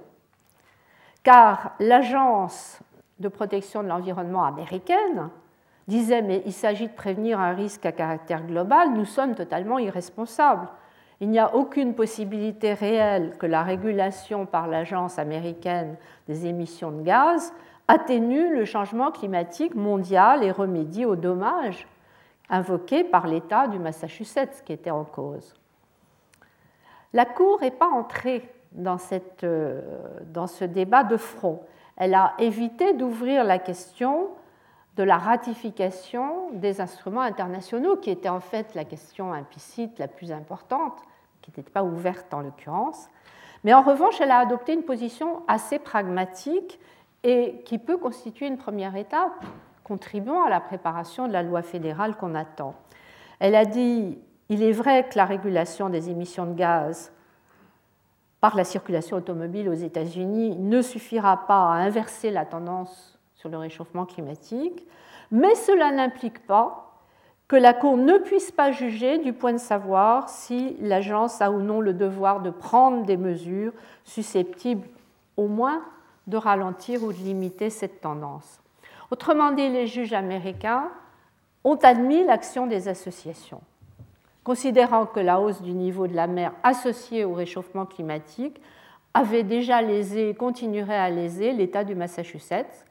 car 1.26 1.72
l'Agence 1.80 2.78
de 3.20 3.28
protection 3.28 3.82
de 3.82 3.88
l'environnement 3.88 4.44
américaine 4.44 5.30
disait 5.88 6.20
mais 6.20 6.42
il 6.44 6.52
s'agit 6.52 6.88
de 6.88 6.92
prévenir 6.92 7.40
un 7.40 7.54
risque 7.54 7.86
à 7.86 7.90
caractère 7.90 8.46
global, 8.46 8.92
nous 8.92 9.06
sommes 9.06 9.34
totalement 9.34 9.78
irresponsables. 9.78 10.68
Il 11.20 11.30
n'y 11.30 11.38
a 11.38 11.54
aucune 11.54 11.94
possibilité 11.94 12.74
réelle 12.74 13.36
que 13.38 13.46
la 13.46 13.62
régulation 13.62 14.44
par 14.44 14.66
l'Agence 14.66 15.18
américaine 15.18 15.96
des 16.28 16.46
émissions 16.46 16.90
de 16.90 17.02
gaz 17.02 17.52
atténue 17.88 18.54
le 18.54 18.64
changement 18.64 19.10
climatique 19.10 19.74
mondial 19.74 20.42
et 20.42 20.50
remédie 20.50 21.04
aux 21.04 21.16
dommages 21.16 21.86
invoqués 22.50 23.04
par 23.04 23.26
l'État 23.26 23.68
du 23.68 23.78
Massachusetts 23.78 24.62
qui 24.64 24.72
était 24.72 24.90
en 24.90 25.04
cause. 25.04 25.54
La 27.12 27.24
Cour 27.24 27.60
n'est 27.60 27.70
pas 27.70 27.88
entrée 27.88 28.48
euh, 29.42 29.80
dans 30.26 30.46
ce 30.46 30.64
débat 30.64 31.02
de 31.02 31.16
front. 31.16 31.62
Elle 31.96 32.14
a 32.14 32.34
évité 32.38 32.92
d'ouvrir 32.92 33.42
la 33.42 33.58
question 33.58 34.28
de 34.96 35.02
la 35.02 35.18
ratification 35.18 36.50
des 36.52 36.80
instruments 36.80 37.20
internationaux, 37.20 37.96
qui 37.96 38.10
était 38.10 38.30
en 38.30 38.40
fait 38.40 38.74
la 38.74 38.84
question 38.84 39.32
implicite 39.32 39.98
la 39.98 40.08
plus 40.08 40.32
importante, 40.32 40.98
qui 41.42 41.52
n'était 41.56 41.70
pas 41.70 41.84
ouverte 41.84 42.32
en 42.32 42.40
l'occurrence. 42.40 43.08
Mais 43.62 43.74
en 43.74 43.82
revanche, 43.82 44.20
elle 44.20 44.30
a 44.30 44.38
adopté 44.38 44.72
une 44.72 44.84
position 44.84 45.42
assez 45.48 45.78
pragmatique 45.78 46.80
et 47.24 47.62
qui 47.64 47.78
peut 47.78 47.98
constituer 47.98 48.46
une 48.46 48.58
première 48.58 48.96
étape 48.96 49.44
contribuant 49.84 50.44
à 50.44 50.48
la 50.48 50.60
préparation 50.60 51.28
de 51.28 51.32
la 51.32 51.42
loi 51.42 51.62
fédérale 51.62 52.16
qu'on 52.16 52.34
attend. 52.34 52.74
Elle 53.38 53.54
a 53.54 53.64
dit, 53.64 54.18
il 54.48 54.62
est 54.62 54.72
vrai 54.72 55.08
que 55.08 55.16
la 55.16 55.24
régulation 55.24 55.90
des 55.90 56.08
émissions 56.10 56.46
de 56.46 56.54
gaz 56.54 57.12
par 58.40 58.56
la 58.56 58.64
circulation 58.64 59.16
automobile 59.16 59.68
aux 59.68 59.74
États-Unis 59.74 60.56
ne 60.56 60.80
suffira 60.80 61.46
pas 61.46 61.72
à 61.72 61.74
inverser 61.74 62.30
la 62.30 62.44
tendance 62.44 63.15
sur 63.36 63.48
le 63.48 63.58
réchauffement 63.58 64.06
climatique, 64.06 64.86
mais 65.30 65.54
cela 65.54 65.92
n'implique 65.92 66.46
pas 66.46 66.82
que 67.48 67.56
la 67.56 67.74
Cour 67.74 67.96
ne 67.96 68.18
puisse 68.18 68.50
pas 68.50 68.72
juger 68.72 69.18
du 69.18 69.32
point 69.32 69.52
de 69.52 69.58
savoir 69.58 70.28
si 70.28 70.76
l'agence 70.80 71.40
a 71.40 71.50
ou 71.50 71.60
non 71.60 71.80
le 71.80 71.94
devoir 71.94 72.40
de 72.40 72.50
prendre 72.50 73.04
des 73.04 73.16
mesures 73.16 73.72
susceptibles 74.04 74.88
au 75.36 75.46
moins 75.46 75.82
de 76.26 76.36
ralentir 76.36 77.04
ou 77.04 77.12
de 77.12 77.18
limiter 77.18 77.70
cette 77.70 78.00
tendance. 78.00 78.60
Autrement 79.12 79.52
dit, 79.52 79.68
les 79.68 79.86
juges 79.86 80.12
américains 80.12 80.90
ont 81.62 81.76
admis 81.76 82.24
l'action 82.24 82.66
des 82.66 82.88
associations 82.88 83.60
considérant 84.46 85.06
que 85.06 85.18
la 85.18 85.40
hausse 85.40 85.60
du 85.60 85.72
niveau 85.72 86.06
de 86.06 86.14
la 86.14 86.28
mer 86.28 86.52
associée 86.62 87.24
au 87.24 87.34
réchauffement 87.34 87.84
climatique 87.84 88.60
avait 89.12 89.42
déjà 89.42 89.82
lésé, 89.82 90.34
continuerait 90.34 90.96
à 90.96 91.10
léser 91.10 91.50
l'État 91.50 91.82
du 91.82 91.96
Massachusetts, 91.96 92.85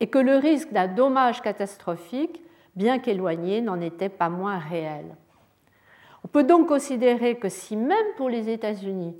et 0.00 0.08
que 0.08 0.18
le 0.18 0.36
risque 0.36 0.72
d'un 0.72 0.88
dommage 0.88 1.42
catastrophique, 1.42 2.42
bien 2.76 2.98
qu'éloigné, 2.98 3.60
n'en 3.60 3.80
était 3.80 4.08
pas 4.08 4.28
moins 4.28 4.58
réel. 4.58 5.16
On 6.24 6.28
peut 6.28 6.44
donc 6.44 6.68
considérer 6.68 7.36
que 7.36 7.48
si 7.48 7.76
même 7.76 8.14
pour 8.16 8.28
les 8.28 8.50
États-Unis, 8.50 9.16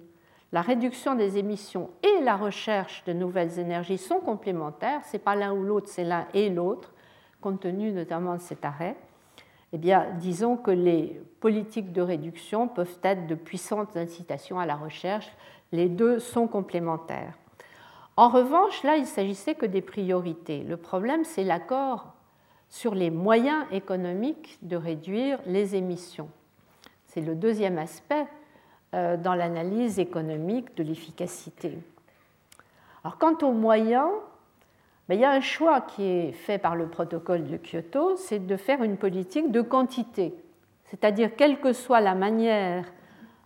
la 0.53 0.62
réduction 0.62 1.14
des 1.14 1.39
émissions 1.39 1.91
et 2.03 2.22
la 2.22 2.37
recherche 2.37 3.05
de 3.05 3.12
nouvelles 3.12 3.59
énergies 3.59 3.99
sont 3.99 4.20
complémentaires, 4.20 5.01
c'est 5.05 5.18
pas 5.18 5.37
l'un 5.37 5.53
ou 5.53 5.62
l'autre, 5.62 5.89
c'est 5.89 6.05
l'un 6.05 6.26
et 6.33 6.49
l'autre, 6.49 6.95
compte 7.41 7.61
tenu 7.61 7.93
notamment 7.93 8.35
de 8.35 8.41
cet 8.41 8.64
arrêt, 8.64 8.97
eh 9.72 9.79
disons 10.18 10.57
que 10.57 10.70
les 10.70 11.20
politiques 11.41 11.93
de 11.93 12.01
réduction 12.01 12.68
peuvent 12.68 12.99
être 13.03 13.26
de 13.26 13.35
puissantes 13.35 13.97
incitations 13.97 14.59
à 14.59 14.64
la 14.64 14.76
recherche. 14.76 15.31
Les 15.72 15.91
deux 15.91 16.18
sont 16.18 16.47
complémentaires. 16.47 17.35
En 18.19 18.31
revanche, 18.31 18.83
là, 18.83 18.97
il 18.97 19.07
s'agissait 19.07 19.55
que 19.55 19.64
des 19.64 19.81
priorités. 19.81 20.64
Le 20.64 20.77
problème, 20.77 21.23
c'est 21.23 21.45
l'accord 21.45 22.14
sur 22.69 22.97
les 22.97 23.11
moyens 23.11 23.64
économiques 23.71 24.59
de 24.62 24.75
réduire 24.75 25.39
les 25.47 25.77
émissions. 25.77 26.29
C'est 27.07 27.21
le 27.21 27.37
deuxième 27.37 27.79
aspect 27.79 28.27
euh, 28.93 29.16
dans 29.16 29.37
l'analyse 29.37 30.01
économique 30.01 30.77
de 30.77 30.83
l'efficacité. 30.83 31.79
Alors, 33.05 33.19
quant 33.19 33.39
aux 33.43 33.53
moyens, 33.53 34.11
ben, 35.09 35.14
il 35.14 35.21
y 35.21 35.25
a 35.25 35.31
un 35.31 35.41
choix 35.41 35.81
qui 35.83 36.03
est 36.03 36.33
fait 36.33 36.59
par 36.59 36.75
le 36.75 36.89
protocole 36.89 37.45
de 37.45 37.57
Kyoto, 37.57 38.16
c'est 38.16 38.45
de 38.45 38.57
faire 38.57 38.83
une 38.83 38.97
politique 38.97 39.53
de 39.53 39.61
quantité, 39.62 40.35
c'est-à-dire 40.87 41.37
quelle 41.37 41.61
que 41.61 41.73
soit 41.73 42.01
la 42.01 42.16
manière 42.16 42.85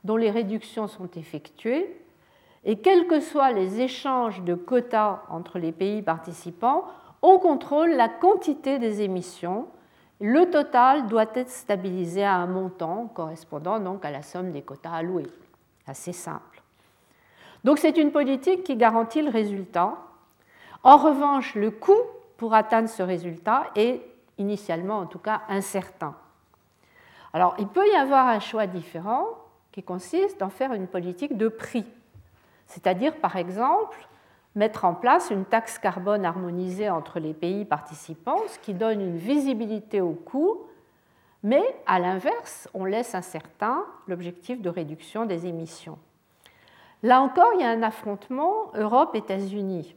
dont 0.03 0.17
les 0.17 0.31
réductions 0.31 0.89
sont 0.89 1.11
effectuées, 1.11 2.02
et 2.65 2.79
quels 2.79 3.07
que 3.07 3.21
soient 3.21 3.53
les 3.53 3.81
échanges 3.81 4.43
de 4.43 4.55
quotas 4.55 5.23
entre 5.29 5.59
les 5.59 5.73
pays 5.73 6.03
participants, 6.03 6.85
on 7.21 7.39
contrôle 7.39 7.91
la 7.91 8.09
quantité 8.09 8.79
des 8.79 9.03
émissions. 9.03 9.67
Le 10.21 10.51
total 10.51 11.09
doit 11.09 11.27
être 11.35 11.51
stabilisé 11.51 12.23
à 12.23 12.35
un 12.35 12.47
montant 12.47 13.11
correspondant 13.15 13.81
donc 13.81 14.05
à 14.05 14.11
la 14.11 14.23
somme 14.23 14.53
des 14.53 14.63
quotas 14.63 14.93
alloués. 14.93 15.27
Assez 15.87 16.13
simple. 16.13 16.63
Donc 17.65 17.79
c'est 17.79 17.97
une 17.97 18.13
politique 18.13 18.63
qui 18.63 18.77
garantit 18.77 19.23
le 19.23 19.31
résultat. 19.31 19.97
En 20.85 20.97
revanche, 20.97 21.55
le 21.55 21.71
coût 21.71 22.01
pour 22.37 22.55
atteindre 22.55 22.89
ce 22.89 23.03
résultat 23.03 23.71
est 23.75 24.03
initialement 24.39 24.99
en 24.99 25.07
tout 25.07 25.19
cas 25.19 25.43
incertain. 25.49 26.15
Alors 27.33 27.55
il 27.59 27.67
peut 27.67 27.87
y 27.87 27.97
avoir 27.97 28.29
un 28.29 28.41
choix 28.41 28.67
différent 28.69 29.27
qui 29.73 29.83
consiste 29.83 30.43
en 30.43 30.51
faire 30.51 30.73
une 30.73 30.87
politique 30.87 31.37
de 31.37 31.49
prix 31.49 31.87
c'est-à-dire 32.73 33.17
par 33.17 33.37
exemple 33.37 34.09
mettre 34.55 34.85
en 34.85 34.95
place 34.95 35.31
une 35.31 35.45
taxe 35.45 35.79
carbone 35.79 36.25
harmonisée 36.25 36.89
entre 36.89 37.21
les 37.21 37.35
pays 37.35 37.65
participants, 37.65 38.41
ce 38.49 38.59
qui 38.59 38.75
donne 38.75 39.01
une 39.01 39.17
visibilité 39.17 40.01
au 40.01 40.13
coût, 40.13 40.67
mais 41.43 41.63
à 41.87 41.99
l'inverse, 41.99 42.69
on 42.73 42.85
laisse 42.85 43.15
incertain 43.15 43.85
l'objectif 44.07 44.61
de 44.63 44.71
réduction 44.71 45.27
des 45.27 45.47
émissions. 45.47 45.99
Là 47.03 47.21
encore, 47.21 47.51
il 47.55 47.61
y 47.61 47.65
a 47.65 47.71
un 47.71 47.83
affrontement 47.83 48.71
Europe-États-Unis. 48.75 49.95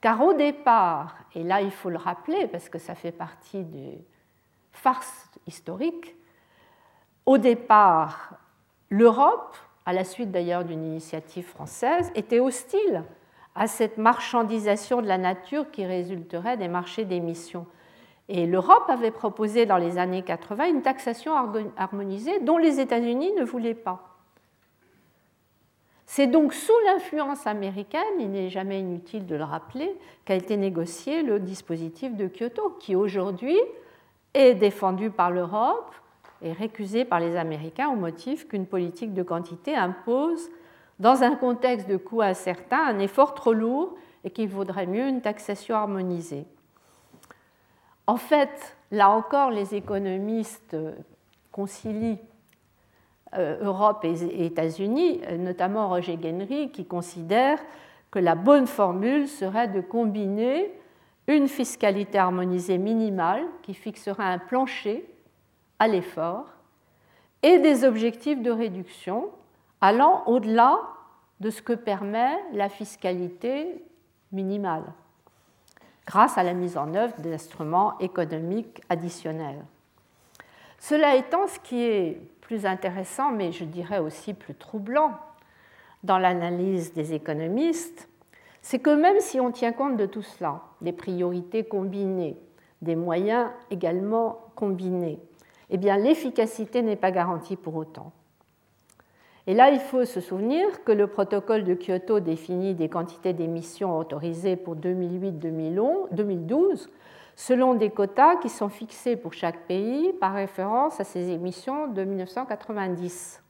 Car 0.00 0.22
au 0.24 0.32
départ, 0.32 1.16
et 1.34 1.44
là 1.44 1.60
il 1.60 1.70
faut 1.70 1.90
le 1.90 1.98
rappeler 1.98 2.48
parce 2.48 2.68
que 2.68 2.78
ça 2.78 2.94
fait 2.94 3.12
partie 3.12 3.64
des 3.64 4.04
farces 4.72 5.30
historiques, 5.46 6.16
au 7.26 7.38
départ, 7.38 8.34
l'Europe 8.88 9.56
à 9.86 9.92
la 9.92 10.04
suite 10.04 10.30
d'ailleurs 10.30 10.64
d'une 10.64 10.84
initiative 10.84 11.46
française, 11.46 12.10
était 12.14 12.40
hostile 12.40 13.04
à 13.54 13.66
cette 13.66 13.98
marchandisation 13.98 15.02
de 15.02 15.08
la 15.08 15.18
nature 15.18 15.70
qui 15.70 15.84
résulterait 15.84 16.56
des 16.56 16.68
marchés 16.68 17.04
d'émissions. 17.04 17.66
Et 18.28 18.46
l'Europe 18.46 18.88
avait 18.88 19.10
proposé 19.10 19.66
dans 19.66 19.76
les 19.76 19.98
années 19.98 20.22
80 20.22 20.68
une 20.68 20.82
taxation 20.82 21.32
harmonisée 21.76 22.38
dont 22.40 22.58
les 22.58 22.78
États-Unis 22.78 23.32
ne 23.32 23.44
voulaient 23.44 23.74
pas. 23.74 24.10
C'est 26.06 26.26
donc 26.26 26.54
sous 26.54 26.78
l'influence 26.86 27.46
américaine, 27.46 28.00
il 28.18 28.30
n'est 28.30 28.48
jamais 28.48 28.80
inutile 28.80 29.26
de 29.26 29.36
le 29.36 29.44
rappeler, 29.44 29.96
qu'a 30.24 30.34
été 30.34 30.56
négocié 30.56 31.22
le 31.22 31.38
dispositif 31.38 32.16
de 32.16 32.26
Kyoto, 32.28 32.76
qui 32.80 32.96
aujourd'hui 32.96 33.56
est 34.34 34.54
défendu 34.54 35.10
par 35.10 35.30
l'Europe, 35.30 35.94
est 36.42 36.52
récusé 36.52 37.04
par 37.04 37.20
les 37.20 37.36
Américains 37.36 37.88
au 37.90 37.96
motif 37.96 38.48
qu'une 38.48 38.66
politique 38.66 39.14
de 39.14 39.22
quantité 39.22 39.74
impose, 39.74 40.50
dans 40.98 41.22
un 41.22 41.34
contexte 41.34 41.88
de 41.88 41.96
coûts 41.96 42.22
incertain, 42.22 42.82
un 42.84 42.98
effort 42.98 43.34
trop 43.34 43.52
lourd 43.52 43.94
et 44.24 44.30
qu'il 44.30 44.48
vaudrait 44.48 44.86
mieux 44.86 45.08
une 45.08 45.22
taxation 45.22 45.74
harmonisée. 45.74 46.44
En 48.06 48.16
fait, 48.16 48.76
là 48.90 49.10
encore, 49.10 49.50
les 49.50 49.74
économistes 49.74 50.76
concilient 51.52 52.18
euh, 53.36 53.58
Europe 53.62 54.04
et 54.04 54.44
États-Unis, 54.44 55.20
notamment 55.38 55.88
Roger 55.88 56.18
Genry, 56.20 56.70
qui 56.70 56.84
considère 56.84 57.58
que 58.10 58.18
la 58.18 58.34
bonne 58.34 58.66
formule 58.66 59.28
serait 59.28 59.68
de 59.68 59.80
combiner 59.80 60.72
une 61.28 61.48
fiscalité 61.48 62.18
harmonisée 62.18 62.78
minimale 62.78 63.44
qui 63.62 63.74
fixera 63.74 64.24
un 64.24 64.38
plancher 64.38 65.08
à 65.80 65.88
l'effort 65.88 66.46
et 67.42 67.58
des 67.58 67.84
objectifs 67.84 68.40
de 68.40 68.50
réduction 68.50 69.30
allant 69.80 70.22
au-delà 70.26 70.78
de 71.40 71.50
ce 71.50 71.62
que 71.62 71.72
permet 71.72 72.36
la 72.52 72.68
fiscalité 72.68 73.82
minimale, 74.30 74.84
grâce 76.06 76.36
à 76.36 76.42
la 76.42 76.52
mise 76.52 76.76
en 76.76 76.94
œuvre 76.94 77.18
d'instruments 77.18 77.98
économiques 77.98 78.82
additionnels. 78.90 79.64
Cela 80.78 81.16
étant, 81.16 81.46
ce 81.46 81.58
qui 81.60 81.82
est 81.82 82.20
plus 82.42 82.66
intéressant, 82.66 83.30
mais 83.30 83.52
je 83.52 83.64
dirais 83.64 83.98
aussi 83.98 84.34
plus 84.34 84.54
troublant 84.54 85.12
dans 86.04 86.18
l'analyse 86.18 86.92
des 86.92 87.14
économistes, 87.14 88.08
c'est 88.62 88.78
que 88.78 88.90
même 88.90 89.20
si 89.20 89.40
on 89.40 89.50
tient 89.50 89.72
compte 89.72 89.96
de 89.96 90.06
tout 90.06 90.22
cela, 90.22 90.60
des 90.82 90.92
priorités 90.92 91.64
combinées, 91.64 92.36
des 92.82 92.96
moyens 92.96 93.50
également 93.70 94.40
combinés, 94.54 95.18
eh 95.70 95.76
bien 95.76 95.96
l'efficacité 95.96 96.82
n'est 96.82 96.96
pas 96.96 97.10
garantie 97.10 97.56
pour 97.56 97.76
autant. 97.76 98.12
Et 99.46 99.54
là, 99.54 99.70
il 99.70 99.80
faut 99.80 100.04
se 100.04 100.20
souvenir 100.20 100.84
que 100.84 100.92
le 100.92 101.06
protocole 101.06 101.64
de 101.64 101.74
Kyoto 101.74 102.20
définit 102.20 102.74
des 102.74 102.88
quantités 102.88 103.32
d'émissions 103.32 103.98
autorisées 103.98 104.56
pour 104.56 104.76
2008-2012 104.76 106.88
selon 107.36 107.74
des 107.74 107.90
quotas 107.90 108.36
qui 108.36 108.50
sont 108.50 108.68
fixés 108.68 109.16
pour 109.16 109.32
chaque 109.32 109.66
pays 109.66 110.12
par 110.20 110.34
référence 110.34 111.00
à 111.00 111.04
ces 111.04 111.30
émissions 111.30 111.86
de 111.86 112.04
1990. 112.04 113.42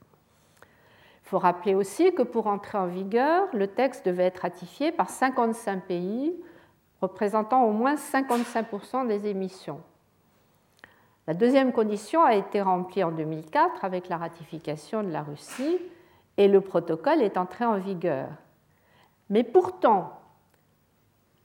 Il 0.62 1.28
faut 1.28 1.38
rappeler 1.38 1.74
aussi 1.74 2.14
que 2.14 2.22
pour 2.22 2.46
entrer 2.46 2.78
en 2.78 2.86
vigueur, 2.86 3.48
le 3.52 3.66
texte 3.66 4.06
devait 4.06 4.26
être 4.26 4.40
ratifié 4.40 4.92
par 4.92 5.10
55 5.10 5.84
pays 5.84 6.34
représentant 7.00 7.64
au 7.64 7.72
moins 7.72 7.96
55% 7.96 9.08
des 9.08 9.26
émissions. 9.26 9.80
La 11.30 11.34
deuxième 11.34 11.72
condition 11.72 12.24
a 12.24 12.34
été 12.34 12.60
remplie 12.60 13.04
en 13.04 13.12
2004 13.12 13.84
avec 13.84 14.08
la 14.08 14.16
ratification 14.16 15.04
de 15.04 15.10
la 15.10 15.22
Russie 15.22 15.78
et 16.36 16.48
le 16.48 16.60
protocole 16.60 17.22
est 17.22 17.36
entré 17.36 17.64
en 17.64 17.78
vigueur. 17.78 18.26
Mais 19.28 19.44
pourtant, 19.44 20.18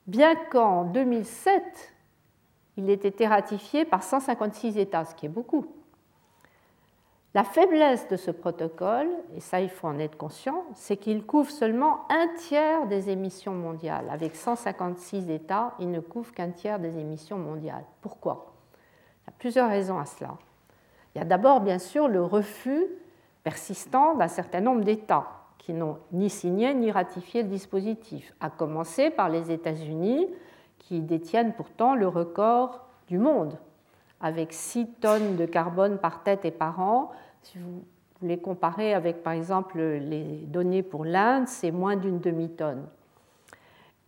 bien 0.08 0.34
qu'en 0.50 0.86
2007, 0.86 1.94
il 2.78 2.90
ait 2.90 2.94
été 2.94 3.28
ratifié 3.28 3.86
par 3.86 4.02
156 4.02 4.80
États, 4.80 5.06
ce 5.06 5.14
qui 5.14 5.28
est 5.28 5.30
beaucoup, 5.30 5.68
la 7.36 7.44
faiblesse 7.44 8.08
de 8.08 8.16
ce 8.16 8.32
protocole, 8.32 9.12
et 9.36 9.40
ça 9.40 9.62
il 9.62 9.70
faut 9.70 9.88
en 9.88 10.00
être 10.00 10.18
conscient, 10.18 10.64
c'est 10.74 10.98
qu'il 10.98 11.28
couvre 11.28 11.52
seulement 11.52 12.08
un 12.10 12.28
tiers 12.40 12.88
des 12.88 13.12
émissions 13.12 13.54
mondiales. 13.54 14.10
Avec 14.10 14.36
156 14.36 15.30
États, 15.30 15.76
il 15.78 15.92
ne 15.92 16.00
couvre 16.00 16.34
qu'un 16.34 16.50
tiers 16.50 16.80
des 16.80 16.98
émissions 16.98 17.38
mondiales. 17.38 17.86
Pourquoi? 18.02 18.55
Il 19.26 19.32
y 19.32 19.34
a 19.34 19.38
plusieurs 19.38 19.70
raisons 19.70 19.98
à 19.98 20.06
cela. 20.06 20.38
Il 21.14 21.20
y 21.20 21.22
a 21.22 21.26
d'abord, 21.26 21.62
bien 21.62 21.80
sûr, 21.80 22.08
le 22.08 22.24
refus 22.24 22.86
persistant 23.44 24.16
d'un 24.16 24.28
certain 24.28 24.62
nombre 24.62 24.84
d'États 24.84 25.28
qui 25.58 25.74
n'ont 25.74 25.98
ni 26.12 26.30
signé 26.30 26.74
ni 26.76 26.92
ratifié 26.92 27.42
le 27.42 27.50
dispositif, 27.50 28.34
à 28.40 28.52
commencer 28.52 29.10
par 29.10 29.30
les 29.30 29.52
États-Unis, 29.52 30.28
qui 30.78 31.02
détiennent 31.02 31.54
pourtant 31.54 31.96
le 31.96 32.08
record 32.08 32.86
du 33.08 33.18
monde, 33.18 33.58
avec 34.22 34.54
6 34.54 34.88
tonnes 35.02 35.36
de 35.38 35.46
carbone 35.46 35.98
par 35.98 36.22
tête 36.22 36.46
et 36.46 36.52
par 36.52 36.80
an. 36.80 37.12
Si 37.42 37.58
vous 37.58 37.84
voulez 38.22 38.38
comparer 38.38 38.94
avec, 38.94 39.24
par 39.24 39.34
exemple, 39.34 39.80
les 39.80 40.44
données 40.48 40.84
pour 40.84 41.04
l'Inde, 41.04 41.48
c'est 41.48 41.72
moins 41.72 41.96
d'une 41.96 42.20
demi-tonne. 42.20 42.86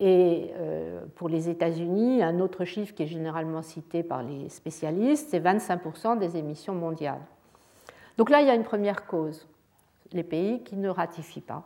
Et 0.00 0.52
euh, 0.56 1.04
pour 1.16 1.28
les 1.28 1.48
États-Unis, 1.48 2.22
un 2.22 2.38
autre 2.38 2.64
chiffre 2.64 2.94
qui 2.94 3.02
est 3.02 3.08
généralement 3.08 3.62
cité 3.62 4.02
par 4.02 4.22
les 4.22 4.48
spécialistes, 4.48 5.28
c'est 5.30 5.40
25% 5.40 6.18
des 6.18 6.36
émissions 6.36 6.74
mondiales. 6.74 7.20
Donc 8.16 8.30
là, 8.30 8.40
il 8.40 8.46
y 8.46 8.50
a 8.50 8.54
une 8.54 8.64
première 8.64 9.06
cause, 9.06 9.46
les 10.12 10.22
pays 10.22 10.62
qui 10.62 10.76
ne 10.76 10.88
ratifient 10.88 11.40
pas. 11.40 11.64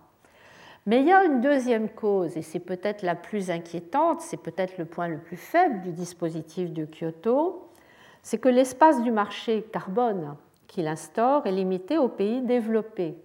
Mais 0.86 1.00
il 1.00 1.06
y 1.06 1.12
a 1.12 1.24
une 1.24 1.40
deuxième 1.40 1.88
cause, 1.88 2.36
et 2.36 2.42
c'est 2.42 2.58
peut-être 2.58 3.02
la 3.02 3.14
plus 3.14 3.50
inquiétante, 3.50 4.20
c'est 4.20 4.40
peut-être 4.40 4.78
le 4.78 4.84
point 4.84 5.08
le 5.08 5.18
plus 5.18 5.36
faible 5.36 5.80
du 5.82 5.92
dispositif 5.92 6.72
de 6.72 6.86
Kyoto, 6.86 7.68
c'est 8.22 8.38
que 8.38 8.48
l'espace 8.48 9.02
du 9.02 9.10
marché 9.10 9.62
carbone 9.72 10.36
qu'il 10.66 10.88
instaure 10.88 11.46
est 11.46 11.52
limité 11.52 11.98
aux 11.98 12.08
pays 12.08 12.42
développés, 12.42 13.16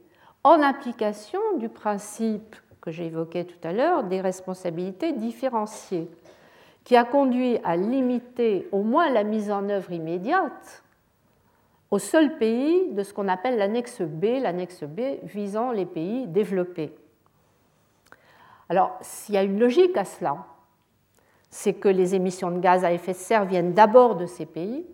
en 0.43 0.61
application 0.61 1.39
du 1.57 1.69
principe 1.69 2.55
que 2.87 2.93
j'évoquais 2.93 3.43
tout 3.43 3.67
à 3.67 3.73
l'heure 3.73 4.05
des 4.05 4.21
responsabilités 4.21 5.11
différenciées, 5.11 6.09
qui 6.85 6.95
a 6.95 7.03
conduit 7.03 7.59
à 7.65 7.75
limiter 7.75 8.69
au 8.71 8.81
moins 8.81 9.09
la 9.09 9.25
mise 9.25 9.51
en 9.51 9.67
œuvre 9.67 9.91
immédiate 9.91 10.83
au 11.91 11.99
seul 11.99 12.37
pays 12.37 12.93
de 12.93 13.03
ce 13.03 13.13
qu'on 13.13 13.27
appelle 13.27 13.57
l'annexe 13.57 14.01
B, 14.01 14.39
l'annexe 14.41 14.83
B 14.83 15.01
visant 15.23 15.73
les 15.73 15.85
pays 15.85 16.27
développés. 16.27 16.95
Alors, 18.69 18.97
s'il 19.01 19.35
y 19.35 19.37
a 19.37 19.43
une 19.43 19.59
logique 19.59 19.97
à 19.97 20.05
cela, 20.05 20.37
c'est 21.49 21.73
que 21.73 21.89
les 21.89 22.15
émissions 22.15 22.51
de 22.51 22.59
gaz 22.59 22.85
à 22.85 22.93
effet 22.93 23.11
de 23.11 23.17
serre 23.17 23.43
viennent 23.43 23.73
d'abord 23.73 24.15
de 24.15 24.25
ces 24.25 24.45
pays, 24.45 24.85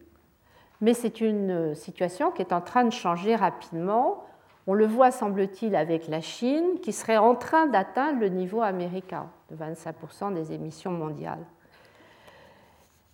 mais 0.82 0.96
c'est 0.96 1.22
une 1.22 1.76
situation 1.76 2.32
qui 2.32 2.42
est 2.42 2.54
en 2.54 2.62
train 2.62 2.86
de 2.86 2.92
changer 2.92 3.36
rapidement. 3.36 4.26
On 4.66 4.74
le 4.74 4.86
voit, 4.86 5.12
semble-t-il, 5.12 5.76
avec 5.76 6.08
la 6.08 6.22
Chine, 6.22 6.80
qui 6.82 6.94
serait 6.94 7.18
en 7.18 7.36
train 7.36 7.68
d'atteindre 7.68 8.20
le 8.20 8.30
niveau 8.30 8.62
américain 8.62 9.30
de 9.50 9.56
25% 9.56 10.34
des 10.34 10.54
émissions 10.54 10.92
mondiales. 10.92 11.46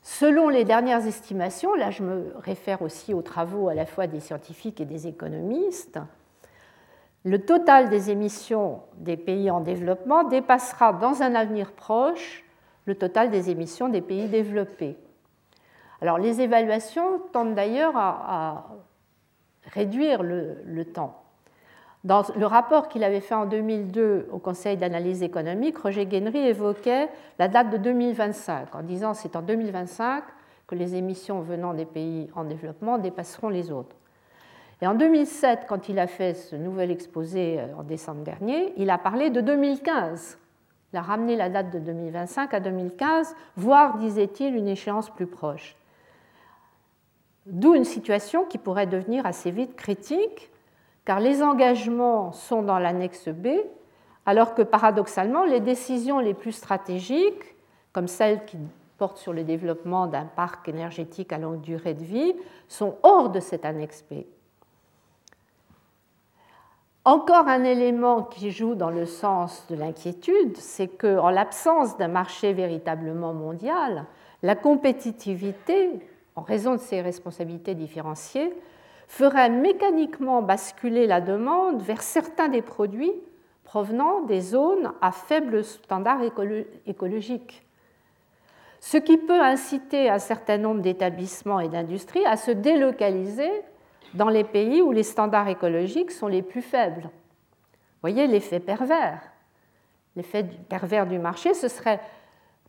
Selon 0.02 0.50
les 0.50 0.64
dernières 0.64 1.06
estimations, 1.06 1.76
là 1.76 1.92
je 1.92 2.04
me 2.04 2.34
réfère 2.38 2.82
aussi 2.82 3.14
aux 3.14 3.22
travaux 3.22 3.68
à 3.68 3.74
la 3.74 3.86
fois 3.86 4.08
des 4.08 4.20
scientifiques 4.20 4.80
et 4.80 4.86
des 4.86 5.08
économistes, 5.08 6.00
le 7.26 7.44
total 7.46 7.90
des 7.90 8.10
émissions 8.10 8.82
des 8.96 9.18
pays 9.18 9.52
en 9.52 9.60
développement 9.60 10.24
dépassera 10.24 10.94
dans 10.94 11.22
un 11.22 11.36
avenir 11.36 11.74
proche 11.74 12.46
le 12.86 12.96
total 12.96 13.30
des 13.30 13.50
émissions 13.50 13.90
des 13.90 14.02
pays 14.02 14.28
développés. 14.28 14.98
Alors 16.02 16.18
les 16.18 16.42
évaluations 16.42 17.20
tendent 17.34 17.56
d'ailleurs 17.56 17.98
à, 17.98 18.68
réduire 19.64 20.24
le, 20.24 20.84
temps. 20.86 21.19
Dans 22.06 22.24
le 22.38 22.46
rapport 22.46 22.88
qu'il 22.88 23.04
avait 23.04 23.20
fait 23.20 23.36
en 23.36 23.46
2002 23.46 24.30
au 24.32 24.38
Conseil 24.38 24.78
d'analyse 24.78 25.22
économique, 25.22 25.78
Roger 25.78 26.06
Guénry 26.06 26.40
évoquait 26.40 27.10
la 27.40 27.50
date 27.50 27.72
de 27.72 27.78
2025 27.78 28.74
en 28.74 28.84
disant 28.84 29.14
c'est 29.14 29.36
en 29.36 29.42
2025 29.42 30.24
que 30.66 30.76
les 30.76 30.96
émissions 30.96 31.42
venant 31.42 31.74
des 31.74 31.86
pays 31.86 32.30
en 32.36 32.46
développement 32.46 33.00
dépasseront 33.00 33.50
les 33.50 33.72
autres. 33.72 33.96
Et 34.82 34.88
en 34.88 34.94
2007, 34.94 35.66
quand 35.68 35.90
il 35.90 36.00
a 36.00 36.08
fait 36.08 36.36
ce 36.36 36.56
nouvel 36.56 36.90
exposé 36.90 37.60
euh, 37.60 37.76
en 37.78 37.84
décembre 37.84 38.24
dernier, 38.24 38.74
il 38.78 38.90
a 38.90 38.98
parlé 38.98 39.30
de 39.30 39.42
2015. 39.42 40.38
Il 40.94 40.98
a 40.98 41.02
ramené 41.02 41.36
la 41.36 41.50
date 41.50 41.70
de 41.72 41.80
2025 41.80 42.54
à 42.54 42.60
2015, 42.62 43.36
voire, 43.58 43.98
disait-il, 43.98 44.56
une 44.56 44.70
échéance 44.70 45.10
plus 45.10 45.28
proche. 45.28 45.76
D'où 47.46 47.76
une 47.76 47.84
situation 47.84 48.46
qui 48.46 48.58
pourrait 48.58 48.88
devenir 48.88 49.26
assez 49.26 49.52
vite 49.52 49.76
critique, 49.76 50.50
car 51.06 51.20
les 51.20 51.42
engagements 51.42 52.32
sont 52.32 52.62
dans 52.62 52.80
l'annexe 52.80 53.30
B, 53.30 53.48
alors 54.26 54.54
que 54.54 54.62
paradoxalement, 54.62 55.44
les 55.46 55.60
décisions 55.60 56.20
les 56.20 56.34
plus 56.34 56.52
stratégiques, 56.52 57.56
comme 57.94 58.08
celles 58.08 58.46
qui 58.46 58.58
portent 58.98 59.18
sur 59.18 59.34
le 59.34 59.44
développement 59.44 60.08
d'un 60.08 60.26
parc 60.26 60.68
énergétique 60.68 61.34
à 61.34 61.38
longue 61.38 61.62
durée 61.62 61.94
de 61.94 62.04
vie, 62.04 62.36
sont 62.68 62.98
hors 63.02 63.30
de 63.30 63.40
cette 63.40 63.66
annexe 63.66 64.04
B. 64.12 64.26
Encore 67.06 67.48
un 67.48 67.64
élément 67.64 68.24
qui 68.24 68.52
joue 68.52 68.76
dans 68.76 68.90
le 68.92 69.06
sens 69.06 69.66
de 69.70 69.76
l'inquiétude, 69.76 70.58
c'est 70.58 70.88
qu'en 70.88 71.30
l'absence 71.30 71.98
d'un 71.98 72.10
marché 72.10 72.54
véritablement 72.54 73.34
mondial, 73.34 74.06
la 74.44 74.56
compétitivité, 74.56 75.90
en 76.36 76.42
raison 76.42 76.74
de 76.74 76.80
ses 76.80 77.02
responsabilités 77.02 77.74
différenciées, 77.74 78.54
ferait 79.10 79.50
mécaniquement 79.50 80.44
basculer 80.44 81.08
la 81.08 81.20
demande 81.20 81.82
vers 81.82 82.04
certains 82.04 82.48
des 82.48 82.62
produits 82.62 83.12
provenant 83.64 84.22
des 84.22 84.40
zones 84.40 84.94
à 85.02 85.12
faible 85.12 85.64
standard 85.64 86.20
écologique. 86.86 87.68
Ce 88.80 88.98
qui 88.98 89.18
peut 89.18 89.42
inciter 89.42 90.10
un 90.10 90.20
certain 90.20 90.60
nombre 90.60 90.82
d'établissements 90.82 91.60
et 91.60 91.70
d'industries 91.70 92.26
à 92.26 92.38
se 92.38 92.52
délocaliser 92.52 93.50
dans 94.14 94.30
les 94.30 94.44
pays 94.44 94.82
où 94.82 94.92
les 94.92 95.04
standards 95.04 95.50
écologiques 95.50 96.12
sont 96.12 96.28
les 96.28 96.44
plus 96.44 96.62
faibles. 96.62 97.02
Vous 97.02 98.02
voyez 98.02 98.28
l'effet 98.28 98.60
pervers. 98.60 99.22
L'effet 100.16 100.44
pervers 100.70 101.08
du 101.08 101.18
marché, 101.18 101.56
ce 101.56 101.68
serait 101.68 102.00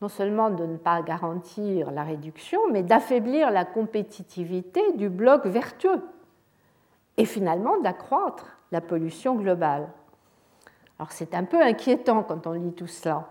non 0.00 0.08
seulement 0.08 0.48
de 0.48 0.64
ne 0.64 0.78
pas 0.78 1.02
garantir 1.02 1.90
la 1.90 2.02
réduction, 2.02 2.60
mais 2.72 2.82
d'affaiblir 2.82 3.50
la 3.50 3.66
compétitivité 3.66 4.80
du 4.94 5.10
bloc 5.10 5.44
vertueux 5.44 6.00
et 7.20 7.26
finalement 7.26 7.78
d'accroître 7.80 8.46
la 8.72 8.80
pollution 8.80 9.34
globale. 9.34 9.86
Alors 10.98 11.12
c'est 11.12 11.34
un 11.34 11.44
peu 11.44 11.60
inquiétant 11.60 12.22
quand 12.22 12.46
on 12.46 12.52
lit 12.52 12.72
tout 12.72 12.86
cela, 12.86 13.28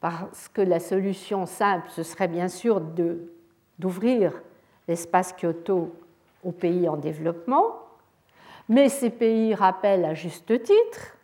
parce 0.00 0.48
que 0.48 0.62
la 0.62 0.80
solution 0.80 1.44
simple, 1.44 1.86
ce 1.90 2.02
serait 2.02 2.28
bien 2.28 2.48
sûr 2.48 2.80
d'ouvrir 3.78 4.32
l'espace 4.88 5.34
Kyoto 5.34 5.94
aux 6.42 6.52
pays 6.52 6.88
en 6.88 6.96
développement, 6.96 7.78
mais 8.70 8.88
ces 8.88 9.10
pays 9.10 9.54
rappellent 9.54 10.06
à 10.06 10.14
juste 10.14 10.62
titre 10.62 11.18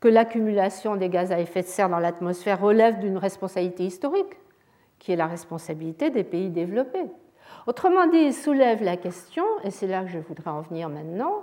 que 0.00 0.08
l'accumulation 0.08 0.96
des 0.96 1.08
gaz 1.08 1.32
à 1.32 1.40
effet 1.40 1.62
de 1.62 1.66
serre 1.66 1.88
dans 1.88 1.98
l'atmosphère 1.98 2.60
relève 2.60 2.98
d'une 2.98 3.16
responsabilité 3.16 3.86
historique, 3.86 4.36
qui 4.98 5.12
est 5.12 5.16
la 5.16 5.28
responsabilité 5.28 6.10
des 6.10 6.24
pays 6.24 6.50
développés. 6.50 7.10
Autrement 7.66 8.06
dit, 8.06 8.18
ils 8.18 8.34
soulèvent 8.34 8.82
la 8.82 8.96
question, 8.96 9.44
et 9.64 9.70
c'est 9.70 9.86
là 9.86 10.02
que 10.02 10.08
je 10.08 10.18
voudrais 10.18 10.50
en 10.50 10.62
venir 10.62 10.88
maintenant, 10.88 11.42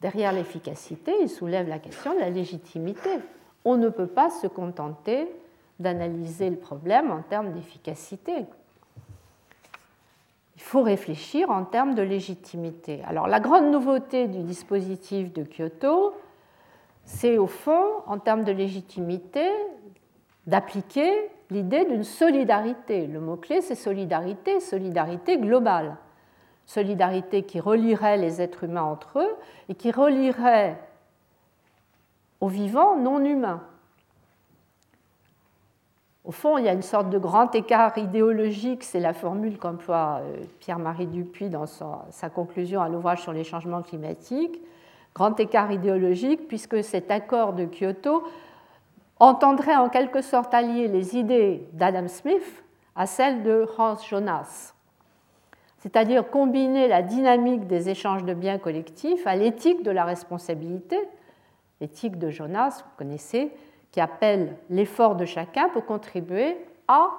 derrière 0.00 0.32
l'efficacité, 0.32 1.14
ils 1.20 1.28
soulèvent 1.28 1.68
la 1.68 1.78
question 1.78 2.14
de 2.14 2.20
la 2.20 2.30
légitimité. 2.30 3.10
On 3.64 3.76
ne 3.76 3.88
peut 3.88 4.06
pas 4.06 4.30
se 4.30 4.46
contenter 4.46 5.28
d'analyser 5.78 6.50
le 6.50 6.56
problème 6.56 7.10
en 7.10 7.22
termes 7.22 7.52
d'efficacité 7.52 8.46
il 10.60 10.62
faut 10.62 10.82
réfléchir 10.82 11.50
en 11.50 11.64
termes 11.64 11.94
de 11.94 12.02
légitimité. 12.02 13.00
Alors 13.08 13.26
la 13.26 13.40
grande 13.40 13.72
nouveauté 13.72 14.28
du 14.28 14.42
dispositif 14.42 15.32
de 15.32 15.42
Kyoto, 15.42 16.14
c'est 17.04 17.38
au 17.38 17.46
fond, 17.46 17.82
en 18.06 18.18
termes 18.18 18.44
de 18.44 18.52
légitimité, 18.52 19.48
d'appliquer 20.46 21.12
l'idée 21.50 21.84
d'une 21.84 22.04
solidarité. 22.04 23.06
Le 23.06 23.20
mot-clé, 23.20 23.60
c'est 23.60 23.74
solidarité, 23.74 24.60
solidarité 24.60 25.38
globale. 25.38 25.96
Solidarité 26.66 27.42
qui 27.42 27.60
relierait 27.60 28.16
les 28.16 28.40
êtres 28.40 28.64
humains 28.64 28.82
entre 28.82 29.18
eux 29.18 29.36
et 29.68 29.74
qui 29.74 29.90
relierait 29.90 30.78
aux 32.40 32.48
vivants 32.48 32.96
non 32.96 33.24
humains. 33.24 33.62
Au 36.24 36.32
fond, 36.32 36.58
il 36.58 36.64
y 36.64 36.68
a 36.68 36.72
une 36.72 36.82
sorte 36.82 37.10
de 37.10 37.18
grand 37.18 37.54
écart 37.54 37.96
idéologique, 37.98 38.84
c'est 38.84 39.00
la 39.00 39.14
formule 39.14 39.58
qu'emploie 39.58 40.20
euh, 40.22 40.44
Pierre-Marie 40.60 41.06
Dupuis 41.06 41.48
dans 41.48 41.66
sa 41.66 42.30
conclusion 42.30 42.82
à 42.82 42.88
l'ouvrage 42.88 43.22
sur 43.22 43.32
les 43.32 43.42
changements 43.42 43.82
climatiques. 43.82 44.60
Grand 45.14 45.38
écart 45.40 45.72
idéologique, 45.72 46.46
puisque 46.46 46.84
cet 46.84 47.10
accord 47.10 47.54
de 47.54 47.64
Kyoto 47.64 48.22
entendrait 49.20 49.76
en 49.76 49.90
quelque 49.90 50.22
sorte 50.22 50.52
allier 50.54 50.88
les 50.88 51.16
idées 51.16 51.68
d'Adam 51.74 52.08
Smith 52.08 52.64
à 52.96 53.06
celles 53.06 53.42
de 53.42 53.66
Hans 53.78 53.96
Jonas, 53.96 54.74
c'est-à-dire 55.78 56.28
combiner 56.28 56.88
la 56.88 57.02
dynamique 57.02 57.66
des 57.66 57.90
échanges 57.90 58.24
de 58.24 58.34
biens 58.34 58.58
collectifs 58.58 59.26
à 59.26 59.36
l'éthique 59.36 59.82
de 59.82 59.90
la 59.90 60.04
responsabilité, 60.04 60.98
l'éthique 61.80 62.18
de 62.18 62.30
Jonas, 62.30 62.82
vous 62.84 62.96
connaissez, 62.96 63.52
qui 63.92 64.00
appelle 64.00 64.56
l'effort 64.68 65.16
de 65.16 65.24
chacun 65.24 65.68
pour 65.68 65.84
contribuer 65.84 66.56
à 66.88 67.10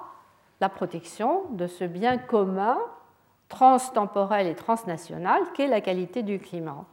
la 0.60 0.68
protection 0.68 1.44
de 1.50 1.66
ce 1.66 1.84
bien 1.84 2.18
commun, 2.18 2.78
transtemporel 3.48 4.46
et 4.46 4.54
transnational, 4.54 5.42
qu'est 5.54 5.66
la 5.66 5.80
qualité 5.80 6.22
du 6.22 6.38
climat. 6.38 6.84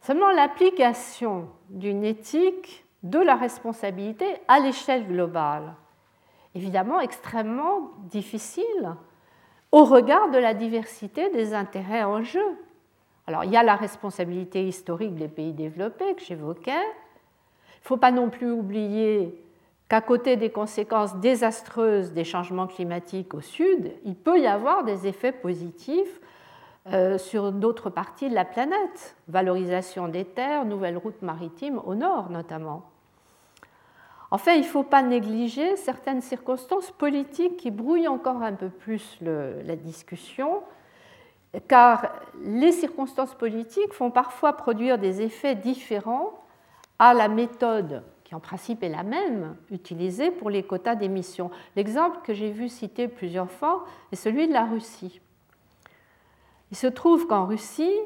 Seulement 0.00 0.30
l'application 0.30 1.48
d'une 1.68 2.04
éthique 2.04 2.86
de 3.02 3.18
la 3.18 3.36
responsabilité 3.36 4.26
à 4.48 4.60
l'échelle 4.60 5.06
globale, 5.06 5.74
évidemment 6.54 7.00
extrêmement 7.00 7.90
difficile 8.10 8.94
au 9.70 9.84
regard 9.84 10.30
de 10.30 10.38
la 10.38 10.54
diversité 10.54 11.30
des 11.30 11.54
intérêts 11.54 12.04
en 12.04 12.22
jeu. 12.22 12.44
Alors 13.26 13.44
il 13.44 13.50
y 13.50 13.56
a 13.56 13.62
la 13.62 13.76
responsabilité 13.76 14.66
historique 14.66 15.14
des 15.14 15.28
pays 15.28 15.52
développés 15.52 16.14
que 16.14 16.22
j'évoquais, 16.22 16.72
il 16.72 17.82
ne 17.82 17.86
faut 17.86 17.96
pas 17.96 18.10
non 18.10 18.30
plus 18.30 18.50
oublier 18.50 19.42
qu'à 19.88 20.00
côté 20.00 20.36
des 20.36 20.50
conséquences 20.50 21.16
désastreuses 21.16 22.12
des 22.12 22.24
changements 22.24 22.66
climatiques 22.66 23.32
au 23.34 23.40
sud, 23.40 23.92
il 24.04 24.16
peut 24.16 24.38
y 24.38 24.46
avoir 24.46 24.84
des 24.84 25.06
effets 25.06 25.32
positifs 25.32 26.20
euh, 26.92 27.18
sur 27.18 27.52
d'autres 27.52 27.90
parties 27.90 28.28
de 28.28 28.34
la 28.34 28.44
planète, 28.44 29.16
valorisation 29.28 30.08
des 30.08 30.24
terres, 30.24 30.64
nouvelles 30.64 30.96
routes 30.96 31.22
maritimes 31.22 31.80
au 31.84 31.94
nord 31.94 32.30
notamment. 32.30 32.84
Enfin, 34.30 34.52
il 34.52 34.60
ne 34.60 34.66
faut 34.66 34.82
pas 34.82 35.02
négliger 35.02 35.76
certaines 35.76 36.20
circonstances 36.20 36.90
politiques 36.90 37.56
qui 37.56 37.70
brouillent 37.70 38.08
encore 38.08 38.42
un 38.42 38.52
peu 38.52 38.68
plus 38.68 39.18
la 39.22 39.74
discussion, 39.74 40.62
car 41.66 42.12
les 42.44 42.72
circonstances 42.72 43.34
politiques 43.34 43.94
font 43.94 44.10
parfois 44.10 44.52
produire 44.52 44.98
des 44.98 45.22
effets 45.22 45.54
différents 45.54 46.44
à 46.98 47.14
la 47.14 47.28
méthode 47.28 48.02
qui 48.28 48.34
en 48.34 48.40
principe 48.40 48.82
est 48.82 48.90
la 48.90 49.04
même, 49.04 49.56
utilisée 49.70 50.30
pour 50.30 50.50
les 50.50 50.62
quotas 50.62 50.96
d'émission. 50.96 51.50
L'exemple 51.76 52.18
que 52.22 52.34
j'ai 52.34 52.50
vu 52.50 52.68
citer 52.68 53.08
plusieurs 53.08 53.50
fois 53.50 53.86
est 54.12 54.16
celui 54.16 54.46
de 54.46 54.52
la 54.52 54.66
Russie. 54.66 55.22
Il 56.70 56.76
se 56.76 56.86
trouve 56.86 57.26
qu'en 57.26 57.46
Russie, 57.46 57.96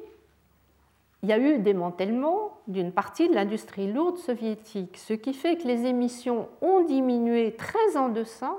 il 1.23 1.29
y 1.29 1.33
a 1.33 1.39
eu 1.39 1.59
démantèlement 1.59 2.61
d'une 2.67 2.93
partie 2.93 3.29
de 3.29 3.35
l'industrie 3.35 3.93
lourde 3.93 4.19
soviétique, 4.19 4.97
ce 4.97 5.13
qui 5.13 5.35
fait 5.35 5.57
que 5.57 5.67
les 5.67 5.87
émissions 5.87 6.49
ont 6.61 6.83
diminué 6.83 7.55
très 7.55 7.97
en 7.97 8.09
deçà 8.09 8.55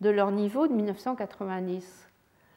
de 0.00 0.10
leur 0.10 0.30
niveau 0.30 0.66
de 0.66 0.74
1990. 0.74 2.08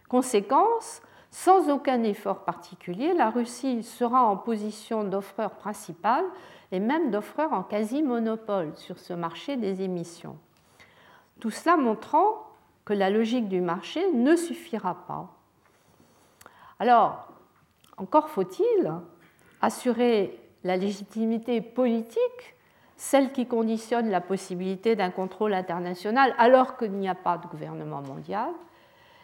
Conséquence, 0.10 1.02
sans 1.32 1.70
aucun 1.70 2.04
effort 2.04 2.44
particulier, 2.44 3.14
la 3.14 3.30
Russie 3.30 3.84
sera 3.84 4.24
en 4.24 4.38
position 4.38 5.04
d'offreur 5.04 5.52
principal 5.52 6.26
et 6.72 6.80
même 6.80 7.12
d'offreur 7.12 7.54
en 7.54 7.64
quasi-monopole 7.64 8.76
sur 8.76 9.00
ce 9.00 9.14
marché 9.14 9.56
des 9.56 9.82
émissions. 9.82 10.38
Tout 11.40 11.52
cela 11.52 11.78
montrant 11.78 12.48
que 12.84 12.94
la 12.94 13.10
logique 13.10 13.48
du 13.48 13.62
marché 13.62 14.12
ne 14.14 14.36
suffira 14.36 15.06
pas. 15.08 15.37
Alors, 16.80 17.28
encore 17.98 18.30
faut-il 18.30 18.94
assurer 19.62 20.40
la 20.64 20.78
légitimité 20.78 21.62
politique, 21.62 22.56
celle 22.96 23.32
qui 23.32 23.46
conditionne 23.46 24.10
la 24.10 24.22
possibilité 24.22 24.96
d'un 24.96 25.12
contrôle 25.12 25.54
international 25.54 26.34
alors 26.38 26.78
qu'il 26.78 26.92
n'y 26.92 27.10
a 27.10 27.16
pas 27.16 27.38
de 27.38 27.48
gouvernement 27.48 28.02
mondial, 28.02 28.50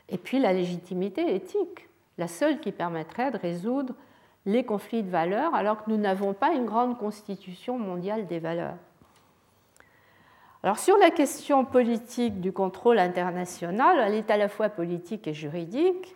et 0.09 0.17
puis 0.17 0.39
la 0.39 0.53
légitimité 0.53 1.35
éthique, 1.35 1.87
la 2.17 2.27
seule 2.27 2.59
qui 2.59 2.71
permettrait 2.71 3.31
de 3.31 3.37
résoudre 3.37 3.93
les 4.45 4.63
conflits 4.63 5.03
de 5.03 5.09
valeurs 5.09 5.55
alors 5.55 5.83
que 5.83 5.89
nous 5.89 5.97
n'avons 5.97 6.33
pas 6.33 6.53
une 6.53 6.65
grande 6.65 6.97
constitution 6.97 7.79
mondiale 7.79 8.27
des 8.27 8.39
valeurs. 8.39 8.75
Alors 10.63 10.79
sur 10.79 10.97
la 10.97 11.11
question 11.11 11.65
politique 11.65 12.41
du 12.41 12.51
contrôle 12.51 12.99
international, 12.99 13.99
elle 13.99 14.13
est 14.13 14.31
à 14.31 14.37
la 14.37 14.47
fois 14.47 14.69
politique 14.69 15.27
et 15.27 15.33
juridique. 15.33 16.15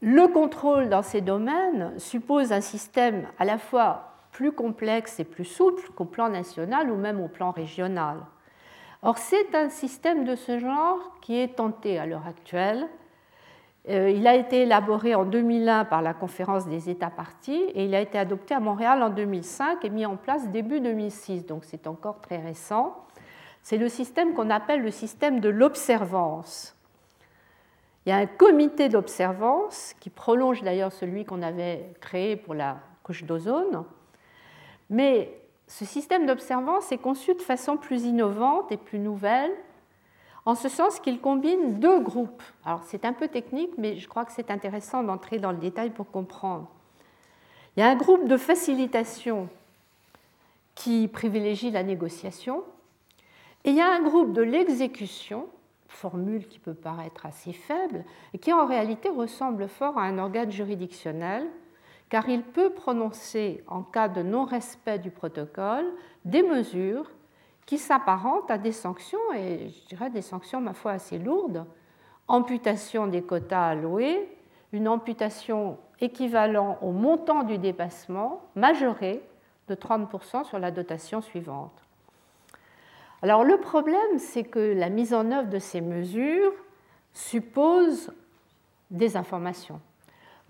Le 0.00 0.28
contrôle 0.28 0.88
dans 0.88 1.02
ces 1.02 1.20
domaines 1.20 1.98
suppose 1.98 2.52
un 2.52 2.60
système 2.60 3.26
à 3.38 3.44
la 3.44 3.58
fois 3.58 4.10
plus 4.32 4.52
complexe 4.52 5.20
et 5.20 5.24
plus 5.24 5.44
souple 5.44 5.90
qu'au 5.94 6.04
plan 6.04 6.28
national 6.28 6.90
ou 6.90 6.96
même 6.96 7.20
au 7.20 7.28
plan 7.28 7.50
régional. 7.50 8.18
Or, 9.02 9.18
c'est 9.18 9.54
un 9.54 9.68
système 9.68 10.24
de 10.24 10.34
ce 10.34 10.58
genre 10.58 10.98
qui 11.20 11.38
est 11.38 11.56
tenté 11.56 11.98
à 11.98 12.06
l'heure 12.06 12.26
actuelle 12.26 12.88
euh, 13.90 14.10
il 14.10 14.26
a 14.26 14.34
été 14.34 14.62
élaboré 14.62 15.14
en 15.14 15.24
2001 15.24 15.84
par 15.84 16.00
la 16.00 16.14
conférence 16.14 16.66
des 16.66 16.88
États 16.88 17.10
partis 17.10 17.64
et 17.74 17.84
il 17.84 17.94
a 17.94 18.00
été 18.00 18.18
adopté 18.18 18.54
à 18.54 18.60
Montréal 18.60 19.02
en 19.02 19.10
2005 19.10 19.84
et 19.84 19.90
mis 19.90 20.06
en 20.06 20.16
place 20.16 20.48
début 20.48 20.80
2006, 20.80 21.44
donc 21.44 21.64
c'est 21.64 21.86
encore 21.86 22.20
très 22.22 22.38
récent. 22.38 22.96
C'est 23.62 23.76
le 23.76 23.90
système 23.90 24.32
qu'on 24.32 24.48
appelle 24.48 24.82
le 24.82 24.90
système 24.90 25.40
de 25.40 25.50
l'observance. 25.50 26.74
Il 28.04 28.10
y 28.10 28.12
a 28.12 28.16
un 28.16 28.26
comité 28.26 28.88
d'observance 28.88 29.94
qui 30.00 30.10
prolonge 30.10 30.62
d'ailleurs 30.62 30.92
celui 30.92 31.24
qu'on 31.24 31.42
avait 31.42 31.94
créé 32.00 32.36
pour 32.36 32.54
la 32.54 32.78
couche 33.02 33.24
d'ozone, 33.24 33.84
mais 34.90 35.40
ce 35.66 35.84
système 35.84 36.26
d'observance 36.26 36.92
est 36.92 36.98
conçu 36.98 37.34
de 37.34 37.40
façon 37.40 37.76
plus 37.76 38.04
innovante 38.04 38.70
et 38.70 38.76
plus 38.76 38.98
nouvelle 38.98 39.52
en 40.46 40.54
ce 40.54 40.68
sens 40.68 41.00
qu'il 41.00 41.20
combine 41.20 41.78
deux 41.78 42.00
groupes. 42.00 42.42
Alors 42.66 42.82
c'est 42.84 43.06
un 43.06 43.14
peu 43.14 43.28
technique, 43.28 43.72
mais 43.78 43.96
je 43.96 44.06
crois 44.06 44.26
que 44.26 44.32
c'est 44.32 44.50
intéressant 44.50 45.02
d'entrer 45.02 45.38
dans 45.38 45.52
le 45.52 45.58
détail 45.58 45.90
pour 45.90 46.10
comprendre. 46.10 46.68
Il 47.76 47.80
y 47.80 47.82
a 47.82 47.88
un 47.88 47.96
groupe 47.96 48.28
de 48.28 48.36
facilitation 48.36 49.48
qui 50.74 51.08
privilégie 51.08 51.70
la 51.70 51.82
négociation, 51.82 52.62
et 53.64 53.70
il 53.70 53.76
y 53.76 53.80
a 53.80 53.90
un 53.90 54.02
groupe 54.02 54.32
de 54.32 54.42
l'exécution, 54.42 55.48
formule 55.94 56.46
qui 56.48 56.58
peut 56.58 56.74
paraître 56.74 57.26
assez 57.26 57.52
faible, 57.52 58.04
et 58.32 58.38
qui 58.38 58.52
en 58.52 58.66
réalité 58.66 59.08
ressemble 59.08 59.68
fort 59.68 59.98
à 59.98 60.02
un 60.02 60.18
organe 60.18 60.50
juridictionnel, 60.50 61.46
car 62.08 62.28
il 62.28 62.42
peut 62.42 62.70
prononcer, 62.70 63.64
en 63.66 63.82
cas 63.82 64.08
de 64.08 64.22
non-respect 64.22 64.98
du 64.98 65.10
protocole, 65.10 65.86
des 66.24 66.42
mesures 66.42 67.10
qui 67.66 67.78
s'apparentent 67.78 68.50
à 68.50 68.58
des 68.58 68.72
sanctions, 68.72 69.32
et 69.34 69.70
je 69.70 69.88
dirais 69.88 70.10
des 70.10 70.22
sanctions, 70.22 70.60
ma 70.60 70.74
foi, 70.74 70.92
assez 70.92 71.18
lourdes. 71.18 71.64
Amputation 72.28 73.06
des 73.06 73.22
quotas 73.22 73.68
alloués, 73.68 74.28
une 74.72 74.88
amputation 74.88 75.78
équivalent 76.00 76.78
au 76.82 76.90
montant 76.90 77.42
du 77.42 77.58
dépassement, 77.58 78.42
majoré 78.54 79.22
de 79.68 79.74
30% 79.74 80.44
sur 80.44 80.58
la 80.58 80.70
dotation 80.70 81.20
suivante. 81.20 81.83
Alors 83.24 83.42
le 83.42 83.56
problème, 83.56 84.18
c'est 84.18 84.44
que 84.44 84.58
la 84.58 84.90
mise 84.90 85.14
en 85.14 85.30
œuvre 85.32 85.48
de 85.48 85.58
ces 85.58 85.80
mesures 85.80 86.52
suppose 87.14 88.12
des 88.90 89.16
informations. 89.16 89.80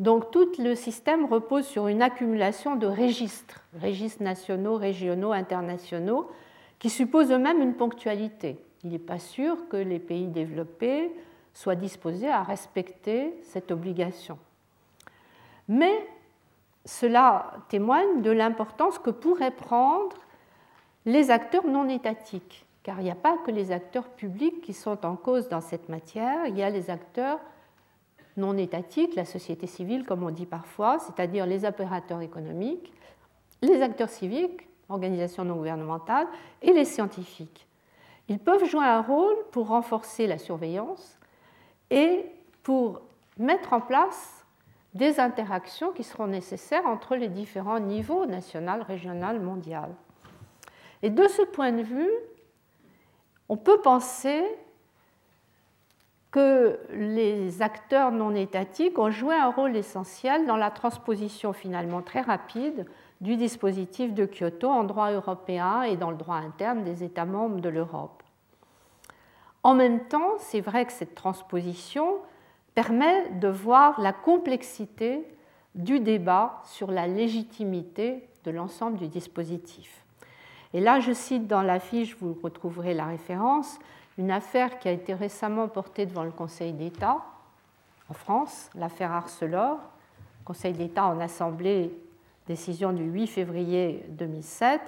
Donc 0.00 0.32
tout 0.32 0.50
le 0.58 0.74
système 0.74 1.24
repose 1.24 1.68
sur 1.68 1.86
une 1.86 2.02
accumulation 2.02 2.74
de 2.74 2.88
registres, 2.88 3.60
registres 3.80 4.24
nationaux, 4.24 4.74
régionaux, 4.76 5.30
internationaux, 5.30 6.28
qui 6.80 6.90
supposent 6.90 7.30
eux-mêmes 7.30 7.62
une 7.62 7.74
ponctualité. 7.74 8.58
Il 8.82 8.90
n'est 8.90 8.98
pas 8.98 9.20
sûr 9.20 9.68
que 9.68 9.76
les 9.76 10.00
pays 10.00 10.26
développés 10.26 11.12
soient 11.52 11.76
disposés 11.76 12.28
à 12.28 12.42
respecter 12.42 13.38
cette 13.44 13.70
obligation. 13.70 14.36
Mais 15.68 16.08
cela 16.84 17.52
témoigne 17.68 18.22
de 18.22 18.32
l'importance 18.32 18.98
que 18.98 19.10
pourraient 19.10 19.52
prendre 19.52 20.16
les 21.06 21.30
acteurs 21.30 21.66
non 21.66 21.88
étatiques, 21.88 22.63
car 22.84 23.00
il 23.00 23.04
n'y 23.04 23.10
a 23.10 23.16
pas 23.16 23.38
que 23.38 23.50
les 23.50 23.72
acteurs 23.72 24.08
publics 24.10 24.60
qui 24.60 24.74
sont 24.74 25.04
en 25.04 25.16
cause 25.16 25.48
dans 25.48 25.62
cette 25.62 25.88
matière, 25.88 26.46
il 26.46 26.56
y 26.56 26.62
a 26.62 26.70
les 26.70 26.90
acteurs 26.90 27.40
non 28.36 28.56
étatiques, 28.58 29.14
la 29.16 29.24
société 29.24 29.66
civile 29.66 30.04
comme 30.04 30.22
on 30.22 30.30
dit 30.30 30.46
parfois, 30.46 30.98
c'est-à-dire 30.98 31.46
les 31.46 31.64
opérateurs 31.64 32.20
économiques, 32.20 32.92
les 33.62 33.80
acteurs 33.80 34.10
civiques, 34.10 34.68
organisations 34.90 35.44
non 35.44 35.56
gouvernementales, 35.56 36.26
et 36.60 36.72
les 36.72 36.84
scientifiques. 36.84 37.66
Ils 38.28 38.38
peuvent 38.38 38.66
jouer 38.66 38.84
un 38.84 39.00
rôle 39.00 39.36
pour 39.50 39.68
renforcer 39.68 40.26
la 40.26 40.38
surveillance 40.38 41.18
et 41.90 42.26
pour 42.62 43.00
mettre 43.38 43.72
en 43.72 43.80
place 43.80 44.44
des 44.92 45.20
interactions 45.20 45.92
qui 45.92 46.04
seront 46.04 46.26
nécessaires 46.26 46.86
entre 46.86 47.16
les 47.16 47.28
différents 47.28 47.80
niveaux 47.80 48.26
national, 48.26 48.82
régional, 48.82 49.40
mondial. 49.40 49.90
Et 51.02 51.10
de 51.10 51.26
ce 51.28 51.42
point 51.42 51.72
de 51.72 51.82
vue, 51.82 52.10
on 53.48 53.56
peut 53.56 53.80
penser 53.80 54.42
que 56.30 56.80
les 56.90 57.62
acteurs 57.62 58.10
non 58.10 58.34
étatiques 58.34 58.98
ont 58.98 59.10
joué 59.10 59.36
un 59.36 59.50
rôle 59.50 59.76
essentiel 59.76 60.46
dans 60.46 60.56
la 60.56 60.70
transposition 60.70 61.52
finalement 61.52 62.02
très 62.02 62.22
rapide 62.22 62.86
du 63.20 63.36
dispositif 63.36 64.12
de 64.12 64.26
Kyoto 64.26 64.68
en 64.68 64.82
droit 64.82 65.12
européen 65.12 65.82
et 65.82 65.96
dans 65.96 66.10
le 66.10 66.16
droit 66.16 66.36
interne 66.36 66.82
des 66.82 67.04
États 67.04 67.24
membres 67.24 67.60
de 67.60 67.68
l'Europe. 67.68 68.22
En 69.62 69.74
même 69.74 70.08
temps, 70.08 70.34
c'est 70.40 70.60
vrai 70.60 70.84
que 70.84 70.92
cette 70.92 71.14
transposition 71.14 72.18
permet 72.74 73.30
de 73.30 73.48
voir 73.48 74.00
la 74.00 74.12
complexité 74.12 75.24
du 75.74 76.00
débat 76.00 76.62
sur 76.64 76.90
la 76.90 77.06
légitimité 77.06 78.28
de 78.44 78.50
l'ensemble 78.50 78.98
du 78.98 79.08
dispositif. 79.08 80.03
Et 80.74 80.80
là, 80.80 80.98
je 81.00 81.12
cite 81.12 81.46
dans 81.46 81.62
la 81.62 81.78
fiche, 81.78 82.16
vous 82.20 82.36
retrouverez 82.42 82.94
la 82.94 83.06
référence, 83.06 83.78
une 84.18 84.32
affaire 84.32 84.78
qui 84.80 84.88
a 84.88 84.90
été 84.90 85.14
récemment 85.14 85.68
portée 85.68 86.04
devant 86.04 86.24
le 86.24 86.32
Conseil 86.32 86.72
d'État 86.72 87.22
en 88.10 88.14
France, 88.14 88.68
l'affaire 88.74 89.12
Arcelor, 89.12 89.78
Conseil 90.44 90.74
d'État 90.74 91.06
en 91.06 91.20
assemblée 91.20 91.96
décision 92.46 92.92
du 92.92 93.04
8 93.04 93.26
février 93.28 94.04
2007. 94.10 94.80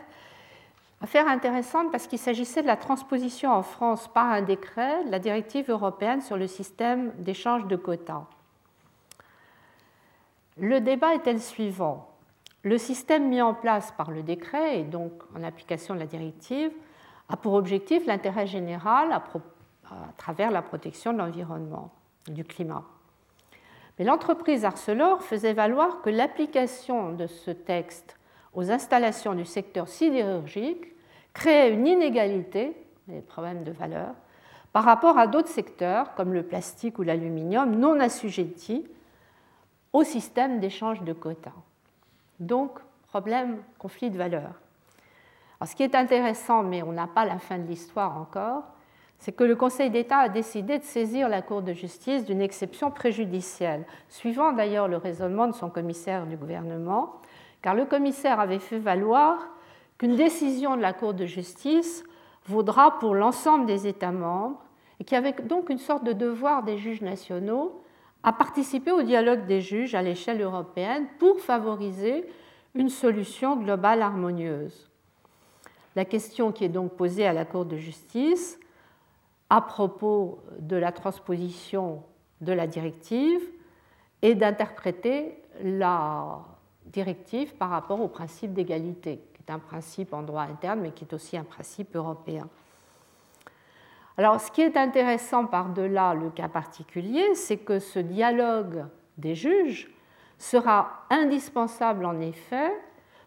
Affaire 1.01 1.29
intéressante 1.29 1.91
parce 1.91 2.07
qu'il 2.07 2.19
s'agissait 2.19 2.63
de 2.63 2.67
la 2.67 2.77
transposition 2.77 3.51
en 3.51 3.63
France 3.63 4.09
par 4.13 4.27
un 4.27 4.43
décret 4.43 5.05
de 5.05 5.11
la 5.11 5.19
directive 5.19 5.71
européenne 5.71 6.21
sur 6.21 6.37
le 6.37 6.47
système 6.47 7.13
d'échange 7.19 7.67
de 7.67 7.77
quotas. 7.77 8.25
Le 10.59 10.81
débat 10.81 11.15
était 11.15 11.33
le 11.33 11.39
suivant? 11.39 12.06
Le 12.67 12.79
système 12.79 13.29
mis 13.29 13.41
en 13.41 13.55
place 13.55 13.93
par 13.97 14.11
le 14.11 14.25
décret 14.25 14.81
et 14.81 14.83
donc 14.83 15.13
en 15.39 15.45
application 15.45 15.95
de 15.95 16.01
la 16.01 16.07
directive 16.07 16.73
a 17.29 17.37
pour 17.37 17.53
objectif 17.53 18.05
l'intérêt 18.07 18.49
général 18.49 19.13
à, 19.13 19.23
travers 20.17 20.51
la 20.51 20.63
protection 20.63 21.13
de 21.13 21.19
l'environnement, 21.19 21.93
du 22.27 22.43
climat. 22.43 22.83
Mais 23.97 24.05
l'entreprise 24.05 24.65
Arcelor 24.65 25.23
faisait 25.23 25.53
valoir 25.53 26.03
que 26.03 26.11
l'application 26.11 27.13
de 27.13 27.29
ce 27.29 27.53
texte 27.53 28.17
aux 28.53 28.69
installations 28.73 29.35
du 29.35 29.45
secteur 29.45 29.87
sidérurgique 29.87 30.87
créait 31.35 31.73
une 31.73 31.87
inégalité, 31.87 32.77
des 33.07 33.21
problèmes 33.21 33.63
de 33.63 33.71
valeur, 33.71 34.13
par 34.73 34.83
rapport 34.83 35.19
à 35.19 35.29
d'autres 35.29 35.47
secteurs 35.47 36.17
comme 36.17 36.33
le 36.33 36.43
plastique 36.43 36.99
ou 36.99 37.05
l'aluminium 37.05 37.77
non 37.77 38.01
assujettis 38.01 38.89
au 39.93 40.03
système 40.03 40.59
d'échange 40.59 41.03
de 41.03 41.13
quotas. 41.13 41.53
Donc, 42.41 42.79
problème, 43.09 43.63
conflit 43.79 44.11
de 44.11 44.19
valeurs. 44.19 44.61
ce 45.65 45.75
qui 45.75 45.83
est 45.83 45.95
intéressant, 45.95 46.63
mais 46.63 46.83
on 46.83 46.93
n'a 46.93 47.07
pas 47.07 47.25
la 47.25 47.39
fin 47.39 47.59
de 47.59 47.67
l'histoire 47.67 48.17
encore, 48.19 48.65
c'est 49.19 49.33
que 49.33 49.45
le 49.45 49.57
Conseil 49.57 49.91
d'État 49.91 50.19
a 50.19 50.29
décidé 50.29 50.79
de 50.79 50.85
saisir 50.85 51.29
la 51.29 51.41
Cour 51.41 51.63
de 51.63 51.73
justice 51.73 52.25
d'une 52.25 52.43
exception 52.43 52.91
préjudicielle, 52.91 53.87
suivant 54.09 54.53
d'ailleurs 54.53 54.89
le 54.89 54.99
raisonnement 54.99 55.47
de 55.47 55.55
son 55.55 55.71
commissaire 55.71 56.27
du 56.27 56.37
gouvernement, 56.37 57.15
car 57.63 57.75
le 57.75 57.87
commissaire 57.87 58.39
avait 58.39 58.59
fait 58.59 58.79
valoir 58.79 59.49
qu'une 59.99 60.17
décision 60.17 60.77
de 60.77 60.83
la 60.83 60.93
Cour 60.93 61.15
de 61.15 61.25
justice 61.25 62.05
vaudra 62.45 62.99
pour 62.99 63.15
l'ensemble 63.15 63.67
des 63.67 63.87
États 63.87 64.13
membres 64.13 64.63
et 65.01 65.05
qu'il 65.05 65.15
y 65.15 65.19
avait 65.19 65.33
donc 65.33 65.71
une 65.71 65.79
sorte 65.79 66.05
de 66.05 66.13
devoir 66.13 66.63
des 66.63 66.77
juges 66.77 67.03
nationaux 67.03 67.83
à 68.23 68.33
participer 68.33 68.93
au 68.93 69.03
dialogue 69.03 69.47
des 69.47 69.61
juges 69.61 69.95
à 69.95 70.03
l'échelle 70.03 70.41
européenne 70.41 71.07
pour 71.19 71.41
favoriser 71.41 72.25
une 72.75 72.89
solution 72.89 73.57
globale 73.57 74.03
harmonieuse. 74.03 74.91
La 75.95 76.05
question 76.05 76.53
qui 76.53 76.65
est 76.65 76.69
donc 76.69 76.93
posée 76.93 77.27
à 77.27 77.33
la 77.33 77.45
Cour 77.45 77.65
de 77.65 77.77
justice 77.77 78.59
à 79.49 79.61
propos 79.61 80.41
de 80.59 80.77
la 80.77 80.93
transposition 80.93 82.03
de 82.41 82.53
la 82.53 82.67
directive 82.67 83.41
et 84.23 84.35
d'interpréter 84.35 85.41
la 85.63 86.41
directive 86.85 87.55
par 87.55 87.71
rapport 87.71 88.01
au 88.01 88.09
principe 88.09 88.53
d'égalité, 88.53 89.21
qui 89.35 89.43
est 89.47 89.53
un 89.53 89.59
principe 89.59 90.13
en 90.13 90.23
droit 90.23 90.43
interne, 90.43 90.81
mais 90.81 90.91
qui 90.91 91.05
est 91.05 91.15
aussi 91.15 91.37
un 91.37 91.45
principe 91.45 91.97
européen. 91.97 92.49
Alors, 94.19 94.41
ce 94.41 94.51
qui 94.51 94.63
est 94.63 94.77
intéressant 94.77 95.45
par-delà 95.45 96.15
le 96.15 96.31
cas 96.31 96.49
particulier, 96.49 97.35
c'est 97.35 97.59
que 97.59 97.79
ce 97.79 97.99
dialogue 97.99 98.85
des 99.19 99.35
juges 99.35 99.91
sera 100.39 101.05
indispensable 101.11 102.05
en 102.05 102.21
effet 102.21 102.73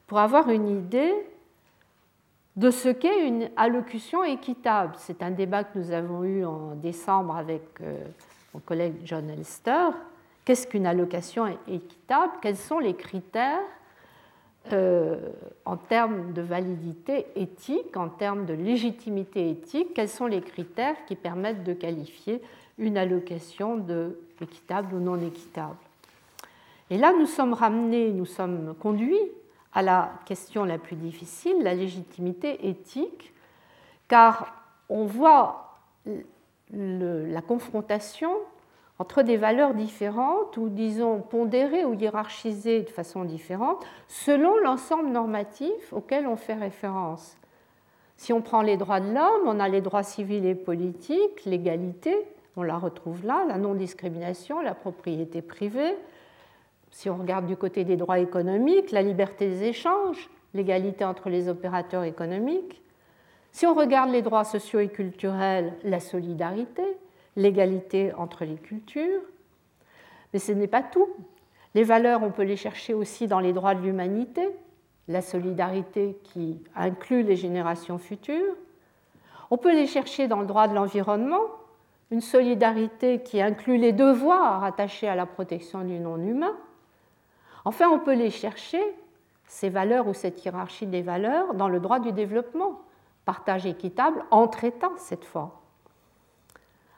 pour 0.08 0.20
avoir 0.20 0.50
une 0.50 0.68
idée 0.68 1.14
de 2.56 2.72
ce 2.72 2.90
qu'est 2.90 3.28
une 3.28 3.50
allocution 3.56 4.24
équitable. 4.24 4.94
C'est 4.98 5.22
un 5.22 5.32
débat 5.32 5.64
que 5.64 5.78
nous 5.78 5.92
avons 5.92 6.24
eu 6.24 6.44
en 6.44 6.76
décembre 6.76 7.38
avec 7.38 7.64
euh, 7.82 8.04
mon 8.54 8.60
collègue 8.60 8.96
John 9.06 9.30
Elster. 9.30 9.90
Qu'est-ce 10.44 10.68
qu'une 10.68 10.88
allocation 10.88 11.46
équitable? 11.68 12.34
Quels 12.42 12.58
sont 12.58 12.80
les 12.80 12.96
critères 12.96 13.62
euh, 14.72 15.18
en 15.66 15.78
termes 15.78 16.34
de 16.34 16.42
validité 16.42 17.26
éthique, 17.36 17.96
en 17.98 18.10
termes 18.10 18.46
de 18.46 18.54
légitimité 18.54 19.50
éthique 19.50 19.94
Quels 19.96 20.10
sont 20.10 20.28
les 20.28 20.42
critères 20.42 20.96
qui 21.06 21.16
permettent 21.16 21.64
de 21.64 21.74
qualifier 21.74 22.42
une 22.78 22.98
allocation 22.98 23.78
de 23.78 24.20
équitable 24.42 24.96
ou 24.96 25.00
non 25.00 25.20
équitable? 25.22 25.78
Et 26.90 26.98
là, 26.98 27.14
nous 27.18 27.26
sommes 27.26 27.54
ramenés, 27.54 28.12
nous 28.12 28.26
sommes 28.26 28.76
conduits 28.80 29.32
à 29.74 29.82
la 29.82 30.12
question 30.26 30.66
la 30.66 30.78
plus 30.78 30.96
difficile, 30.96 31.58
la 31.62 31.74
légitimité 31.74 32.68
éthique, 32.68 33.34
car 34.08 34.54
on 34.90 35.06
voit 35.06 35.80
la 36.72 37.42
confrontation 37.42 38.32
entre 39.00 39.24
des 39.24 39.38
valeurs 39.38 39.74
différentes 39.74 40.58
ou 40.58 40.68
disons 40.68 41.22
pondérées 41.22 41.86
ou 41.86 41.94
hiérarchisées 41.94 42.82
de 42.82 42.90
façon 42.90 43.24
différente 43.24 43.86
selon 44.08 44.58
l'ensemble 44.58 45.10
normatif 45.10 45.94
auquel 45.94 46.28
on 46.28 46.36
fait 46.36 46.54
référence. 46.54 47.38
Si 48.18 48.34
on 48.34 48.42
prend 48.42 48.62
les 48.62 48.76
droits 48.76 49.00
de 49.00 49.14
l'homme, 49.14 49.48
on 49.48 49.62
a 49.62 49.70
les 49.70 49.80
droits 49.80 50.04
civils 50.04 50.46
et 50.46 50.56
politiques, 50.56 51.46
l'égalité, 51.46 52.14
on 52.58 52.64
la 52.64 52.78
retrouve 52.78 53.26
là, 53.26 53.46
la 53.48 53.58
non-discrimination, 53.58 54.60
la 54.60 54.76
propriété 54.76 55.42
privée, 55.42 55.96
si 56.92 57.10
on 57.10 57.16
regarde 57.16 57.46
du 57.46 57.56
côté 57.56 57.86
des 57.86 57.96
droits 57.96 58.20
économiques, 58.20 58.92
la 58.92 59.02
liberté 59.02 59.48
des 59.48 59.64
échanges, 59.64 60.30
l'égalité 60.54 61.06
entre 61.06 61.30
les 61.30 61.48
opérateurs 61.48 62.04
économiques. 62.04 62.82
Si 63.52 63.66
on 63.66 63.74
regarde 63.74 64.12
les 64.12 64.22
droits 64.22 64.44
sociaux 64.44 64.80
et 64.80 64.90
culturels, 64.90 65.74
la 65.84 66.00
solidarité, 66.00 66.84
l'égalité 67.36 68.14
entre 68.14 68.46
les 68.46 68.56
cultures. 68.56 69.22
Mais 70.34 70.40
ce 70.40 70.52
n'est 70.52 70.68
pas 70.68 70.84
tout. 70.84 71.08
Les 71.76 71.84
valeurs, 71.84 72.24
on 72.24 72.32
peut 72.32 72.44
les 72.44 72.56
chercher 72.56 72.94
aussi 72.94 73.28
dans 73.28 73.40
les 73.40 73.54
droits 73.54 73.76
de 73.76 73.82
l'humanité, 73.82 74.48
la 75.08 75.22
solidarité 75.22 76.18
qui 76.24 76.62
inclut 76.76 77.24
les 77.24 77.36
générations 77.36 77.98
futures. 77.98 78.56
On 79.52 79.58
peut 79.58 79.74
les 79.74 79.88
chercher 79.88 80.28
dans 80.28 80.40
le 80.40 80.48
droit 80.48 80.68
de 80.68 80.76
l'environnement, 80.76 81.42
une 82.12 82.22
solidarité 82.22 83.22
qui 83.22 83.42
inclut 83.42 83.78
les 83.78 83.94
devoirs 83.94 84.64
attachés 84.64 85.08
à 85.08 85.16
la 85.16 85.26
protection 85.26 85.82
du 85.82 86.00
non-humain. 86.00 86.56
Enfin, 87.66 87.88
on 87.90 88.00
peut 88.00 88.16
les 88.16 88.32
chercher, 88.32 88.82
ces 89.48 89.70
valeurs 89.70 90.08
ou 90.08 90.14
cette 90.14 90.44
hiérarchie 90.44 90.88
des 90.88 91.02
valeurs, 91.02 91.54
dans 91.54 91.70
le 91.70 91.80
droit 91.80 92.00
du 92.00 92.12
développement, 92.12 92.82
partage 93.26 93.66
équitable 93.66 94.24
entre 94.32 94.64
États 94.64 94.92
cette 94.98 95.26
fois. 95.26 95.59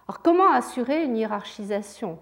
Alors 0.07 0.21
comment 0.21 0.51
assurer 0.51 1.03
une 1.03 1.17
hiérarchisation 1.17 2.17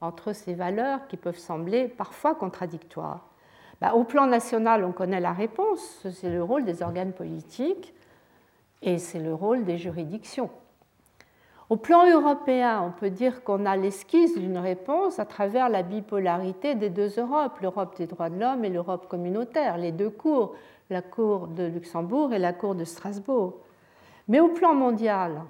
entre 0.00 0.32
ces 0.32 0.54
valeurs 0.54 1.06
qui 1.08 1.16
peuvent 1.16 1.38
sembler 1.38 1.88
parfois 1.88 2.34
contradictoires? 2.34 3.26
Ben, 3.80 3.92
Au 3.92 4.04
plan 4.04 4.26
national, 4.26 4.84
on 4.84 4.92
connaît 4.92 5.20
la 5.20 5.32
réponse, 5.32 6.06
c'est 6.12 6.30
le 6.30 6.42
rôle 6.42 6.64
des 6.64 6.82
organes 6.82 7.12
politiques 7.12 7.94
et 8.82 8.98
c'est 8.98 9.18
le 9.20 9.34
rôle 9.34 9.64
des 9.64 9.78
juridictions. 9.78 10.50
Au 11.70 11.76
plan 11.76 12.08
européen, 12.08 12.82
on 12.82 12.98
peut 12.98 13.10
dire 13.10 13.44
qu'on 13.44 13.66
a 13.66 13.76
l'esquisse 13.76 14.38
d'une 14.38 14.56
réponse 14.56 15.18
à 15.18 15.26
travers 15.26 15.68
la 15.68 15.82
bipolarité 15.82 16.74
des 16.74 16.88
deux 16.88 17.20
Europes, 17.20 17.60
l'Europe 17.60 17.94
des 17.98 18.06
droits 18.06 18.30
de 18.30 18.40
l'homme 18.40 18.64
et 18.64 18.70
l'Europe 18.70 19.06
communautaire, 19.06 19.76
les 19.76 19.92
deux 19.92 20.08
cours, 20.08 20.54
la 20.88 21.02
Cour 21.02 21.46
de 21.48 21.64
Luxembourg 21.64 22.32
et 22.32 22.38
la 22.38 22.54
Cour 22.54 22.74
de 22.74 22.84
Strasbourg. 22.84 23.58
Mais 24.28 24.40
au 24.40 24.48
plan 24.48 24.74
mondial, 24.74 25.42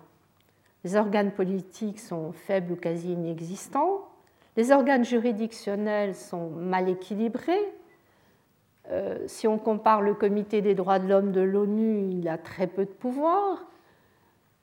les 0.84 0.96
organes 0.96 1.32
politiques 1.32 2.00
sont 2.00 2.32
faibles 2.32 2.72
ou 2.72 2.76
quasi 2.76 3.12
inexistants, 3.12 4.08
les 4.56 4.72
organes 4.72 5.04
juridictionnels 5.04 6.14
sont 6.14 6.50
mal 6.50 6.88
équilibrés. 6.88 7.72
Euh, 8.90 9.18
si 9.26 9.46
on 9.46 9.58
compare 9.58 10.02
le 10.02 10.14
Comité 10.14 10.62
des 10.62 10.74
droits 10.74 10.98
de 10.98 11.06
l'homme 11.06 11.30
de 11.30 11.40
l'ONU, 11.40 12.10
il 12.10 12.28
a 12.28 12.38
très 12.38 12.66
peu 12.66 12.84
de 12.84 12.90
pouvoir. 12.90 13.64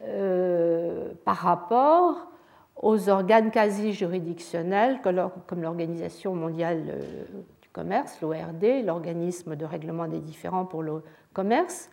Euh, 0.01 1.13
par 1.23 1.37
rapport 1.37 2.27
aux 2.75 3.07
organes 3.07 3.49
quasi 3.49 3.93
juridictionnels 3.93 4.99
comme 5.01 5.61
l'Organisation 5.61 6.35
mondiale 6.35 6.83
euh, 6.89 7.23
du 7.61 7.69
commerce, 7.69 8.19
l'ORD, 8.21 8.83
l'organisme 8.83 9.55
de 9.55 9.63
règlement 9.63 10.07
des 10.07 10.19
différends 10.19 10.65
pour 10.65 10.83
le 10.83 11.01
commerce, 11.31 11.89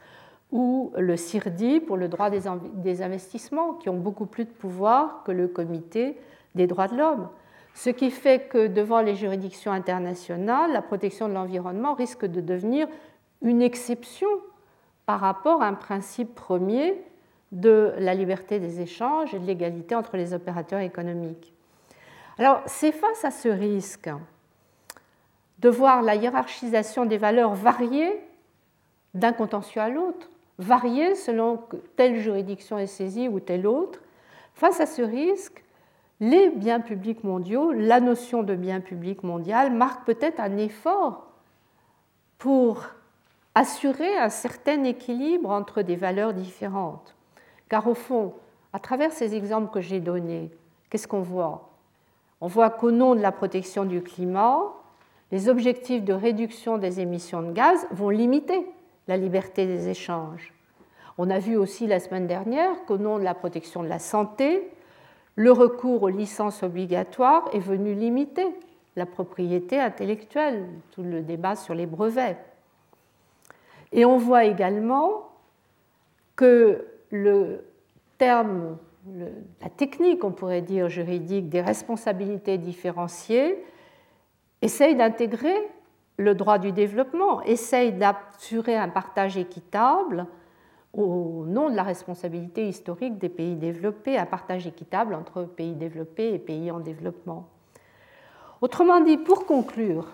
ou 0.52 0.92
le 0.96 1.16
CIRDI 1.16 1.80
pour 1.80 1.96
le 1.96 2.08
droit 2.08 2.30
des 2.30 3.02
investissements, 3.02 3.72
qui 3.74 3.88
ont 3.88 3.96
beaucoup 3.96 4.26
plus 4.26 4.44
de 4.44 4.50
pouvoir 4.50 5.22
que 5.24 5.32
le 5.32 5.48
Comité 5.48 6.18
des 6.54 6.66
droits 6.66 6.88
de 6.88 6.96
l'homme. 6.96 7.28
Ce 7.74 7.88
qui 7.88 8.10
fait 8.10 8.48
que 8.48 8.66
devant 8.66 9.00
les 9.00 9.16
juridictions 9.16 9.72
internationales, 9.72 10.72
la 10.72 10.82
protection 10.82 11.26
de 11.26 11.32
l'environnement 11.32 11.94
risque 11.94 12.26
de 12.26 12.42
devenir 12.42 12.86
une 13.40 13.62
exception 13.62 14.28
par 15.06 15.20
rapport 15.20 15.62
à 15.62 15.66
un 15.66 15.74
principe 15.74 16.34
premier 16.34 17.02
de 17.50 17.94
la 17.98 18.14
liberté 18.14 18.58
des 18.60 18.80
échanges 18.80 19.34
et 19.34 19.38
de 19.38 19.46
l'égalité 19.46 19.94
entre 19.94 20.16
les 20.16 20.34
opérateurs 20.34 20.80
économiques. 20.80 21.52
Alors, 22.38 22.62
c'est 22.66 22.92
face 22.92 23.24
à 23.24 23.30
ce 23.30 23.48
risque 23.48 24.10
de 25.58 25.68
voir 25.68 26.02
la 26.02 26.14
hiérarchisation 26.14 27.06
des 27.06 27.18
valeurs 27.18 27.54
varier 27.54 28.20
d'un 29.14 29.32
contentieux 29.32 29.80
à 29.80 29.88
l'autre, 29.88 30.28
varier 30.62 31.14
selon 31.14 31.56
que 31.56 31.76
telle 31.96 32.20
juridiction 32.20 32.78
est 32.78 32.86
saisie 32.86 33.28
ou 33.28 33.40
telle 33.40 33.66
autre. 33.66 34.00
Face 34.54 34.80
à 34.80 34.86
ce 34.86 35.02
risque, 35.02 35.64
les 36.20 36.50
biens 36.50 36.80
publics 36.80 37.24
mondiaux, 37.24 37.72
la 37.72 38.00
notion 38.00 38.42
de 38.42 38.54
bien 38.54 38.80
public 38.80 39.22
mondial 39.22 39.72
marque 39.72 40.04
peut-être 40.06 40.40
un 40.40 40.56
effort 40.56 41.26
pour 42.38 42.84
assurer 43.54 44.16
un 44.16 44.28
certain 44.28 44.84
équilibre 44.84 45.50
entre 45.50 45.82
des 45.82 45.96
valeurs 45.96 46.32
différentes. 46.32 47.14
Car 47.68 47.86
au 47.88 47.94
fond, 47.94 48.34
à 48.72 48.78
travers 48.78 49.12
ces 49.12 49.34
exemples 49.34 49.72
que 49.72 49.80
j'ai 49.80 50.00
donnés, 50.00 50.50
qu'est-ce 50.90 51.08
qu'on 51.08 51.22
voit? 51.22 51.70
On 52.40 52.46
voit 52.46 52.70
qu'au 52.70 52.90
nom 52.90 53.14
de 53.14 53.20
la 53.20 53.32
protection 53.32 53.84
du 53.84 54.02
climat, 54.02 54.72
les 55.30 55.48
objectifs 55.48 56.04
de 56.04 56.12
réduction 56.12 56.78
des 56.78 57.00
émissions 57.00 57.42
de 57.42 57.52
gaz 57.52 57.86
vont 57.90 58.10
limiter 58.10 58.66
la 59.08 59.16
liberté 59.16 59.66
des 59.66 59.88
échanges. 59.88 60.52
On 61.18 61.30
a 61.30 61.38
vu 61.38 61.56
aussi 61.56 61.86
la 61.86 62.00
semaine 62.00 62.26
dernière 62.26 62.84
qu'au 62.86 62.98
nom 62.98 63.18
de 63.18 63.24
la 63.24 63.34
protection 63.34 63.82
de 63.82 63.88
la 63.88 63.98
santé, 63.98 64.70
le 65.36 65.52
recours 65.52 66.02
aux 66.02 66.08
licences 66.08 66.62
obligatoires 66.62 67.48
est 67.52 67.58
venu 67.58 67.94
limiter 67.94 68.46
la 68.96 69.06
propriété 69.06 69.80
intellectuelle, 69.80 70.68
tout 70.90 71.02
le 71.02 71.22
débat 71.22 71.56
sur 71.56 71.74
les 71.74 71.86
brevets. 71.86 72.38
Et 73.92 74.04
on 74.04 74.18
voit 74.18 74.44
également 74.44 75.28
que 76.36 76.86
le 77.10 77.64
terme, 78.18 78.76
la 79.60 79.68
technique, 79.70 80.24
on 80.24 80.32
pourrait 80.32 80.62
dire 80.62 80.88
juridique, 80.88 81.48
des 81.48 81.60
responsabilités 81.60 82.58
différenciées 82.58 83.62
essaye 84.62 84.94
d'intégrer 84.94 85.56
le 86.16 86.34
droit 86.34 86.58
du 86.58 86.72
développement, 86.72 87.42
essaye 87.42 87.92
d'assurer 87.92 88.76
un 88.76 88.88
partage 88.88 89.36
équitable 89.36 90.26
au 90.92 91.44
nom 91.46 91.70
de 91.70 91.76
la 91.76 91.82
responsabilité 91.82 92.68
historique 92.68 93.18
des 93.18 93.30
pays 93.30 93.56
développés, 93.56 94.18
un 94.18 94.26
partage 94.26 94.66
équitable 94.66 95.14
entre 95.14 95.44
pays 95.44 95.74
développés 95.74 96.34
et 96.34 96.38
pays 96.38 96.70
en 96.70 96.80
développement. 96.80 97.48
Autrement 98.60 99.00
dit, 99.00 99.16
pour 99.16 99.46
conclure 99.46 100.06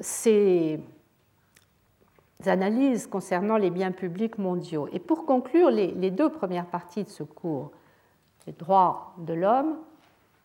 ces 0.00 0.80
analyses 2.46 3.06
concernant 3.06 3.56
les 3.56 3.70
biens 3.70 3.92
publics 3.92 4.38
mondiaux, 4.38 4.88
et 4.92 4.98
pour 4.98 5.26
conclure 5.26 5.70
les, 5.70 6.10
deux 6.10 6.28
premières 6.28 6.66
parties 6.66 7.04
de 7.04 7.08
ce 7.08 7.22
cours, 7.22 7.70
les 8.46 8.52
droits 8.52 9.14
de 9.18 9.34
l'homme 9.34 9.76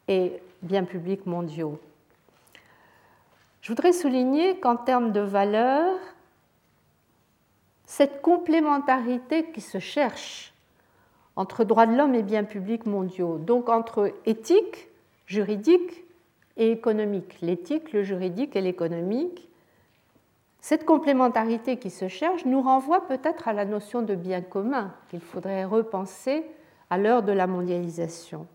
et 0.08 0.42
biens 0.62 0.84
publics 0.84 1.26
mondiaux, 1.26 1.80
je 3.66 3.72
voudrais 3.72 3.94
souligner 3.94 4.60
qu'en 4.60 4.76
termes 4.76 5.12
de 5.12 5.22
valeur, 5.22 5.98
cette 7.88 8.22
complémentarité 8.22 9.46
qui 9.46 9.62
se 9.62 9.80
cherche 9.80 10.54
entre 11.36 11.64
droits 11.64 11.88
de 11.88 11.96
l'homme 11.96 12.14
et 12.14 12.22
biens 12.22 12.44
publics 12.44 12.86
mondiaux, 12.86 13.40
donc 13.40 13.70
entre 13.70 14.14
éthique, 14.28 14.88
juridique 15.26 16.04
et 16.58 16.70
économique, 16.70 17.38
l'éthique, 17.42 17.92
le 17.92 18.04
juridique 18.04 18.56
et 18.56 18.62
l'économique, 18.62 19.50
cette 20.62 20.86
complémentarité 20.86 21.78
qui 21.78 21.90
se 21.90 22.08
cherche 22.08 22.46
nous 22.46 22.62
renvoie 22.62 23.08
peut-être 23.08 23.48
à 23.48 23.54
la 23.54 23.66
notion 23.66 24.04
de 24.04 24.14
bien 24.14 24.42
commun 24.42 24.94
qu'il 25.10 25.22
faudrait 25.22 25.66
repenser 25.66 26.46
à 26.92 27.00
l'heure 27.00 27.24
de 27.24 27.32
la 27.32 27.48
mondialisation. 27.48 28.46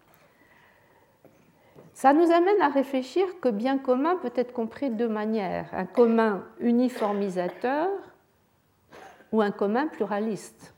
Ça 2.00 2.14
nous 2.14 2.30
amène 2.30 2.62
à 2.62 2.70
réfléchir 2.70 3.26
que 3.42 3.50
bien 3.50 3.76
commun 3.76 4.16
peut 4.16 4.32
être 4.34 4.54
compris 4.54 4.88
de 4.88 4.94
deux 4.94 5.08
manières. 5.10 5.68
Un 5.74 5.84
commun 5.84 6.46
uniformisateur 6.58 7.90
ou 9.32 9.42
un 9.42 9.50
commun 9.50 9.86
pluraliste. 9.86 10.74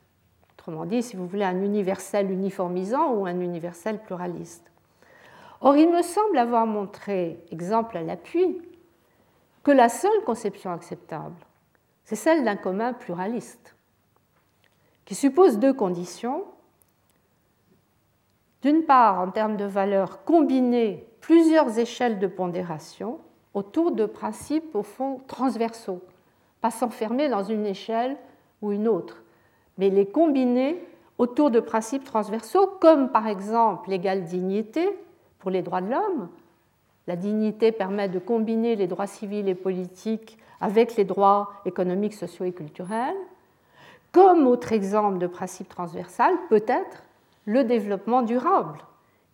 Autrement 0.55 0.85
dit, 0.85 1.01
si 1.01 1.15
vous 1.15 1.29
voulez, 1.29 1.45
un 1.45 1.63
universel 1.63 2.29
uniformisant 2.29 3.13
ou 3.13 3.25
un 3.25 3.39
universel 3.39 4.01
pluraliste. 4.01 4.73
Or, 5.61 5.77
il 5.77 5.93
me 5.93 6.03
semble 6.03 6.39
avoir 6.39 6.67
montré, 6.67 7.39
exemple 7.53 7.97
à 7.99 8.03
l'appui, 8.03 8.61
que 9.63 9.71
la 9.71 9.89
seule 9.89 10.25
conception 10.27 10.73
acceptable, 10.73 11.47
c'est 12.03 12.17
celle 12.17 12.43
d'un 12.43 12.57
commun 12.57 12.95
pluraliste, 12.95 13.77
qui 15.05 15.15
suppose 15.15 15.61
deux 15.61 15.73
conditions. 15.73 16.47
D'une 18.63 18.83
part, 18.83 19.21
en 19.21 19.31
termes 19.31 19.57
de 19.57 19.67
valeur, 19.67 20.25
combiner 20.25 21.07
plusieurs 21.23 21.79
échelles 21.79 22.19
de 22.19 22.27
pondération 22.27 23.19
autour 23.55 23.93
de 23.93 24.05
principes 24.05 24.75
au 24.75 24.83
fond 24.83 25.21
transversaux, 25.27 26.03
pas 26.61 26.71
s'enfermer 26.71 27.31
dans 27.31 27.45
une 27.45 27.65
échelle 27.65 28.17
ou 28.61 28.73
une 28.73 28.89
autre, 28.89 29.23
mais 29.79 29.89
les 29.89 30.07
combiner 30.07 30.85
autour 31.19 31.51
de 31.51 31.61
principes 31.61 32.05
transversaux 32.05 32.67
comme 32.81 33.09
par 33.11 33.27
exemple 33.27 33.89
l'égale 33.89 34.25
dignité 34.25 34.89
pour 35.39 35.51
les 35.51 35.63
droits 35.63 35.81
de 35.81 35.91
l'homme. 35.91 36.29
La 37.07 37.17
dignité 37.17 37.73
permet 37.73 38.09
de 38.09 38.19
combiner 38.19 38.77
les 38.77 38.87
droits 38.87 39.07
civils 39.07 39.49
et 39.49 39.55
politiques 39.55 40.39
avec 40.61 40.97
les 40.97 41.05
droits 41.05 41.53
économiques, 41.65 42.15
sociaux 42.15 42.45
et 42.45 42.53
culturels. 42.53 43.17
Comme 44.13 44.47
autre 44.47 44.73
exemple 44.73 45.19
de 45.19 45.27
principe 45.27 45.69
transversal, 45.69 46.35
peut-être 46.49 47.03
le 47.45 47.65
développement 47.65 48.23
durable, 48.23 48.79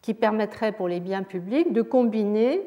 qui 0.03 0.15
permettrait 0.15 0.73
pour 0.73 0.89
les 0.89 1.01
biens 1.01 1.23
publics 1.23 1.73
de 1.73 1.83
combiner 1.83 2.63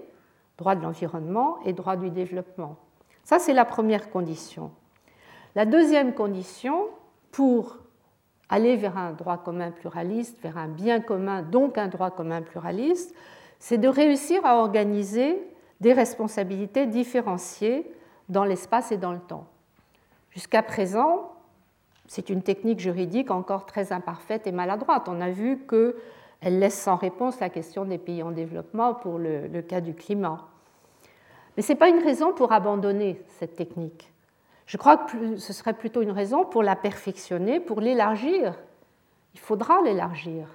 droit 0.57 0.75
de 0.75 0.81
l'environnement 0.81 1.57
et 1.65 1.73
droit 1.73 1.95
du 1.95 2.09
développement. 2.09 2.77
Ça, 3.23 3.39
c'est 3.39 3.53
la 3.53 3.65
première 3.65 4.09
condition. 4.09 4.71
La 5.55 5.65
deuxième 5.65 6.13
condition, 6.13 6.87
pour 7.31 7.77
aller 8.49 8.75
vers 8.75 8.97
un 8.97 9.13
droit 9.13 9.37
commun 9.37 9.71
pluraliste, 9.71 10.41
vers 10.41 10.57
un 10.57 10.67
bien 10.67 10.99
commun, 10.99 11.41
donc 11.41 11.77
un 11.77 11.87
droit 11.87 12.11
commun 12.11 12.41
pluraliste, 12.41 13.15
c'est 13.59 13.77
de 13.77 13.87
réussir 13.87 14.45
à 14.45 14.57
organiser 14.57 15.41
des 15.79 15.93
responsabilités 15.93 16.85
différenciées 16.85 17.91
dans 18.29 18.43
l'espace 18.43 18.91
et 18.91 18.97
dans 18.97 19.13
le 19.13 19.19
temps. 19.19 19.47
Jusqu'à 20.31 20.63
présent, 20.63 21.31
c'est 22.07 22.29
une 22.29 22.41
technique 22.43 22.79
juridique 22.79 23.31
encore 23.31 23.65
très 23.65 23.93
imparfaite 23.93 24.47
et 24.47 24.51
maladroite. 24.51 25.07
On 25.07 25.21
a 25.21 25.29
vu 25.29 25.59
que 25.59 25.95
elle 26.41 26.57
laisse 26.57 26.79
sans 26.79 26.95
réponse 26.95 27.39
la 27.39 27.49
question 27.49 27.85
des 27.85 27.99
pays 27.99 28.23
en 28.23 28.31
développement 28.31 28.95
pour 28.95 29.19
le, 29.19 29.61
cas 29.61 29.79
du 29.79 29.93
climat. 29.93 30.47
Mais 31.55 31.63
ce 31.63 31.71
n'est 31.71 31.77
pas 31.77 31.89
une 31.89 32.03
raison 32.03 32.33
pour 32.33 32.51
abandonner 32.51 33.21
cette 33.39 33.55
technique. 33.55 34.11
Je 34.65 34.77
crois 34.77 34.97
que 34.97 35.37
ce 35.37 35.53
serait 35.53 35.73
plutôt 35.73 36.01
une 36.01 36.11
raison 36.11 36.45
pour 36.45 36.63
la 36.63 36.75
perfectionner, 36.75 37.59
pour 37.59 37.79
l'élargir. 37.79 38.57
Il 39.33 39.39
faudra 39.39 39.81
l'élargir 39.83 40.47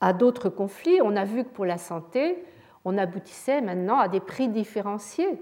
à 0.00 0.12
d'autres 0.12 0.50
conflits. 0.50 1.00
On 1.02 1.16
a 1.16 1.24
vu 1.24 1.44
que 1.44 1.48
pour 1.48 1.64
la 1.64 1.78
santé, 1.78 2.44
on 2.84 2.98
aboutissait 2.98 3.60
maintenant 3.60 3.98
à 3.98 4.08
des 4.08 4.20
prix 4.20 4.48
différenciés 4.48 5.40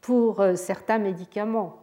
pour 0.00 0.40
euh, 0.40 0.54
certains 0.54 0.98
médicaments. 0.98 1.76